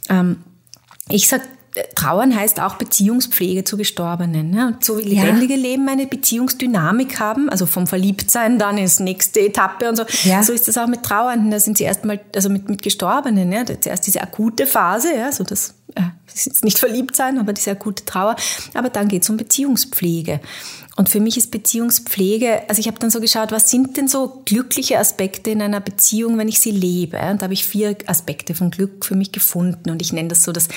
ähm, 0.09 0.43
ich 1.07 1.29
sag 1.29 1.41
Trauern 1.95 2.35
heißt 2.35 2.59
auch 2.61 2.75
Beziehungspflege 2.75 3.63
zu 3.63 3.77
Gestorbenen. 3.77 4.53
Ja? 4.53 4.67
Und 4.67 4.83
so 4.83 4.97
wie 4.97 5.03
lebendige 5.03 5.55
ja. 5.55 5.59
Leben 5.59 5.89
eine 5.89 6.07
Beziehungsdynamik 6.07 7.19
haben, 7.19 7.49
also 7.49 7.65
vom 7.65 7.87
Verliebtsein 7.87 8.59
dann 8.59 8.77
ins 8.77 8.99
nächste 8.99 9.41
Etappe 9.41 9.89
und 9.89 9.95
so. 9.97 10.03
Ja. 10.23 10.43
So 10.43 10.53
ist 10.53 10.67
das 10.67 10.77
auch 10.77 10.87
mit 10.87 11.03
Trauernden. 11.03 11.51
Da 11.51 11.59
sind 11.59 11.77
sie 11.77 11.83
erstmal, 11.83 12.19
also 12.33 12.49
mit, 12.49 12.69
mit 12.69 12.81
Gestorbenen, 12.81 13.51
ja, 13.51 13.65
zuerst 13.65 14.07
diese 14.07 14.21
akute 14.21 14.67
Phase, 14.67 15.15
ja, 15.15 15.31
so 15.31 15.43
das, 15.43 15.75
äh, 15.95 16.01
nicht 16.61 16.77
verliebt 16.77 17.15
sein, 17.15 17.39
aber 17.39 17.53
diese 17.53 17.71
akute 17.71 18.05
Trauer. 18.05 18.35
Aber 18.73 18.89
dann 18.89 19.07
geht 19.07 19.23
es 19.23 19.29
um 19.29 19.37
Beziehungspflege. 19.37 20.41
Und 20.97 21.09
für 21.09 21.19
mich 21.19 21.35
ist 21.35 21.51
Beziehungspflege, 21.51 22.69
also 22.69 22.79
ich 22.79 22.87
habe 22.87 22.99
dann 22.99 23.09
so 23.09 23.19
geschaut, 23.19 23.51
was 23.51 23.69
sind 23.69 23.97
denn 23.97 24.07
so 24.07 24.41
glückliche 24.45 24.97
Aspekte 24.97 25.51
in 25.51 25.61
einer 25.61 25.81
Beziehung, 25.81 26.37
wenn 26.37 26.47
ich 26.47 26.59
sie 26.59 26.71
lebe? 26.71 27.17
Und 27.17 27.41
da 27.41 27.45
habe 27.45 27.53
ich 27.53 27.65
vier 27.65 27.97
Aspekte 28.05 28.55
von 28.55 28.71
Glück 28.71 29.05
für 29.05 29.15
mich 29.15 29.33
gefunden. 29.33 29.89
Und 29.89 30.01
ich 30.01 30.13
nenne 30.13 30.29
das 30.29 30.43
so 30.43 30.53
das, 30.53 30.69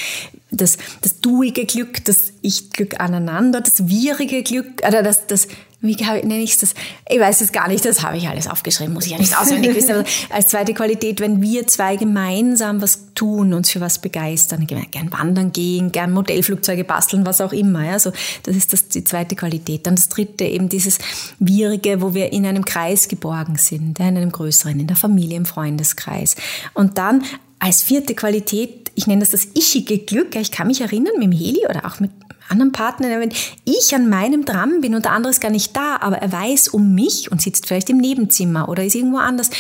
das, 0.51 0.77
das 1.03 1.21
duige 1.21 1.67
Glück, 1.67 2.05
das 2.05 2.33
Ich-Glück 2.43 3.01
aneinander, 3.01 3.61
das 3.61 3.89
wirige 3.89 4.43
Glück, 4.43 4.83
oder 4.87 5.03
das, 5.05 5.29
das 5.29 5.47
wie 5.81 5.95
nenne 5.95 6.43
ich 6.43 6.59
das? 6.59 6.75
Ich 7.09 7.21
weiß 7.21 7.41
es 7.41 7.53
gar 7.53 7.69
nicht, 7.69 7.85
das 7.85 8.03
habe 8.03 8.17
ich 8.17 8.29
alles 8.29 8.49
aufgeschrieben, 8.49 8.95
muss 8.95 9.07
ich 9.07 9.13
ja 9.13 9.19
nicht 9.19 9.39
auswendig 9.39 9.77
wissen. 9.77 9.93
Aber 9.93 10.05
als 10.31 10.49
zweite 10.49 10.75
Qualität, 10.75 11.21
wenn 11.21 11.41
wir 11.41 11.69
zwei 11.69 11.95
gemeinsam 11.95 12.83
was 12.83 13.15
tun, 13.15 13.55
uns 13.55 13.71
für 13.71 13.81
was 13.81 14.01
begeistern, 14.01 14.67
gern 14.67 15.13
wandern 15.13 15.53
gehen, 15.53 15.93
gern 15.93 16.13
Modellflugzeuge 16.13 16.83
basteln, 16.83 17.25
was 17.25 17.41
auch 17.41 17.53
immer. 17.53 17.85
Ja, 17.85 17.99
so, 18.01 18.11
das 18.43 18.57
ist 18.57 18.73
das, 18.73 18.89
die 18.89 19.05
zweite 19.05 19.37
Qualität. 19.37 19.87
Dann 19.87 19.95
das 19.95 20.09
dritte, 20.09 20.45
eben 20.45 20.69
dieses 20.69 20.99
Wirige, 21.39 22.03
wo 22.03 22.13
wir 22.13 22.33
in 22.33 22.45
einem 22.45 22.65
Kreis 22.65 23.07
geborgen 23.07 23.57
sind, 23.57 24.01
in 24.01 24.05
einem 24.05 24.33
größeren, 24.33 24.81
in 24.81 24.89
der 24.89 24.97
Familie, 24.97 25.37
im 25.37 25.47
Freundeskreis. 25.47 26.35
Und 26.75 26.99
dann 26.99 27.23
als 27.61 27.85
vierte 27.85 28.17
Qualität, 28.17 28.91
ich 28.97 29.07
nenne 29.07 29.21
das 29.21 29.31
das 29.31 29.45
ischige 29.45 29.99
Glück, 29.99 30.35
ich 30.35 30.51
kann 30.51 30.67
mich 30.67 30.81
erinnern 30.81 31.15
mit 31.19 31.25
dem 31.25 31.33
Heli 31.33 31.67
oder 31.69 31.87
auch 31.87 32.01
mit 32.01 32.11
anderen 32.49 32.73
Partner, 32.73 33.21
wenn 33.21 33.33
ich 33.65 33.95
an 33.95 34.09
meinem 34.09 34.45
dran 34.45 34.81
bin 34.81 34.95
und 34.95 35.05
der 35.05 35.13
andere 35.13 35.31
ist 35.31 35.41
gar 35.41 35.51
nicht 35.51 35.77
da, 35.77 35.97
aber 36.01 36.19
er 36.19 36.33
weiß 36.33 36.69
um 36.69 36.95
mich 36.95 37.31
und 37.31 37.43
sitzt 37.43 37.67
vielleicht 37.67 37.91
im 37.91 37.99
Nebenzimmer 37.99 38.69
oder 38.69 38.85
ist 38.85 38.95
irgendwo 38.95 39.19
anders 39.19 39.51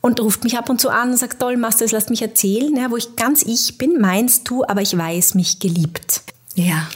und 0.00 0.20
ruft 0.20 0.44
mich 0.44 0.58
ab 0.58 0.68
und 0.68 0.80
zu 0.80 0.90
an 0.90 1.10
und 1.10 1.16
sagt, 1.16 1.40
toll, 1.40 1.56
machst 1.56 1.80
du 1.80 1.84
das, 1.84 1.92
lass 1.92 2.08
mich 2.08 2.22
erzählen, 2.22 2.74
ja, 2.76 2.90
wo 2.90 2.96
ich 2.96 3.16
ganz 3.16 3.42
ich 3.42 3.78
bin, 3.78 4.00
meinst 4.00 4.48
du, 4.48 4.64
aber 4.64 4.82
ich 4.82 4.96
weiß 4.96 5.34
mich 5.34 5.58
geliebt. 5.58 6.22
Ja. 6.54 6.88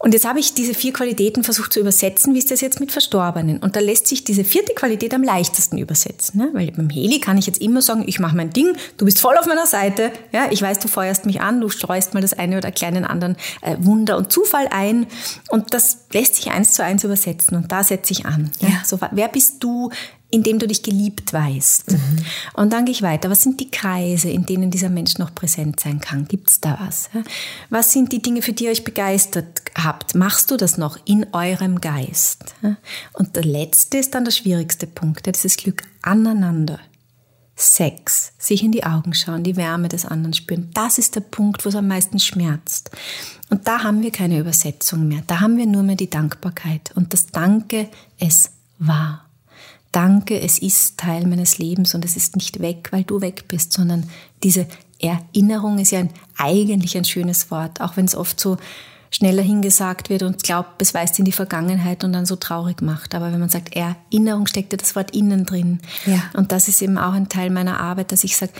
Und 0.00 0.14
jetzt 0.14 0.26
habe 0.26 0.38
ich 0.38 0.54
diese 0.54 0.74
vier 0.74 0.92
Qualitäten 0.92 1.42
versucht 1.42 1.72
zu 1.72 1.80
übersetzen. 1.80 2.32
Wie 2.32 2.38
ist 2.38 2.52
das 2.52 2.60
jetzt 2.60 2.78
mit 2.78 2.92
Verstorbenen? 2.92 3.58
Und 3.58 3.74
da 3.74 3.80
lässt 3.80 4.06
sich 4.06 4.22
diese 4.22 4.44
vierte 4.44 4.72
Qualität 4.72 5.12
am 5.12 5.24
leichtesten 5.24 5.76
übersetzen. 5.76 6.38
Ne? 6.38 6.50
Weil 6.52 6.70
beim 6.70 6.88
Heli 6.88 7.18
kann 7.18 7.36
ich 7.36 7.46
jetzt 7.46 7.60
immer 7.60 7.82
sagen, 7.82 8.04
ich 8.06 8.20
mache 8.20 8.36
mein 8.36 8.50
Ding, 8.50 8.76
du 8.96 9.04
bist 9.04 9.18
voll 9.20 9.36
auf 9.36 9.46
meiner 9.46 9.66
Seite. 9.66 10.12
Ja, 10.30 10.46
ich 10.50 10.62
weiß, 10.62 10.78
du 10.78 10.86
feuerst 10.86 11.26
mich 11.26 11.40
an, 11.40 11.60
du 11.60 11.68
streust 11.68 12.14
mal 12.14 12.20
das 12.20 12.32
eine 12.32 12.58
oder 12.58 12.70
kleinen 12.70 13.04
anderen 13.04 13.36
äh, 13.60 13.76
Wunder 13.80 14.16
und 14.16 14.32
Zufall 14.32 14.68
ein. 14.70 15.08
Und 15.48 15.74
das 15.74 16.06
lässt 16.12 16.36
sich 16.36 16.52
eins 16.52 16.74
zu 16.74 16.84
eins 16.84 17.02
übersetzen. 17.02 17.56
Und 17.56 17.72
da 17.72 17.82
setze 17.82 18.12
ich 18.12 18.24
an. 18.24 18.52
Ja. 18.60 18.68
ja. 18.68 18.82
So, 18.84 19.00
wer 19.10 19.28
bist 19.28 19.64
du? 19.64 19.90
Indem 20.30 20.58
du 20.58 20.66
dich 20.66 20.82
geliebt 20.82 21.32
weißt. 21.32 21.92
Mhm. 21.92 22.18
Und 22.54 22.72
dann 22.72 22.84
gehe 22.84 22.92
ich 22.92 23.02
weiter. 23.02 23.30
Was 23.30 23.42
sind 23.42 23.60
die 23.60 23.70
Kreise, 23.70 24.28
in 24.28 24.44
denen 24.44 24.70
dieser 24.70 24.90
Mensch 24.90 25.16
noch 25.18 25.34
präsent 25.34 25.80
sein 25.80 26.00
kann? 26.00 26.28
Gibt 26.28 26.50
es 26.50 26.60
da 26.60 26.78
was? 26.80 27.08
Was 27.70 27.92
sind 27.92 28.12
die 28.12 28.20
Dinge, 28.20 28.42
für 28.42 28.52
die 28.52 28.64
ihr 28.64 28.70
euch 28.70 28.84
begeistert 28.84 29.62
habt? 29.74 30.14
Machst 30.14 30.50
du 30.50 30.56
das 30.56 30.76
noch 30.76 30.98
in 31.06 31.26
eurem 31.32 31.80
Geist? 31.80 32.54
Und 33.14 33.36
der 33.36 33.44
letzte 33.44 33.98
ist 33.98 34.14
dann 34.14 34.24
der 34.24 34.32
schwierigste 34.32 34.86
Punkt, 34.86 35.26
dieses 35.26 35.56
Glück 35.56 35.82
aneinander. 36.02 36.78
Sex, 37.60 38.32
sich 38.38 38.62
in 38.62 38.70
die 38.70 38.84
Augen 38.84 39.14
schauen, 39.14 39.42
die 39.42 39.56
Wärme 39.56 39.88
des 39.88 40.04
anderen 40.04 40.32
spüren. 40.32 40.70
Das 40.74 40.96
ist 40.96 41.16
der 41.16 41.22
Punkt, 41.22 41.64
wo 41.64 41.70
es 41.70 41.74
am 41.74 41.88
meisten 41.88 42.20
schmerzt. 42.20 42.92
Und 43.50 43.66
da 43.66 43.82
haben 43.82 44.02
wir 44.02 44.12
keine 44.12 44.38
Übersetzung 44.38 45.08
mehr. 45.08 45.22
Da 45.26 45.40
haben 45.40 45.56
wir 45.56 45.66
nur 45.66 45.82
mehr 45.82 45.96
die 45.96 46.10
Dankbarkeit. 46.10 46.92
Und 46.94 47.12
das 47.12 47.26
Danke, 47.26 47.88
es 48.20 48.50
war. 48.78 49.27
Danke, 49.92 50.40
es 50.40 50.58
ist 50.58 50.98
Teil 50.98 51.26
meines 51.26 51.58
Lebens 51.58 51.94
und 51.94 52.04
es 52.04 52.16
ist 52.16 52.36
nicht 52.36 52.60
weg, 52.60 52.88
weil 52.90 53.04
du 53.04 53.20
weg 53.20 53.44
bist, 53.48 53.72
sondern 53.72 54.08
diese 54.42 54.66
Erinnerung 55.00 55.78
ist 55.78 55.92
ja 55.92 56.00
ein, 56.00 56.10
eigentlich 56.36 56.96
ein 56.96 57.04
schönes 57.04 57.50
Wort, 57.50 57.80
auch 57.80 57.96
wenn 57.96 58.04
es 58.04 58.14
oft 58.14 58.38
so 58.38 58.58
schneller 59.10 59.42
hingesagt 59.42 60.10
wird 60.10 60.22
und 60.22 60.42
glaubt, 60.42 60.82
es 60.82 60.92
weist 60.92 61.18
in 61.18 61.24
die 61.24 61.32
Vergangenheit 61.32 62.04
und 62.04 62.12
dann 62.12 62.26
so 62.26 62.36
traurig 62.36 62.82
macht. 62.82 63.14
Aber 63.14 63.32
wenn 63.32 63.40
man 63.40 63.48
sagt, 63.48 63.74
Erinnerung 63.74 64.46
steckt 64.46 64.72
ja 64.72 64.76
das 64.76 64.94
Wort 64.96 65.12
innen 65.12 65.46
drin. 65.46 65.80
Ja. 66.04 66.22
Und 66.34 66.52
das 66.52 66.68
ist 66.68 66.82
eben 66.82 66.98
auch 66.98 67.14
ein 67.14 67.30
Teil 67.30 67.48
meiner 67.48 67.80
Arbeit, 67.80 68.12
dass 68.12 68.24
ich 68.24 68.36
sage, 68.36 68.52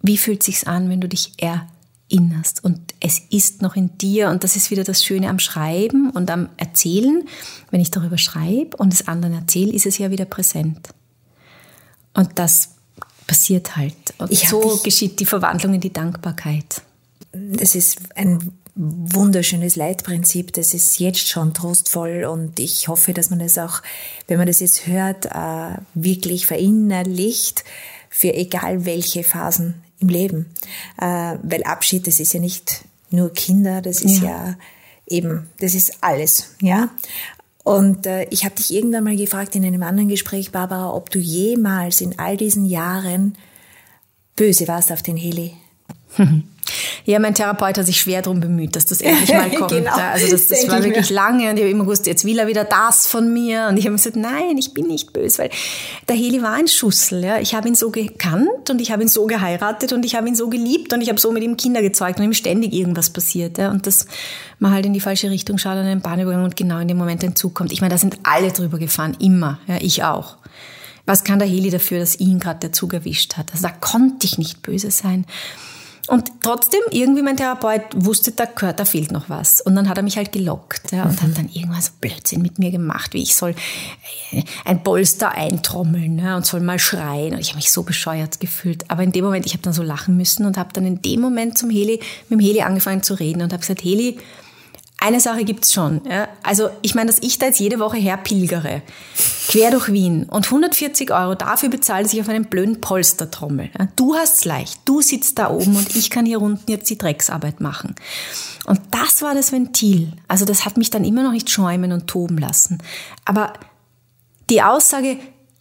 wie 0.00 0.16
fühlt 0.16 0.44
sich's 0.44 0.64
an, 0.64 0.88
wenn 0.90 1.00
du 1.00 1.08
dich 1.08 1.32
erinnerst? 1.38 1.77
Innerst 2.08 2.64
und 2.64 2.94
es 3.00 3.20
ist 3.30 3.62
noch 3.62 3.76
in 3.76 3.96
dir 3.98 4.30
und 4.30 4.42
das 4.42 4.56
ist 4.56 4.70
wieder 4.70 4.84
das 4.84 5.04
Schöne 5.04 5.28
am 5.28 5.38
Schreiben 5.38 6.10
und 6.10 6.30
am 6.30 6.48
Erzählen. 6.56 7.28
Wenn 7.70 7.80
ich 7.80 7.90
darüber 7.90 8.18
schreibe 8.18 8.76
und 8.78 8.92
es 8.92 9.06
anderen 9.08 9.34
erzähle, 9.34 9.72
ist 9.72 9.86
es 9.86 9.98
ja 9.98 10.10
wieder 10.10 10.24
präsent. 10.24 10.88
Und 12.14 12.38
das 12.38 12.70
passiert 13.26 13.76
halt. 13.76 13.94
Und 14.16 14.32
ich 14.32 14.48
so 14.48 14.80
geschieht 14.82 15.20
die 15.20 15.26
Verwandlung 15.26 15.74
in 15.74 15.80
die 15.80 15.92
Dankbarkeit. 15.92 16.82
Das 17.32 17.74
ist 17.74 17.98
ein 18.16 18.52
wunderschönes 18.74 19.76
Leitprinzip. 19.76 20.52
Das 20.54 20.72
ist 20.72 20.98
jetzt 20.98 21.28
schon 21.28 21.52
trostvoll 21.52 22.24
und 22.24 22.58
ich 22.58 22.88
hoffe, 22.88 23.12
dass 23.12 23.28
man 23.28 23.40
das 23.40 23.58
auch, 23.58 23.82
wenn 24.28 24.38
man 24.38 24.46
das 24.46 24.60
jetzt 24.60 24.86
hört, 24.86 25.26
äh, 25.26 25.78
wirklich 25.94 26.46
verinnerlicht 26.46 27.64
für 28.08 28.32
egal 28.32 28.86
welche 28.86 29.24
Phasen 29.24 29.74
im 30.00 30.08
Leben. 30.08 30.46
Äh, 31.00 31.36
weil 31.42 31.62
Abschied, 31.64 32.06
das 32.06 32.20
ist 32.20 32.32
ja 32.32 32.40
nicht 32.40 32.84
nur 33.10 33.32
Kinder, 33.32 33.82
das 33.82 34.02
ist 34.02 34.20
ja, 34.20 34.28
ja 34.28 34.56
eben, 35.06 35.48
das 35.60 35.74
ist 35.74 35.98
alles, 36.02 36.54
ja. 36.60 36.90
Und 37.64 38.06
äh, 38.06 38.26
ich 38.30 38.44
habe 38.44 38.54
dich 38.54 38.72
irgendwann 38.72 39.04
mal 39.04 39.16
gefragt 39.16 39.54
in 39.54 39.64
einem 39.64 39.82
anderen 39.82 40.08
Gespräch, 40.08 40.52
Barbara, 40.52 40.94
ob 40.94 41.10
du 41.10 41.18
jemals 41.18 42.00
in 42.00 42.18
all 42.18 42.36
diesen 42.36 42.64
Jahren 42.64 43.36
böse 44.36 44.68
warst 44.68 44.90
auf 44.90 45.02
den 45.02 45.16
Heli. 45.16 45.54
Ja, 47.04 47.18
mein 47.18 47.34
Therapeut 47.34 47.78
hat 47.78 47.86
sich 47.86 48.00
schwer 48.00 48.22
darum 48.22 48.40
bemüht, 48.40 48.76
dass 48.76 48.86
das 48.86 49.00
endlich 49.00 49.32
mal 49.32 49.50
kommt. 49.54 49.70
genau, 49.70 49.92
also 49.92 50.30
das, 50.30 50.46
das 50.48 50.68
war 50.68 50.82
wirklich 50.82 51.10
mir. 51.10 51.14
lange 51.14 51.50
und 51.50 51.56
ich 51.56 51.62
habe 51.62 51.70
immer 51.70 51.84
gewusst, 51.84 52.06
jetzt 52.06 52.24
will 52.24 52.38
er 52.38 52.46
wieder 52.46 52.64
das 52.64 53.06
von 53.06 53.32
mir. 53.32 53.68
Und 53.68 53.76
ich 53.76 53.86
habe 53.86 53.96
gesagt, 53.96 54.16
nein, 54.16 54.58
ich 54.58 54.74
bin 54.74 54.86
nicht 54.86 55.12
böse, 55.12 55.38
weil 55.38 55.50
der 56.08 56.16
Heli 56.16 56.42
war 56.42 56.52
ein 56.52 56.68
Schussel. 56.68 57.24
Ja. 57.24 57.38
Ich 57.38 57.54
habe 57.54 57.68
ihn 57.68 57.74
so 57.74 57.90
gekannt 57.90 58.70
und 58.70 58.80
ich 58.80 58.90
habe 58.90 59.02
ihn 59.02 59.08
so 59.08 59.26
geheiratet 59.26 59.92
und 59.92 60.04
ich 60.04 60.14
habe 60.14 60.28
ihn 60.28 60.34
so 60.34 60.48
geliebt 60.48 60.92
und 60.92 61.00
ich 61.00 61.08
habe 61.08 61.18
so 61.18 61.32
mit 61.32 61.42
ihm 61.42 61.56
Kinder 61.56 61.82
gezeugt 61.82 62.18
und 62.18 62.24
ihm 62.24 62.34
ständig 62.34 62.72
irgendwas 62.72 63.10
passiert. 63.10 63.58
Ja. 63.58 63.70
Und 63.70 63.86
dass 63.86 64.06
man 64.58 64.72
halt 64.72 64.86
in 64.86 64.92
die 64.92 65.00
falsche 65.00 65.30
Richtung 65.30 65.58
schaut 65.58 65.76
an 65.76 65.86
den 65.86 66.00
Bahnübergang 66.00 66.44
und 66.44 66.56
genau 66.56 66.78
in 66.78 66.88
dem 66.88 66.96
Moment 66.96 67.24
ein 67.24 67.36
Zug 67.36 67.54
kommt. 67.54 67.72
Ich 67.72 67.80
meine, 67.80 67.94
da 67.94 67.98
sind 67.98 68.18
alle 68.22 68.52
drüber 68.52 68.78
gefahren, 68.78 69.16
immer. 69.20 69.58
Ja, 69.66 69.76
ich 69.80 70.02
auch. 70.02 70.36
Was 71.06 71.24
kann 71.24 71.38
der 71.38 71.48
Heli 71.48 71.70
dafür, 71.70 72.00
dass 72.00 72.20
ihn 72.20 72.38
gerade 72.38 72.60
der 72.60 72.72
Zug 72.72 72.92
erwischt 72.92 73.38
hat? 73.38 73.52
Also 73.52 73.66
da 73.66 73.72
konnte 73.72 74.26
ich 74.26 74.36
nicht 74.36 74.60
böse 74.60 74.90
sein. 74.90 75.24
Und 76.08 76.32
trotzdem, 76.42 76.80
irgendwie 76.90 77.22
mein 77.22 77.36
Therapeut 77.36 77.82
wusste, 77.94 78.32
da, 78.32 78.46
da 78.46 78.84
fehlt 78.84 79.12
noch 79.12 79.28
was. 79.28 79.60
Und 79.60 79.76
dann 79.76 79.88
hat 79.88 79.98
er 79.98 80.02
mich 80.02 80.16
halt 80.16 80.32
gelockt 80.32 80.90
ja, 80.90 81.04
und 81.04 81.22
mhm. 81.22 81.26
hat 81.26 81.38
dann 81.38 81.48
irgendwas 81.48 81.90
Blödsinn 81.90 82.40
mit 82.40 82.58
mir 82.58 82.70
gemacht, 82.70 83.12
wie 83.12 83.22
ich 83.22 83.36
soll 83.36 83.54
äh, 84.32 84.42
ein 84.64 84.82
Polster 84.82 85.32
eintrommeln 85.32 86.18
ja, 86.18 86.36
und 86.36 86.46
soll 86.46 86.60
mal 86.60 86.78
schreien. 86.78 87.34
Und 87.34 87.40
ich 87.40 87.48
habe 87.48 87.58
mich 87.58 87.70
so 87.70 87.82
bescheuert 87.82 88.40
gefühlt. 88.40 88.90
Aber 88.90 89.02
in 89.02 89.12
dem 89.12 89.24
Moment, 89.24 89.44
ich 89.44 89.52
habe 89.52 89.62
dann 89.62 89.74
so 89.74 89.82
lachen 89.82 90.16
müssen 90.16 90.46
und 90.46 90.56
habe 90.56 90.72
dann 90.72 90.86
in 90.86 91.02
dem 91.02 91.20
Moment 91.20 91.58
zum 91.58 91.68
Heli, 91.68 92.00
mit 92.28 92.40
dem 92.40 92.44
Heli 92.44 92.62
angefangen 92.62 93.02
zu 93.02 93.14
reden 93.14 93.42
und 93.42 93.52
habe 93.52 93.60
gesagt, 93.60 93.84
Heli, 93.84 94.18
eine 95.00 95.20
Sache 95.20 95.44
gibt's 95.44 95.72
schon. 95.72 96.00
Ja. 96.08 96.28
Also 96.42 96.70
ich 96.82 96.94
meine, 96.94 97.06
dass 97.06 97.22
ich 97.22 97.38
da 97.38 97.46
jetzt 97.46 97.60
jede 97.60 97.78
Woche 97.78 97.96
herpilgere, 97.96 98.82
quer 99.48 99.70
durch 99.70 99.92
Wien 99.92 100.24
und 100.24 100.46
140 100.46 101.12
Euro 101.12 101.36
dafür 101.36 101.68
bezahle, 101.68 102.02
dass 102.02 102.12
ich 102.12 102.20
auf 102.20 102.28
einen 102.28 102.46
blöden 102.46 102.80
Polster 102.80 103.30
trommel. 103.30 103.70
Ja. 103.78 103.88
Du 103.94 104.16
hast's 104.16 104.44
leicht, 104.44 104.80
du 104.84 105.00
sitzt 105.00 105.38
da 105.38 105.50
oben 105.50 105.76
und 105.76 105.94
ich 105.94 106.10
kann 106.10 106.26
hier 106.26 106.42
unten 106.42 106.70
jetzt 106.70 106.90
die 106.90 106.98
Drecksarbeit 106.98 107.60
machen. 107.60 107.94
Und 108.66 108.80
das 108.90 109.22
war 109.22 109.34
das 109.34 109.52
Ventil. 109.52 110.12
Also 110.26 110.44
das 110.44 110.64
hat 110.64 110.76
mich 110.76 110.90
dann 110.90 111.04
immer 111.04 111.22
noch 111.22 111.32
nicht 111.32 111.48
schäumen 111.48 111.92
und 111.92 112.08
toben 112.08 112.36
lassen. 112.36 112.78
Aber 113.24 113.52
die 114.50 114.62
Aussage, 114.62 115.18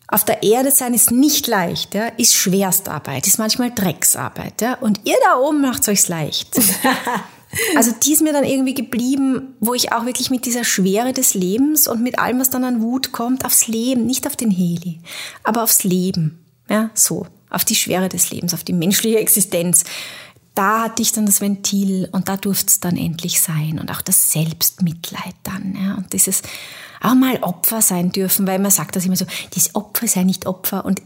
auf 0.08 0.26
der 0.26 0.42
Erde 0.42 0.72
sein 0.72 0.94
ist 0.94 1.12
nicht 1.12 1.48
leicht, 1.48 1.94
ja, 1.94 2.08
ist 2.18 2.34
Schwerstarbeit, 2.34 3.28
ist 3.28 3.38
manchmal 3.38 3.72
Drecksarbeit. 3.72 4.62
Ja, 4.62 4.76
und 4.76 5.02
ihr 5.04 5.18
da 5.24 5.38
oben 5.38 5.62
macht's 5.62 5.88
euch 5.90 6.08
leicht. 6.08 6.60
Also 7.76 7.92
die 7.92 8.14
ist 8.14 8.22
mir 8.22 8.34
dann 8.34 8.44
irgendwie 8.44 8.74
geblieben, 8.74 9.56
wo 9.60 9.74
ich 9.74 9.92
auch 9.92 10.06
wirklich 10.06 10.30
mit 10.30 10.46
dieser 10.46 10.64
Schwere 10.64 11.14
des 11.14 11.34
Lebens 11.34 11.88
und 11.88 12.02
mit 12.02 12.20
allem, 12.20 12.40
was 12.40 12.50
dann 12.50 12.64
an 12.64 12.82
Wut 12.82 13.12
kommt, 13.12 13.46
aufs 13.46 13.68
Leben, 13.68 14.06
nicht 14.06 14.28
auf 14.28 14.36
den 14.36 14.52
Heli, 14.52 15.00
aber 15.44 15.64
aufs 15.64 15.84
Leben. 15.84 16.44
Ja, 16.70 16.90
so, 16.94 17.26
auf 17.50 17.66
die 17.66 17.76
Schwere 17.76 18.10
des 18.10 18.30
Lebens, 18.30 18.54
auf 18.54 18.64
die 18.64 18.74
menschliche 18.74 19.20
Existenz. 19.20 19.84
Da 20.54 20.84
hatte 20.84 21.04
ich 21.04 21.12
dann 21.12 21.28
das 21.28 21.40
Ventil 21.40 22.10
und 22.12 22.30
da 22.30 22.36
durfte 22.36 22.68
es 22.68 22.80
dann 22.80 22.98
endlich 22.98 23.42
sein 23.42 23.80
und 23.80 23.92
auch 23.92 24.02
das 24.02 24.32
Selbstmitleid 24.32 25.36
dann. 25.44 25.78
Ja, 25.80 25.96
und 25.96 26.14
dieses 26.14 26.42
auch 27.02 27.14
mal 27.14 27.38
Opfer 27.42 27.82
sein 27.82 28.12
dürfen, 28.12 28.48
weil 28.48 28.60
man 28.60 28.72
sagt 28.72 28.96
das 28.96 29.06
immer 29.06 29.16
so, 29.16 29.26
dieses 29.54 29.76
Opfer 29.76 30.08
sei 30.08 30.24
nicht 30.24 30.48
Opfer 30.48 30.84
und 30.84 31.02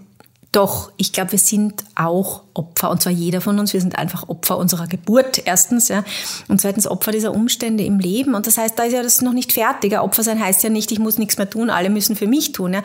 Doch, 0.52 0.92
ich 0.98 1.14
glaube, 1.14 1.32
wir 1.32 1.40
sind 1.40 1.86
auch 1.96 2.44
Opfer, 2.54 2.92
und 2.92 3.02
zwar 3.02 3.14
jeder 3.14 3.40
von 3.40 3.58
uns. 3.58 3.72
Wir 3.72 3.80
sind 3.80 3.98
einfach 3.98 4.28
Opfer 4.28 4.58
unserer 4.58 4.86
Geburt, 4.86 5.44
erstens, 5.46 5.88
ja. 5.88 6.04
Und 6.50 6.60
zweitens 6.60 6.88
Opfer 6.88 7.14
dieser 7.14 7.34
Umstände 7.34 7.86
im 7.86 8.00
Leben. 8.00 8.36
Und 8.36 8.48
das 8.48 8.58
heißt, 8.58 8.78
da 8.78 8.84
ist 8.84 8.92
ja 8.92 9.02
das 9.02 9.22
noch 9.22 9.32
nicht 9.32 9.54
fertig. 9.54 9.98
Opfer 9.98 10.24
sein 10.24 10.42
heißt 10.42 10.62
ja 10.64 10.70
nicht, 10.70 10.92
ich 10.92 11.00
muss 11.00 11.18
nichts 11.18 11.38
mehr 11.38 11.50
tun, 11.50 11.70
alle 11.70 11.90
müssen 11.90 12.18
für 12.18 12.28
mich 12.28 12.52
tun. 12.52 12.74
Ja. 12.74 12.84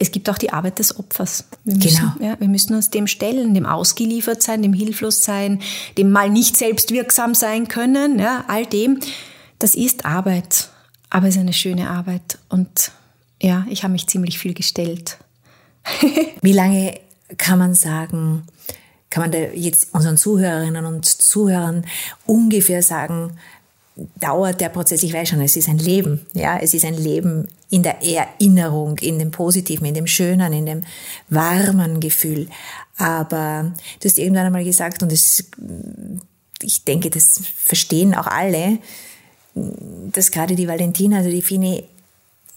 Es 0.00 0.10
gibt 0.10 0.28
auch 0.28 0.38
die 0.38 0.52
Arbeit 0.52 0.80
des 0.80 0.98
Opfers. 0.98 1.44
Wir 1.62 1.76
müssen, 1.76 2.12
genau. 2.18 2.30
ja, 2.30 2.40
wir 2.40 2.48
müssen 2.48 2.74
uns 2.74 2.90
dem 2.90 3.06
stellen, 3.06 3.54
dem 3.54 3.66
ausgeliefert 3.66 4.42
sein, 4.42 4.62
dem 4.62 4.72
hilflos 4.72 5.22
sein, 5.22 5.62
dem 5.96 6.10
mal 6.10 6.30
nicht 6.30 6.56
selbstwirksam 6.56 7.36
sein 7.36 7.68
können, 7.68 8.18
ja, 8.18 8.44
all 8.48 8.66
dem. 8.66 8.98
Das 9.60 9.76
ist 9.76 10.04
Arbeit. 10.04 10.68
Aber 11.10 11.28
es 11.28 11.36
ist 11.36 11.40
eine 11.40 11.52
schöne 11.52 11.90
Arbeit. 11.90 12.38
Und 12.48 12.90
ja, 13.40 13.64
ich 13.70 13.84
habe 13.84 13.92
mich 13.92 14.08
ziemlich 14.08 14.36
viel 14.40 14.52
gestellt. 14.52 15.18
Wie 16.42 16.52
lange 16.52 17.03
kann 17.38 17.58
man 17.58 17.74
sagen, 17.74 18.44
kann 19.10 19.22
man 19.22 19.32
da 19.32 19.38
jetzt 19.38 19.88
unseren 19.92 20.16
Zuhörerinnen 20.16 20.84
und 20.86 21.06
Zuhörern 21.06 21.86
ungefähr 22.26 22.82
sagen, 22.82 23.38
dauert 24.16 24.60
der 24.60 24.70
Prozess, 24.70 25.02
ich 25.02 25.12
weiß 25.12 25.28
schon, 25.28 25.40
es 25.40 25.56
ist 25.56 25.68
ein 25.68 25.78
Leben, 25.78 26.26
ja, 26.32 26.58
es 26.58 26.74
ist 26.74 26.84
ein 26.84 26.94
Leben 26.94 27.48
in 27.70 27.82
der 27.82 28.02
Erinnerung, 28.02 28.98
in 28.98 29.18
dem 29.18 29.30
Positiven, 29.30 29.86
in 29.86 29.94
dem 29.94 30.06
Schönen, 30.06 30.52
in 30.52 30.66
dem 30.66 30.84
warmen 31.28 32.00
Gefühl. 32.00 32.48
Aber 32.96 33.72
du 34.00 34.08
hast 34.08 34.18
irgendwann 34.18 34.46
einmal 34.46 34.64
gesagt, 34.64 35.02
und 35.02 35.12
das, 35.12 35.44
ich 36.60 36.84
denke, 36.84 37.10
das 37.10 37.40
verstehen 37.56 38.14
auch 38.14 38.26
alle, 38.26 38.78
dass 39.54 40.32
gerade 40.32 40.56
die 40.56 40.68
Valentina, 40.68 41.18
also 41.18 41.30
die 41.30 41.42
Fini, 41.42 41.84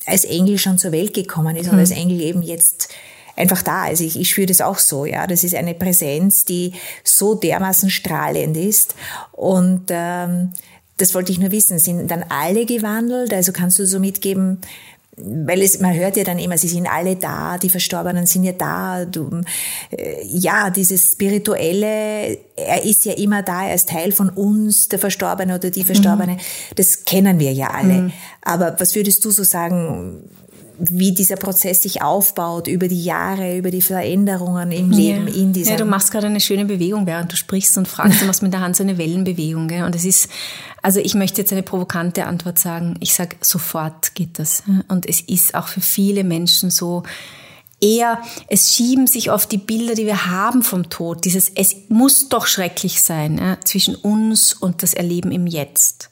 als 0.06 0.24
Engel 0.24 0.58
schon 0.58 0.78
zur 0.78 0.92
Welt 0.92 1.14
gekommen 1.14 1.56
ist 1.56 1.68
mhm. 1.68 1.74
und 1.74 1.80
als 1.80 1.92
Engel 1.92 2.22
eben 2.22 2.42
jetzt 2.42 2.90
einfach 3.38 3.62
da. 3.62 3.84
Also 3.84 4.04
ich, 4.04 4.20
ich 4.20 4.30
spüre 4.30 4.48
das 4.48 4.62
auch 4.62 4.80
so, 4.80 5.06
ja. 5.06 5.28
Das 5.28 5.44
ist 5.44 5.56
eine 5.56 5.74
Präsenz, 5.74 6.44
die 6.44 6.74
so 7.04 7.36
dermaßen 7.36 7.90
strahlend 7.90 8.58
ist. 8.58 8.96
Und 9.32 9.86
ähm, 9.90 10.54
das 10.98 11.14
wollte 11.14 11.32
ich 11.32 11.40
nur 11.40 11.52
wissen. 11.52 11.80
Sind 11.80 12.10
dann 12.10 12.26
alle 12.28 12.66
gewandelt? 12.66 13.34
Also 13.34 13.52
kannst 13.54 13.80
du 13.80 13.86
so 13.86 14.00
mitgeben, 14.00 14.60
weil 15.20 15.64
es, 15.64 15.80
man 15.80 15.96
hört 15.96 16.16
ja 16.16 16.24
dann 16.24 16.38
immer, 16.38 16.60
sie 16.60 16.68
sind 16.68 16.88
alle 16.88 17.16
da, 17.16 17.58
die 17.58 17.70
Verstorbenen 17.70 18.28
sind 18.28 18.44
ja 18.44 18.52
da. 18.52 19.06
Du, 19.06 19.42
äh, 19.92 20.24
ja, 20.26 20.70
dieses 20.70 21.12
Spirituelle, 21.12 22.38
er 22.56 22.84
ist 22.84 23.06
ja 23.06 23.14
immer 23.14 23.42
da, 23.42 23.68
er 23.68 23.76
ist 23.76 23.90
Teil 23.90 24.12
von 24.12 24.30
uns, 24.30 24.90
der 24.90 25.00
Verstorbene 25.00 25.56
oder 25.56 25.72
die 25.72 25.84
Verstorbene. 25.84 26.34
Mhm. 26.34 26.40
Das 26.76 27.06
kennen 27.06 27.40
wir 27.40 27.52
ja 27.52 27.70
alle. 27.72 27.94
Mhm. 27.94 28.14
Aber 28.44 28.80
was 28.80 28.94
würdest 28.94 29.26
du 29.26 29.32
so 29.32 29.44
sagen, 29.44 30.24
wie 30.80 31.12
dieser 31.12 31.36
Prozess 31.36 31.84
sich 31.84 32.02
aufbaut 32.02 32.68
über 32.68 32.88
die 32.88 33.04
Jahre, 33.04 33.58
über 33.58 33.72
die 33.72 33.82
Veränderungen 33.82 34.72
im 34.72 34.92
Leben 34.92 35.28
ja. 35.28 35.34
in 35.34 35.54
dieser. 35.54 35.72
Ja, 35.72 35.78
du 35.78 35.86
machst 35.86 36.12
gerade 36.12 36.28
eine 36.28 36.40
schöne 36.40 36.66
Bewegung, 36.66 37.06
während 37.06 37.32
du 37.32 37.36
sprichst 37.36 37.78
und 37.78 37.88
fragst, 37.88 38.22
du 38.22 38.26
machst 38.26 38.44
mit 38.44 38.54
der 38.54 38.62
Hand 38.62 38.76
so 38.76 38.84
eine 38.84 38.98
Wellenbewegung. 38.98 39.68
Gell? 39.68 39.84
Und 39.84 39.96
es 39.96 40.06
ist, 40.06 40.30
also 40.82 41.00
ich 41.00 41.16
möchte 41.16 41.42
jetzt 41.42 41.52
eine 41.52 41.64
provokante 41.64 42.26
Antwort 42.26 42.60
sagen. 42.60 42.96
Ich 43.00 43.14
sage, 43.14 43.36
sofort 43.42 44.16
geht 44.16 44.40
das. 44.40 44.64
Und 44.88 45.08
es 45.08 45.22
ist 45.22 45.56
auch 45.56 45.68
für 45.68 45.82
viele 45.82 46.24
Menschen 46.24 46.70
so, 46.70 47.04
eher, 47.80 48.22
es 48.48 48.74
schieben 48.74 49.08
sich 49.08 49.32
oft 49.32 49.52
die 49.52 49.58
Bilder, 49.58 49.96
die 49.96 50.06
wir 50.06 50.28
haben 50.28 50.64
vom 50.64 50.90
Tod, 50.90 51.26
dieses, 51.26 51.50
es 51.50 51.76
muss 51.90 52.30
doch 52.30 52.48
schrecklich 52.48 53.02
sein, 53.02 53.38
ja, 53.38 53.58
zwischen 53.64 53.96
uns 53.96 54.54
und 54.54 54.84
das 54.84 54.94
Erleben 54.94 55.32
im 55.32 55.48
Jetzt. 55.48 56.10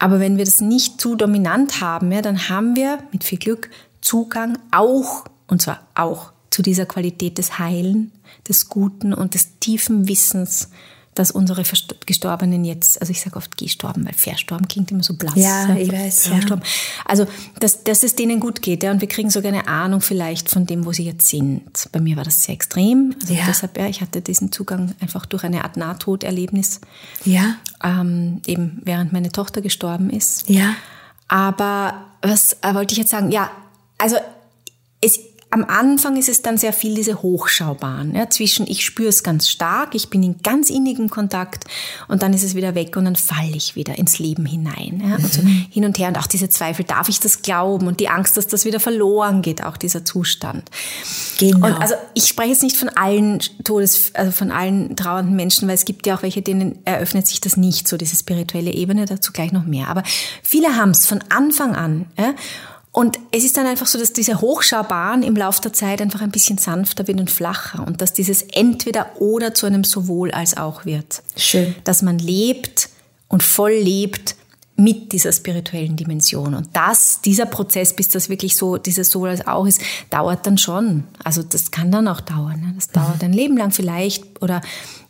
Aber 0.00 0.18
wenn 0.18 0.38
wir 0.38 0.46
das 0.46 0.62
nicht 0.62 1.00
zu 1.00 1.14
dominant 1.14 1.82
haben, 1.82 2.10
ja, 2.10 2.22
dann 2.22 2.48
haben 2.48 2.74
wir 2.74 2.98
mit 3.12 3.22
viel 3.22 3.38
Glück 3.38 3.70
Zugang 4.00 4.58
auch, 4.72 5.26
und 5.46 5.60
zwar 5.60 5.86
auch 5.94 6.32
zu 6.48 6.62
dieser 6.62 6.86
Qualität 6.86 7.36
des 7.36 7.58
Heilen, 7.58 8.10
des 8.48 8.70
Guten 8.70 9.12
und 9.12 9.34
des 9.34 9.58
tiefen 9.60 10.08
Wissens, 10.08 10.70
dass 11.14 11.32
unsere 11.32 11.64
Gestorbenen 12.06 12.64
jetzt, 12.64 13.00
also 13.00 13.10
ich 13.10 13.20
sage 13.20 13.36
oft 13.36 13.56
gestorben, 13.56 14.06
weil 14.06 14.14
verstorben 14.14 14.68
klingt 14.68 14.92
immer 14.92 15.02
so 15.02 15.14
blass. 15.14 15.34
Ja, 15.34 15.74
ich 15.74 15.90
weiß. 15.90 16.28
Verstorben. 16.28 16.64
Ja. 16.64 17.04
Also, 17.04 17.26
dass, 17.58 17.82
dass 17.82 18.04
es 18.04 18.14
denen 18.14 18.38
gut 18.38 18.62
geht, 18.62 18.84
ja, 18.84 18.92
und 18.92 19.00
wir 19.00 19.08
kriegen 19.08 19.28
sogar 19.28 19.52
eine 19.52 19.66
Ahnung 19.66 20.00
vielleicht 20.00 20.48
von 20.48 20.66
dem, 20.66 20.86
wo 20.86 20.92
sie 20.92 21.04
jetzt 21.04 21.28
sind. 21.28 21.88
Bei 21.92 22.00
mir 22.00 22.16
war 22.16 22.24
das 22.24 22.44
sehr 22.44 22.54
extrem. 22.54 23.14
Also 23.20 23.34
ja. 23.34 23.42
deshalb, 23.46 23.76
ja, 23.76 23.86
ich 23.86 24.00
hatte 24.00 24.20
diesen 24.20 24.52
Zugang 24.52 24.94
einfach 25.00 25.26
durch 25.26 25.42
eine 25.42 25.64
Art 25.64 25.76
Nahtoderlebnis. 25.76 26.80
Ja. 27.24 27.56
Ähm, 27.82 28.40
eben 28.46 28.80
während 28.84 29.12
meine 29.12 29.32
Tochter 29.32 29.62
gestorben 29.62 30.10
ist. 30.10 30.48
Ja. 30.48 30.74
Aber 31.26 32.06
was 32.22 32.56
äh, 32.62 32.74
wollte 32.74 32.92
ich 32.92 32.98
jetzt 32.98 33.10
sagen? 33.10 33.32
Ja, 33.32 33.50
also 33.98 34.16
es 35.00 35.18
am 35.52 35.64
Anfang 35.64 36.16
ist 36.16 36.28
es 36.28 36.42
dann 36.42 36.58
sehr 36.58 36.72
viel 36.72 36.94
diese 36.94 37.22
Hochschaubahn, 37.22 38.14
ja, 38.14 38.30
zwischen 38.30 38.68
ich 38.68 38.84
spüre 38.84 39.08
es 39.08 39.24
ganz 39.24 39.48
stark, 39.48 39.96
ich 39.96 40.08
bin 40.08 40.22
in 40.22 40.42
ganz 40.42 40.70
innigem 40.70 41.10
Kontakt 41.10 41.64
und 42.06 42.22
dann 42.22 42.32
ist 42.32 42.44
es 42.44 42.54
wieder 42.54 42.76
weg 42.76 42.96
und 42.96 43.04
dann 43.04 43.16
falle 43.16 43.56
ich 43.56 43.74
wieder 43.74 43.98
ins 43.98 44.20
Leben 44.20 44.46
hinein. 44.46 45.02
Ja, 45.04 45.16
und 45.16 45.32
so 45.32 45.42
mhm. 45.42 45.66
hin 45.68 45.84
und 45.84 45.98
her 45.98 46.08
und 46.08 46.18
auch 46.18 46.28
diese 46.28 46.48
Zweifel, 46.48 46.84
darf 46.84 47.08
ich 47.08 47.18
das 47.18 47.42
glauben 47.42 47.88
und 47.88 47.98
die 47.98 48.08
Angst, 48.08 48.36
dass 48.36 48.46
das 48.46 48.64
wieder 48.64 48.78
verloren 48.78 49.42
geht, 49.42 49.64
auch 49.64 49.76
dieser 49.76 50.04
Zustand. 50.04 50.70
Genau. 51.38 51.66
Und 51.66 51.74
also 51.80 51.94
ich 52.14 52.26
spreche 52.26 52.50
jetzt 52.50 52.62
nicht 52.62 52.76
von 52.76 52.88
allen 52.90 53.40
Todes, 53.64 54.14
also 54.14 54.30
von 54.30 54.52
allen 54.52 54.94
trauernden 54.94 55.34
Menschen, 55.34 55.66
weil 55.66 55.74
es 55.74 55.84
gibt 55.84 56.06
ja 56.06 56.16
auch 56.16 56.22
welche, 56.22 56.42
denen 56.42 56.78
eröffnet 56.84 57.26
sich 57.26 57.40
das 57.40 57.56
nicht 57.56 57.88
so, 57.88 57.96
diese 57.96 58.14
spirituelle 58.14 58.72
Ebene, 58.72 59.06
dazu 59.06 59.32
gleich 59.32 59.50
noch 59.50 59.64
mehr. 59.64 59.88
Aber 59.88 60.04
viele 60.44 60.76
haben 60.76 60.90
es 60.90 61.06
von 61.06 61.24
Anfang 61.28 61.74
an. 61.74 62.06
Ja, 62.16 62.34
und 62.92 63.18
es 63.30 63.44
ist 63.44 63.56
dann 63.56 63.66
einfach 63.66 63.86
so, 63.86 63.98
dass 63.98 64.12
diese 64.12 64.40
Hochschaubahn 64.40 65.22
im 65.22 65.36
Laufe 65.36 65.62
der 65.62 65.72
Zeit 65.72 66.02
einfach 66.02 66.22
ein 66.22 66.32
bisschen 66.32 66.58
sanfter 66.58 67.06
wird 67.06 67.20
und 67.20 67.30
flacher 67.30 67.86
und 67.86 68.00
dass 68.00 68.12
dieses 68.12 68.42
entweder 68.42 69.20
oder 69.20 69.54
zu 69.54 69.66
einem 69.66 69.84
sowohl 69.84 70.32
als 70.32 70.56
auch 70.56 70.84
wird. 70.84 71.22
Schön. 71.36 71.76
Dass 71.84 72.02
man 72.02 72.18
lebt 72.18 72.88
und 73.28 73.44
voll 73.44 73.72
lebt 73.72 74.34
mit 74.80 75.12
dieser 75.12 75.32
spirituellen 75.32 75.96
Dimension. 75.96 76.54
Und 76.54 76.68
das, 76.72 77.20
dieser 77.22 77.46
Prozess, 77.46 77.94
bis 77.94 78.08
das 78.08 78.28
wirklich 78.28 78.56
so, 78.56 78.78
dieses 78.78 79.10
sowohl 79.10 79.28
als 79.28 79.46
auch 79.46 79.66
ist, 79.66 79.80
dauert 80.08 80.46
dann 80.46 80.58
schon. 80.58 81.04
Also 81.22 81.42
das 81.42 81.70
kann 81.70 81.90
dann 81.90 82.08
auch 82.08 82.20
dauern. 82.20 82.60
Ne? 82.60 82.72
Das 82.74 82.88
dauert 82.88 83.22
ein 83.22 83.32
Leben 83.32 83.56
lang 83.56 83.72
vielleicht 83.72 84.42
oder 84.42 84.62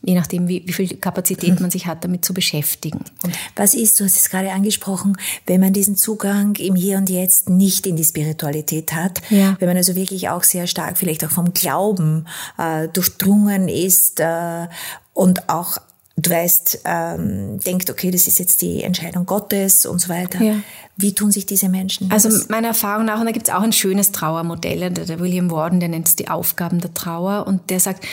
je 0.02 0.14
nachdem, 0.14 0.48
wie, 0.48 0.62
wie 0.66 0.72
viel 0.72 0.96
Kapazität 0.96 1.61
man 1.61 1.70
sich 1.70 1.87
hat, 1.87 2.02
damit 2.04 2.24
zu 2.24 2.35
beschäftigen. 2.35 3.04
Und 3.22 3.35
was 3.54 3.74
ist, 3.74 4.00
du 4.00 4.04
hast 4.04 4.16
es 4.16 4.30
gerade 4.30 4.50
angesprochen, 4.50 5.16
wenn 5.46 5.61
man 5.61 5.72
diesen 5.72 5.96
Zugang 5.96 6.56
im 6.56 6.74
Hier 6.74 6.98
und 6.98 7.11
Jetzt 7.11 7.48
nicht 7.48 7.87
in 7.87 7.96
die 7.96 8.04
Spiritualität 8.04 8.92
hat, 8.92 9.20
ja. 9.30 9.56
wenn 9.59 9.68
man 9.68 9.76
also 9.76 9.94
wirklich 9.94 10.28
auch 10.30 10.42
sehr 10.42 10.66
stark 10.66 10.98
vielleicht 10.98 11.24
auch 11.24 11.30
vom 11.30 11.52
Glauben 11.52 12.26
äh, 12.59 12.88
durchdrungen 12.88 13.68
ist 13.68 14.20
äh, 14.20 14.68
und 15.12 15.48
auch 15.48 15.78
du 16.26 16.30
weißt, 16.30 16.80
ähm, 16.85 17.61
denkt, 17.61 17.90
okay, 17.90 18.11
das 18.11 18.26
ist 18.26 18.38
jetzt 18.38 18.62
die 18.62 18.83
Entscheidung 18.83 19.26
Gottes 19.26 19.87
und 19.87 20.00
so 20.00 20.09
weiter. 20.09 20.42
Ja. 20.42 20.54
Wie 20.96 21.14
tun 21.14 21.30
sich 21.30 21.46
diese 21.46 21.68
Menschen? 21.68 22.11
Also 22.11 22.28
meiner 22.48 22.68
Erfahrung 22.68 23.06
nach, 23.06 23.20
und 23.20 23.26
da 23.26 23.33
gibt 23.33 23.48
es 23.48 23.54
auch 23.54 23.62
ein 23.62 23.72
schönes 23.72 24.12
Trauermodell, 24.12 24.90
der 24.90 25.18
William 25.18 25.50
Warden, 25.50 25.80
der 25.80 25.88
nennt 25.88 26.09
es 26.09 26.16
die 26.16 26.28
Aufgaben 26.28 26.80
der 26.80 26.92
Trauer 26.92 27.46
und 27.46 27.70
der 27.70 27.80
sagt, 27.80 28.04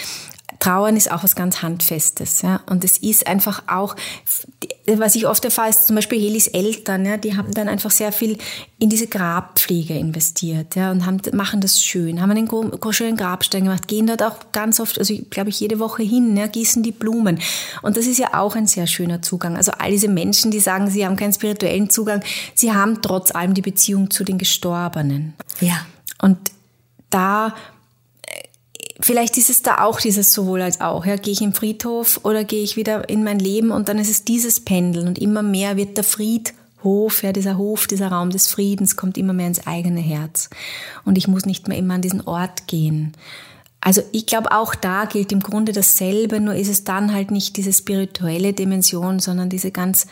Trauern 0.60 0.98
ist 0.98 1.12
auch 1.12 1.24
was 1.24 1.36
ganz 1.36 1.62
Handfestes. 1.62 2.42
Ja? 2.42 2.62
Und 2.70 2.84
es 2.84 2.98
ist 2.98 3.28
einfach 3.28 3.64
auch, 3.68 3.96
was 4.88 5.16
ich 5.16 5.28
oft 5.28 5.44
erfahre, 5.46 5.70
ist 5.70 5.88
zum 5.88 5.96
Beispiel 5.96 6.20
Helis 6.20 6.48
Eltern, 6.48 7.06
ja, 7.06 7.18
die 7.18 7.36
haben 7.36 7.54
dann 7.54 7.68
einfach 7.68 7.92
sehr 7.92 8.12
viel 8.12 8.38
in 8.80 8.90
diese 8.90 9.08
Grabpflege 9.08 9.94
investiert 9.94 10.76
ja, 10.76 10.92
und 10.92 11.06
haben, 11.06 11.22
machen 11.34 11.62
das 11.62 11.84
schön, 11.84 12.22
haben 12.22 12.32
einen 12.32 12.50
schönen 12.92 13.18
Grabstein 13.18 13.66
gemacht, 13.66 13.88
gehen 13.88 14.08
dort 14.08 14.24
auch 14.24 14.52
ganz 14.52 14.80
oft, 14.80 14.98
also 14.98 15.14
glaube 15.30 15.50
ich, 15.50 15.60
jede 15.60 15.80
Woche 15.80 16.04
hin, 16.04 16.36
ja, 16.38 16.48
gießen 16.48 16.84
die 16.84 16.92
Blumen. 16.92 17.40
Und 17.82 17.98
das 17.98 18.06
ist 18.06 18.18
ja 18.18 18.34
auch 18.34 18.56
ein 18.56 18.68
sehr 18.68 18.88
schöner 18.88 19.22
Zugang. 19.22 19.58
Also 19.58 19.72
all 19.74 19.92
diese 19.92 20.08
Menschen, 20.08 20.52
die 20.52 20.60
sagen, 20.60 20.90
sie 20.90 21.06
haben 21.06 21.18
keinen 21.18 21.34
spirituellen 21.34 21.90
Zugang, 21.90 22.24
sie 22.56 22.74
haben 22.74 23.02
trotz 23.02 23.32
allem 23.32 23.54
die 23.54 23.62
Beziehung 23.62 24.10
zu 24.10 24.24
den 24.24 24.38
Gestorbenen. 24.38 25.34
Ja. 25.60 25.86
Und 26.20 26.38
da 27.10 27.54
vielleicht 29.00 29.38
ist 29.38 29.50
es 29.50 29.62
da 29.62 29.84
auch 29.84 30.00
dieses 30.00 30.34
sowohl 30.34 30.62
als 30.62 30.82
auch. 30.82 31.06
Ja, 31.06 31.16
gehe 31.16 31.34
ich 31.34 31.42
im 31.42 31.54
Friedhof 31.54 32.22
oder 32.24 32.44
gehe 32.44 32.64
ich 32.64 32.76
wieder 32.76 33.10
in 33.10 33.24
mein 33.24 33.40
Leben 33.40 33.72
und 33.72 33.90
dann 33.90 34.00
ist 34.00 34.10
es 34.10 34.24
dieses 34.24 34.60
Pendeln 34.60 35.08
und 35.08 35.20
immer 35.20 35.42
mehr 35.42 35.78
wird 35.78 35.98
der 35.98 36.04
Friedhof, 36.04 37.24
ja, 37.24 37.32
dieser 37.32 37.58
Hof, 37.58 37.88
dieser 37.88 38.10
Raum 38.10 38.30
des 38.30 38.48
Friedens 38.48 38.96
kommt 38.96 39.18
immer 39.18 39.34
mehr 39.34 39.48
ins 39.48 39.68
eigene 39.68 40.02
Herz 40.02 40.50
und 41.06 41.18
ich 41.18 41.28
muss 41.28 41.46
nicht 41.46 41.68
mehr 41.68 41.78
immer 41.78 41.96
an 41.96 42.02
diesen 42.02 42.22
Ort 42.22 42.68
gehen. 42.68 43.14
Also 43.82 44.02
ich 44.12 44.26
glaube, 44.26 44.52
auch 44.52 44.76
da 44.76 45.06
gilt 45.06 45.32
im 45.32 45.40
Grunde 45.40 45.72
dasselbe, 45.72 46.40
nur 46.40 46.56
ist 46.56 46.70
es 46.70 46.84
dann 46.84 47.14
halt 47.14 47.32
nicht 47.32 47.58
diese 47.58 47.72
spirituelle 47.72 48.54
Dimension, 48.54 49.20
sondern 49.20 49.50
diese 49.50 49.72
ganz 49.72 50.08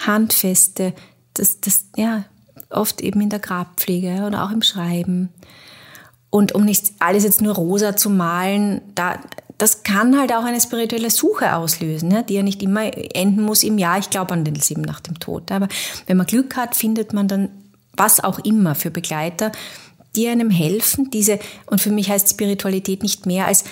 handfeste, 0.00 0.92
das, 1.34 1.60
das, 1.60 1.84
ja, 1.96 2.24
oft 2.70 3.00
eben 3.00 3.20
in 3.20 3.30
der 3.30 3.38
Grabpflege 3.38 4.24
oder 4.26 4.44
auch 4.44 4.50
im 4.50 4.62
Schreiben. 4.62 5.28
Und 6.32 6.54
um 6.54 6.64
nicht 6.64 6.92
alles 6.98 7.24
jetzt 7.24 7.42
nur 7.42 7.54
rosa 7.54 7.94
zu 7.94 8.08
malen, 8.08 8.80
da, 8.94 9.20
das 9.58 9.82
kann 9.82 10.18
halt 10.18 10.32
auch 10.32 10.44
eine 10.44 10.62
spirituelle 10.62 11.10
Suche 11.10 11.54
auslösen, 11.54 12.08
ne? 12.08 12.24
die 12.26 12.32
ja 12.32 12.42
nicht 12.42 12.62
immer 12.62 12.84
enden 13.14 13.42
muss 13.42 13.62
im 13.62 13.76
Ja, 13.76 13.98
ich 13.98 14.08
glaube 14.08 14.32
an 14.32 14.42
den 14.42 14.54
Leben 14.54 14.80
nach 14.80 15.00
dem 15.00 15.20
Tod. 15.20 15.52
Aber 15.52 15.68
wenn 16.06 16.16
man 16.16 16.26
Glück 16.26 16.56
hat, 16.56 16.74
findet 16.74 17.12
man 17.12 17.28
dann 17.28 17.50
was 17.94 18.24
auch 18.24 18.38
immer 18.38 18.74
für 18.74 18.90
Begleiter, 18.90 19.52
die 20.16 20.26
einem 20.26 20.48
helfen, 20.48 21.10
diese, 21.10 21.38
und 21.66 21.82
für 21.82 21.90
mich 21.90 22.08
heißt 22.08 22.30
Spiritualität 22.30 23.02
nicht 23.02 23.26
mehr 23.26 23.46
als 23.46 23.64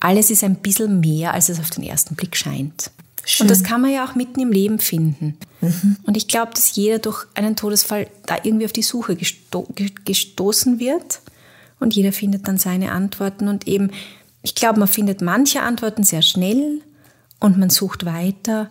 alles 0.00 0.30
ist 0.30 0.44
ein 0.44 0.56
bisschen 0.56 1.00
mehr, 1.00 1.34
als 1.34 1.50
es 1.50 1.60
auf 1.60 1.68
den 1.68 1.84
ersten 1.84 2.14
Blick 2.14 2.36
scheint. 2.36 2.90
Schön. 3.26 3.44
Und 3.44 3.50
das 3.50 3.64
kann 3.64 3.82
man 3.82 3.92
ja 3.92 4.06
auch 4.08 4.14
mitten 4.14 4.40
im 4.40 4.50
Leben 4.50 4.78
finden. 4.78 5.36
Mhm. 5.60 5.96
Und 6.06 6.16
ich 6.16 6.26
glaube, 6.26 6.52
dass 6.54 6.74
jeder 6.74 7.00
durch 7.00 7.26
einen 7.34 7.54
Todesfall 7.54 8.06
da 8.24 8.38
irgendwie 8.42 8.64
auf 8.64 8.72
die 8.72 8.82
Suche 8.82 9.14
gesto 9.14 9.68
gestoßen 10.06 10.78
wird 10.78 11.20
und 11.80 11.94
jeder 11.94 12.12
findet 12.12 12.48
dann 12.48 12.58
seine 12.58 12.92
Antworten. 12.92 13.48
Und 13.48 13.66
eben, 13.66 13.90
ich 14.42 14.54
glaube, 14.54 14.78
man 14.78 14.88
findet 14.88 15.20
manche 15.20 15.62
Antworten 15.62 16.04
sehr 16.04 16.22
schnell 16.22 16.80
und 17.40 17.58
man 17.58 17.70
sucht 17.70 18.04
weiter. 18.04 18.70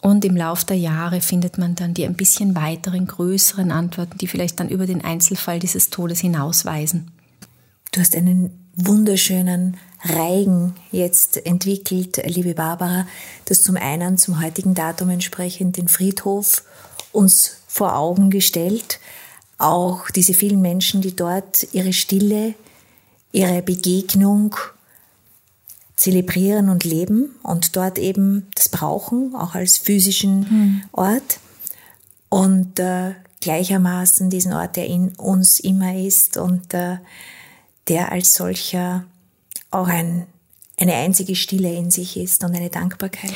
Und 0.00 0.24
im 0.24 0.36
Lauf 0.36 0.64
der 0.64 0.76
Jahre 0.76 1.20
findet 1.20 1.58
man 1.58 1.76
dann 1.76 1.94
die 1.94 2.04
ein 2.04 2.14
bisschen 2.14 2.56
weiteren, 2.56 3.06
größeren 3.06 3.70
Antworten, 3.70 4.18
die 4.18 4.26
vielleicht 4.26 4.58
dann 4.58 4.68
über 4.68 4.86
den 4.86 5.04
Einzelfall 5.04 5.60
dieses 5.60 5.90
Todes 5.90 6.20
hinausweisen. 6.20 7.12
Du 7.92 8.00
hast 8.00 8.16
einen 8.16 8.50
wunderschönen 8.74 9.76
Reigen 10.04 10.74
jetzt 10.90 11.46
entwickelt, 11.46 12.20
liebe 12.24 12.54
Barbara, 12.54 13.06
das 13.44 13.62
zum 13.62 13.76
einen 13.76 14.18
zum 14.18 14.42
heutigen 14.42 14.74
Datum 14.74 15.10
entsprechend 15.10 15.76
den 15.76 15.88
Friedhof 15.88 16.64
uns 17.12 17.58
vor 17.68 17.94
Augen 17.96 18.30
gestellt, 18.30 18.98
auch 19.62 20.10
diese 20.10 20.34
vielen 20.34 20.60
Menschen, 20.60 21.00
die 21.00 21.14
dort 21.14 21.66
ihre 21.72 21.92
Stille, 21.92 22.54
ihre 23.32 23.62
Begegnung 23.62 24.56
zelebrieren 25.96 26.68
und 26.68 26.84
leben 26.84 27.36
und 27.42 27.76
dort 27.76 27.98
eben 27.98 28.48
das 28.54 28.68
brauchen, 28.68 29.34
auch 29.36 29.54
als 29.54 29.78
physischen 29.78 30.40
mhm. 30.40 30.82
Ort. 30.92 31.38
Und 32.28 32.78
äh, 32.80 33.14
gleichermaßen 33.40 34.30
diesen 34.30 34.52
Ort, 34.52 34.76
der 34.76 34.86
in 34.86 35.10
uns 35.10 35.60
immer 35.60 35.94
ist 35.94 36.38
und 36.38 36.74
äh, 36.74 36.96
der 37.88 38.10
als 38.10 38.34
solcher 38.34 39.04
auch 39.70 39.86
ein, 39.86 40.26
eine 40.76 40.94
einzige 40.94 41.36
Stille 41.36 41.72
in 41.74 41.90
sich 41.90 42.16
ist 42.16 42.42
und 42.42 42.54
eine 42.54 42.70
Dankbarkeit. 42.70 43.34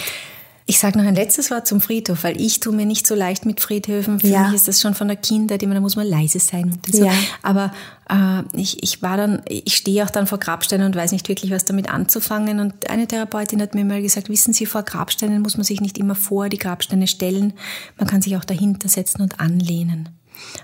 Ich 0.68 0.80
sage 0.80 0.98
noch 0.98 1.06
ein 1.06 1.14
letztes 1.14 1.52
Wort 1.52 1.68
zum 1.68 1.80
Friedhof, 1.80 2.24
weil 2.24 2.40
ich 2.40 2.58
tue 2.58 2.74
mir 2.74 2.86
nicht 2.86 3.06
so 3.06 3.14
leicht 3.14 3.46
mit 3.46 3.60
Friedhöfen. 3.60 4.18
Für 4.18 4.26
ja. 4.26 4.44
mich 4.44 4.56
ist 4.56 4.66
das 4.66 4.80
schon 4.80 4.94
von 4.94 5.06
der 5.06 5.16
Kindheit 5.16 5.62
immer, 5.62 5.74
da 5.74 5.80
muss 5.80 5.94
man 5.94 6.08
leise 6.08 6.40
sein 6.40 6.80
so. 6.90 7.04
Ja. 7.04 7.12
Aber 7.42 7.72
äh, 8.10 8.42
ich, 8.52 8.82
ich 8.82 9.00
war 9.00 9.16
dann, 9.16 9.42
ich 9.48 9.76
stehe 9.76 10.04
auch 10.04 10.10
dann 10.10 10.26
vor 10.26 10.38
Grabsteinen 10.38 10.86
und 10.86 10.96
weiß 10.96 11.12
nicht 11.12 11.28
wirklich, 11.28 11.52
was 11.52 11.66
damit 11.66 11.88
anzufangen. 11.88 12.58
Und 12.58 12.90
eine 12.90 13.06
Therapeutin 13.06 13.62
hat 13.62 13.76
mir 13.76 13.84
mal 13.84 14.02
gesagt, 14.02 14.28
wissen 14.28 14.52
Sie, 14.52 14.66
vor 14.66 14.82
Grabsteinen 14.82 15.40
muss 15.40 15.56
man 15.56 15.62
sich 15.62 15.80
nicht 15.80 15.98
immer 15.98 16.16
vor 16.16 16.48
die 16.48 16.58
Grabsteine 16.58 17.06
stellen. 17.06 17.52
Man 17.96 18.08
kann 18.08 18.20
sich 18.20 18.36
auch 18.36 18.44
dahinter 18.44 18.88
setzen 18.88 19.22
und 19.22 19.38
anlehnen. 19.38 20.08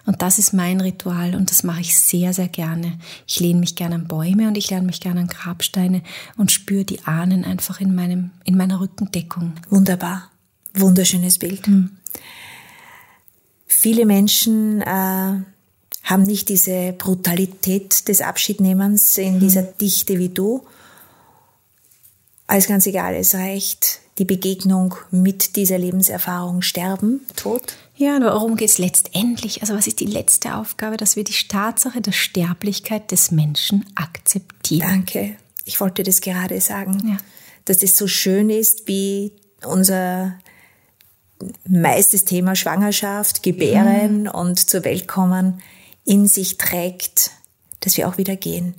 Und 0.06 0.22
das 0.22 0.38
ist 0.38 0.52
mein 0.52 0.80
Ritual 0.80 1.34
und 1.34 1.50
das 1.50 1.62
mache 1.62 1.80
ich 1.80 1.96
sehr, 1.96 2.32
sehr 2.32 2.48
gerne. 2.48 2.98
Ich 3.26 3.40
lehne 3.40 3.60
mich 3.60 3.76
gerne 3.76 3.96
an 3.96 4.08
Bäume 4.08 4.48
und 4.48 4.56
ich 4.56 4.70
lehne 4.70 4.86
mich 4.86 5.00
gerne 5.00 5.20
an 5.20 5.26
Grabsteine 5.26 6.02
und 6.36 6.50
spüre 6.50 6.84
die 6.84 7.04
Ahnen 7.04 7.44
einfach 7.44 7.80
in, 7.80 7.94
meinem, 7.94 8.30
in 8.44 8.56
meiner 8.56 8.80
Rückendeckung. 8.80 9.54
Wunderbar. 9.70 10.30
Wunderschönes 10.74 11.38
Bild. 11.38 11.66
Mhm. 11.66 11.90
Viele 13.66 14.06
Menschen 14.06 14.80
äh, 14.82 14.84
haben 16.04 16.22
nicht 16.24 16.48
diese 16.48 16.92
Brutalität 16.92 18.08
des 18.08 18.20
Abschiednehmens 18.20 19.18
in 19.18 19.36
mhm. 19.36 19.40
dieser 19.40 19.62
Dichte 19.62 20.18
wie 20.18 20.28
du. 20.28 20.62
Alles 22.46 22.66
ganz 22.66 22.86
egal, 22.86 23.14
es 23.14 23.34
reicht 23.34 24.00
die 24.18 24.24
Begegnung 24.24 24.94
mit 25.10 25.56
dieser 25.56 25.78
Lebenserfahrung, 25.78 26.62
Sterben, 26.62 27.22
Tod. 27.34 27.76
Ja, 28.02 28.16
aber 28.16 28.34
worum 28.34 28.56
geht 28.56 28.68
es 28.68 28.78
letztendlich? 28.78 29.62
Also 29.62 29.74
was 29.74 29.86
ist 29.86 30.00
die 30.00 30.06
letzte 30.06 30.56
Aufgabe, 30.56 30.96
dass 30.96 31.14
wir 31.14 31.22
die 31.22 31.34
Tatsache 31.46 32.00
der 32.00 32.10
Sterblichkeit 32.10 33.12
des 33.12 33.30
Menschen 33.30 33.86
akzeptieren? 33.94 34.88
Danke. 34.88 35.36
Ich 35.64 35.80
wollte 35.80 36.02
das 36.02 36.20
gerade 36.20 36.60
sagen, 36.60 37.00
ja. 37.06 37.16
dass 37.64 37.84
es 37.84 37.96
so 37.96 38.08
schön 38.08 38.50
ist, 38.50 38.88
wie 38.88 39.30
unser 39.64 40.34
meistes 41.64 42.24
Thema 42.24 42.56
Schwangerschaft, 42.56 43.44
Gebären 43.44 44.22
mhm. 44.22 44.30
und 44.30 44.68
zur 44.68 44.84
Welt 44.84 45.06
kommen 45.06 45.62
in 46.04 46.26
sich 46.26 46.58
trägt, 46.58 47.30
dass 47.78 47.96
wir 47.96 48.08
auch 48.08 48.18
wieder 48.18 48.34
gehen. 48.34 48.74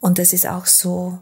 Und 0.00 0.18
dass 0.18 0.34
es 0.34 0.44
auch 0.44 0.66
so 0.66 1.18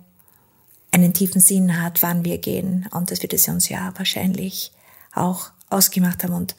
einen 0.91 1.13
tiefen 1.13 1.41
Sinn 1.41 1.81
hat, 1.81 2.03
wann 2.03 2.25
wir 2.25 2.39
gehen 2.39 2.89
und 2.91 3.13
dass 3.13 3.23
wir 3.23 3.29
das 3.29 3.47
uns 3.47 3.69
ja 3.69 3.93
wahrscheinlich 3.97 4.73
auch 5.15 5.51
ausgemacht 5.71 6.25
haben 6.25 6.35
und 6.35 6.57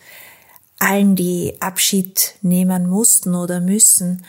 allen, 0.79 1.15
die 1.15 1.55
Abschied 1.59 2.35
nehmen 2.41 2.89
mussten 2.89 3.35
oder 3.35 3.59
müssen, 3.59 4.23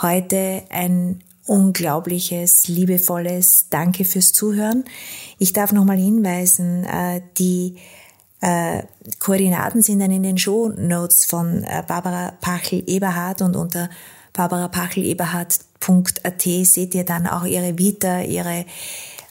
heute 0.00 0.62
ein 0.70 1.22
unglaubliches, 1.46 2.68
liebevolles 2.68 3.66
Danke 3.70 4.04
fürs 4.04 4.32
Zuhören. 4.32 4.84
Ich 5.38 5.52
darf 5.52 5.72
nochmal 5.72 5.96
hinweisen, 5.96 6.84
äh, 6.84 7.22
die 7.38 7.78
äh, 8.40 8.84
Koordinaten 9.18 9.82
sind 9.82 9.98
dann 10.00 10.12
in 10.12 10.22
den 10.22 10.38
Show 10.38 10.68
Notes 10.68 11.24
von 11.24 11.64
äh, 11.64 11.82
Barbara 11.86 12.32
Pachel-Eberhardt 12.40 13.42
und 13.42 13.56
unter 13.56 13.90
barbarapachel-eberhardt.at 14.34 16.42
seht 16.42 16.94
ihr 16.94 17.04
dann 17.04 17.26
auch 17.26 17.44
ihre 17.44 17.76
Vita, 17.78 18.20
ihre 18.20 18.64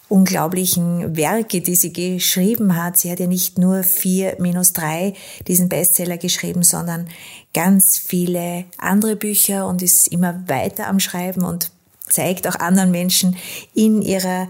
unglaublichen 0.10 1.16
Werke, 1.16 1.62
die 1.62 1.76
sie 1.76 1.91
geschrieben 1.91 2.76
hat. 2.82 2.97
Sie 2.97 3.12
hat 3.12 3.20
ja 3.20 3.28
nicht 3.28 3.58
nur 3.58 3.84
vier 3.84 4.36
minus 4.39 4.74
drei 4.74 5.14
diesen 5.47 5.70
Bestseller 5.70 6.18
geschrieben, 6.18 6.64
sondern 6.64 7.08
ganz 7.53 7.97
viele 7.97 8.66
andere 8.78 9.16
Bücher 9.16 9.68
und 9.68 9.82
ist 9.82 10.08
immer 10.08 10.47
weiter 10.47 10.88
am 10.88 10.99
Schreiben 10.99 11.43
und 11.43 11.72
zeigt 12.08 12.47
auch 12.47 12.55
anderen 12.55 12.91
Menschen 12.91 13.36
in 13.74 14.01
ihrer 14.01 14.47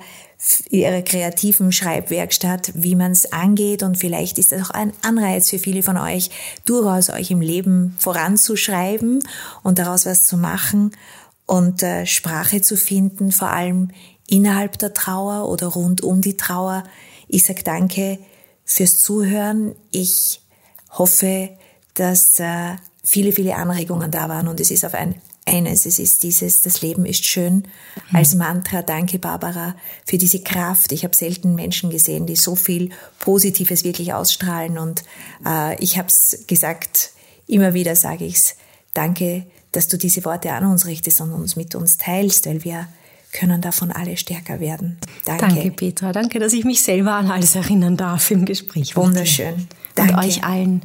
ihrer 0.69 1.01
kreativen 1.01 1.71
Schreibwerkstatt, 1.71 2.71
wie 2.75 2.95
man 2.95 3.11
es 3.11 3.31
angeht 3.31 3.81
und 3.81 3.97
vielleicht 3.97 4.37
ist 4.37 4.51
das 4.51 4.69
auch 4.69 4.69
ein 4.69 4.93
Anreiz 5.01 5.49
für 5.49 5.57
viele 5.57 5.81
von 5.81 5.97
euch, 5.97 6.29
durchaus 6.63 7.09
euch 7.09 7.31
im 7.31 7.41
Leben 7.41 7.95
voranzuschreiben 7.97 9.23
und 9.63 9.79
daraus 9.79 10.05
was 10.05 10.25
zu 10.25 10.37
machen 10.37 10.91
und 11.47 11.81
äh, 11.81 12.05
Sprache 12.05 12.61
zu 12.61 12.77
finden, 12.77 13.31
vor 13.31 13.49
allem 13.49 13.89
innerhalb 14.27 14.77
der 14.77 14.93
Trauer 14.93 15.49
oder 15.49 15.67
rund 15.67 16.01
um 16.01 16.21
die 16.21 16.37
Trauer. 16.37 16.83
Ich 17.27 17.45
sage 17.45 17.63
danke 17.63 18.19
fürs 18.65 18.99
Zuhören. 18.99 19.75
Ich 19.91 20.41
hoffe, 20.91 21.49
dass 21.93 22.39
äh, 22.39 22.75
viele, 23.03 23.31
viele 23.31 23.55
Anregungen 23.55 24.11
da 24.11 24.29
waren 24.29 24.47
und 24.47 24.59
es 24.59 24.71
ist 24.71 24.85
auf 24.85 24.93
ein 24.93 25.15
eines, 25.47 25.85
es 25.85 25.97
ist 25.97 26.23
dieses, 26.23 26.61
das 26.61 26.81
Leben 26.81 27.05
ist 27.05 27.25
schön 27.25 27.63
als 28.11 28.35
Mantra. 28.35 28.81
Danke, 28.81 29.17
Barbara, 29.17 29.75
für 30.05 30.17
diese 30.17 30.41
Kraft. 30.41 30.91
Ich 30.91 31.05
habe 31.05 31.15
selten 31.15 31.55
Menschen 31.55 31.89
gesehen, 31.89 32.25
die 32.25 32.35
so 32.35 32.55
viel 32.55 32.89
Positives 33.19 33.83
wirklich 33.83 34.13
ausstrahlen 34.13 34.77
und 34.77 35.03
äh, 35.45 35.81
ich 35.81 35.97
habe 35.97 36.09
es 36.09 36.43
gesagt, 36.47 37.11
immer 37.47 37.73
wieder 37.73 37.95
sage 37.95 38.25
ich's. 38.25 38.55
Danke, 38.93 39.45
dass 39.71 39.87
du 39.87 39.97
diese 39.97 40.25
Worte 40.25 40.51
an 40.51 40.65
uns 40.65 40.85
richtest 40.85 41.21
und 41.21 41.31
uns 41.31 41.55
mit 41.55 41.75
uns 41.75 41.97
teilst, 41.97 42.45
weil 42.45 42.63
wir 42.63 42.87
können 43.37 43.61
davon 43.61 43.91
alle 43.91 44.17
stärker 44.17 44.59
werden. 44.59 44.97
Danke. 45.25 45.47
Danke, 45.47 45.71
Petra. 45.71 46.11
Danke, 46.11 46.39
dass 46.39 46.53
ich 46.53 46.65
mich 46.65 46.81
selber 46.81 47.13
an 47.13 47.29
alles 47.29 47.53
erinnern 47.55 47.95
darf 47.95 48.31
im 48.31 48.45
Gespräch. 48.45 48.95
Wunderschön. 48.95 49.67
Danke. 49.93 50.13
Und 50.13 50.19
euch 50.19 50.43
allen 50.43 50.81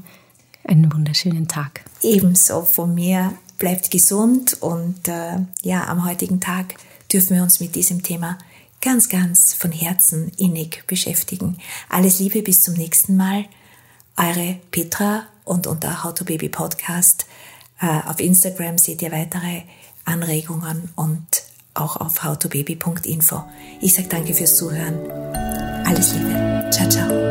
einen 0.65 0.93
wunderschönen 0.93 1.49
Tag. 1.49 1.81
Ebenso 2.03 2.63
von 2.63 2.95
mir. 2.95 3.33
Bleibt 3.59 3.91
gesund 3.91 4.57
und 4.61 5.09
äh, 5.09 5.39
ja, 5.63 5.87
am 5.87 6.05
heutigen 6.05 6.41
Tag 6.41 6.75
dürfen 7.13 7.37
wir 7.37 7.43
uns 7.43 7.61
mit 7.61 7.75
diesem 7.75 8.03
Thema 8.03 8.37
ganz, 8.81 9.09
ganz 9.09 9.55
von 9.55 9.71
Herzen 9.71 10.33
innig 10.37 10.85
beschäftigen. 10.87 11.57
Alles 11.89 12.19
Liebe, 12.19 12.43
bis 12.43 12.63
zum 12.63 12.75
nächsten 12.75 13.17
Mal. 13.17 13.47
Eure 14.17 14.59
Petra 14.73 15.25
und 15.45 15.67
unter 15.67 16.05
How 16.05 16.13
to 16.13 16.25
Baby 16.25 16.49
Podcast 16.49 17.27
äh, 17.81 17.87
auf 17.87 18.21
Instagram 18.21 18.79
seht 18.79 19.01
ihr 19.01 19.13
weitere 19.13 19.63
Anregungen 20.05 20.91
und 20.97 21.45
auch 21.75 21.97
auf 21.97 22.25
howtobaby.info. 22.25 23.45
Ich 23.81 23.95
sage 23.95 24.09
danke 24.09 24.35
fürs 24.35 24.57
Zuhören. 24.57 25.11
Alles 25.85 26.15
Liebe. 26.15 26.69
Ciao, 26.71 26.89
ciao. 26.89 27.22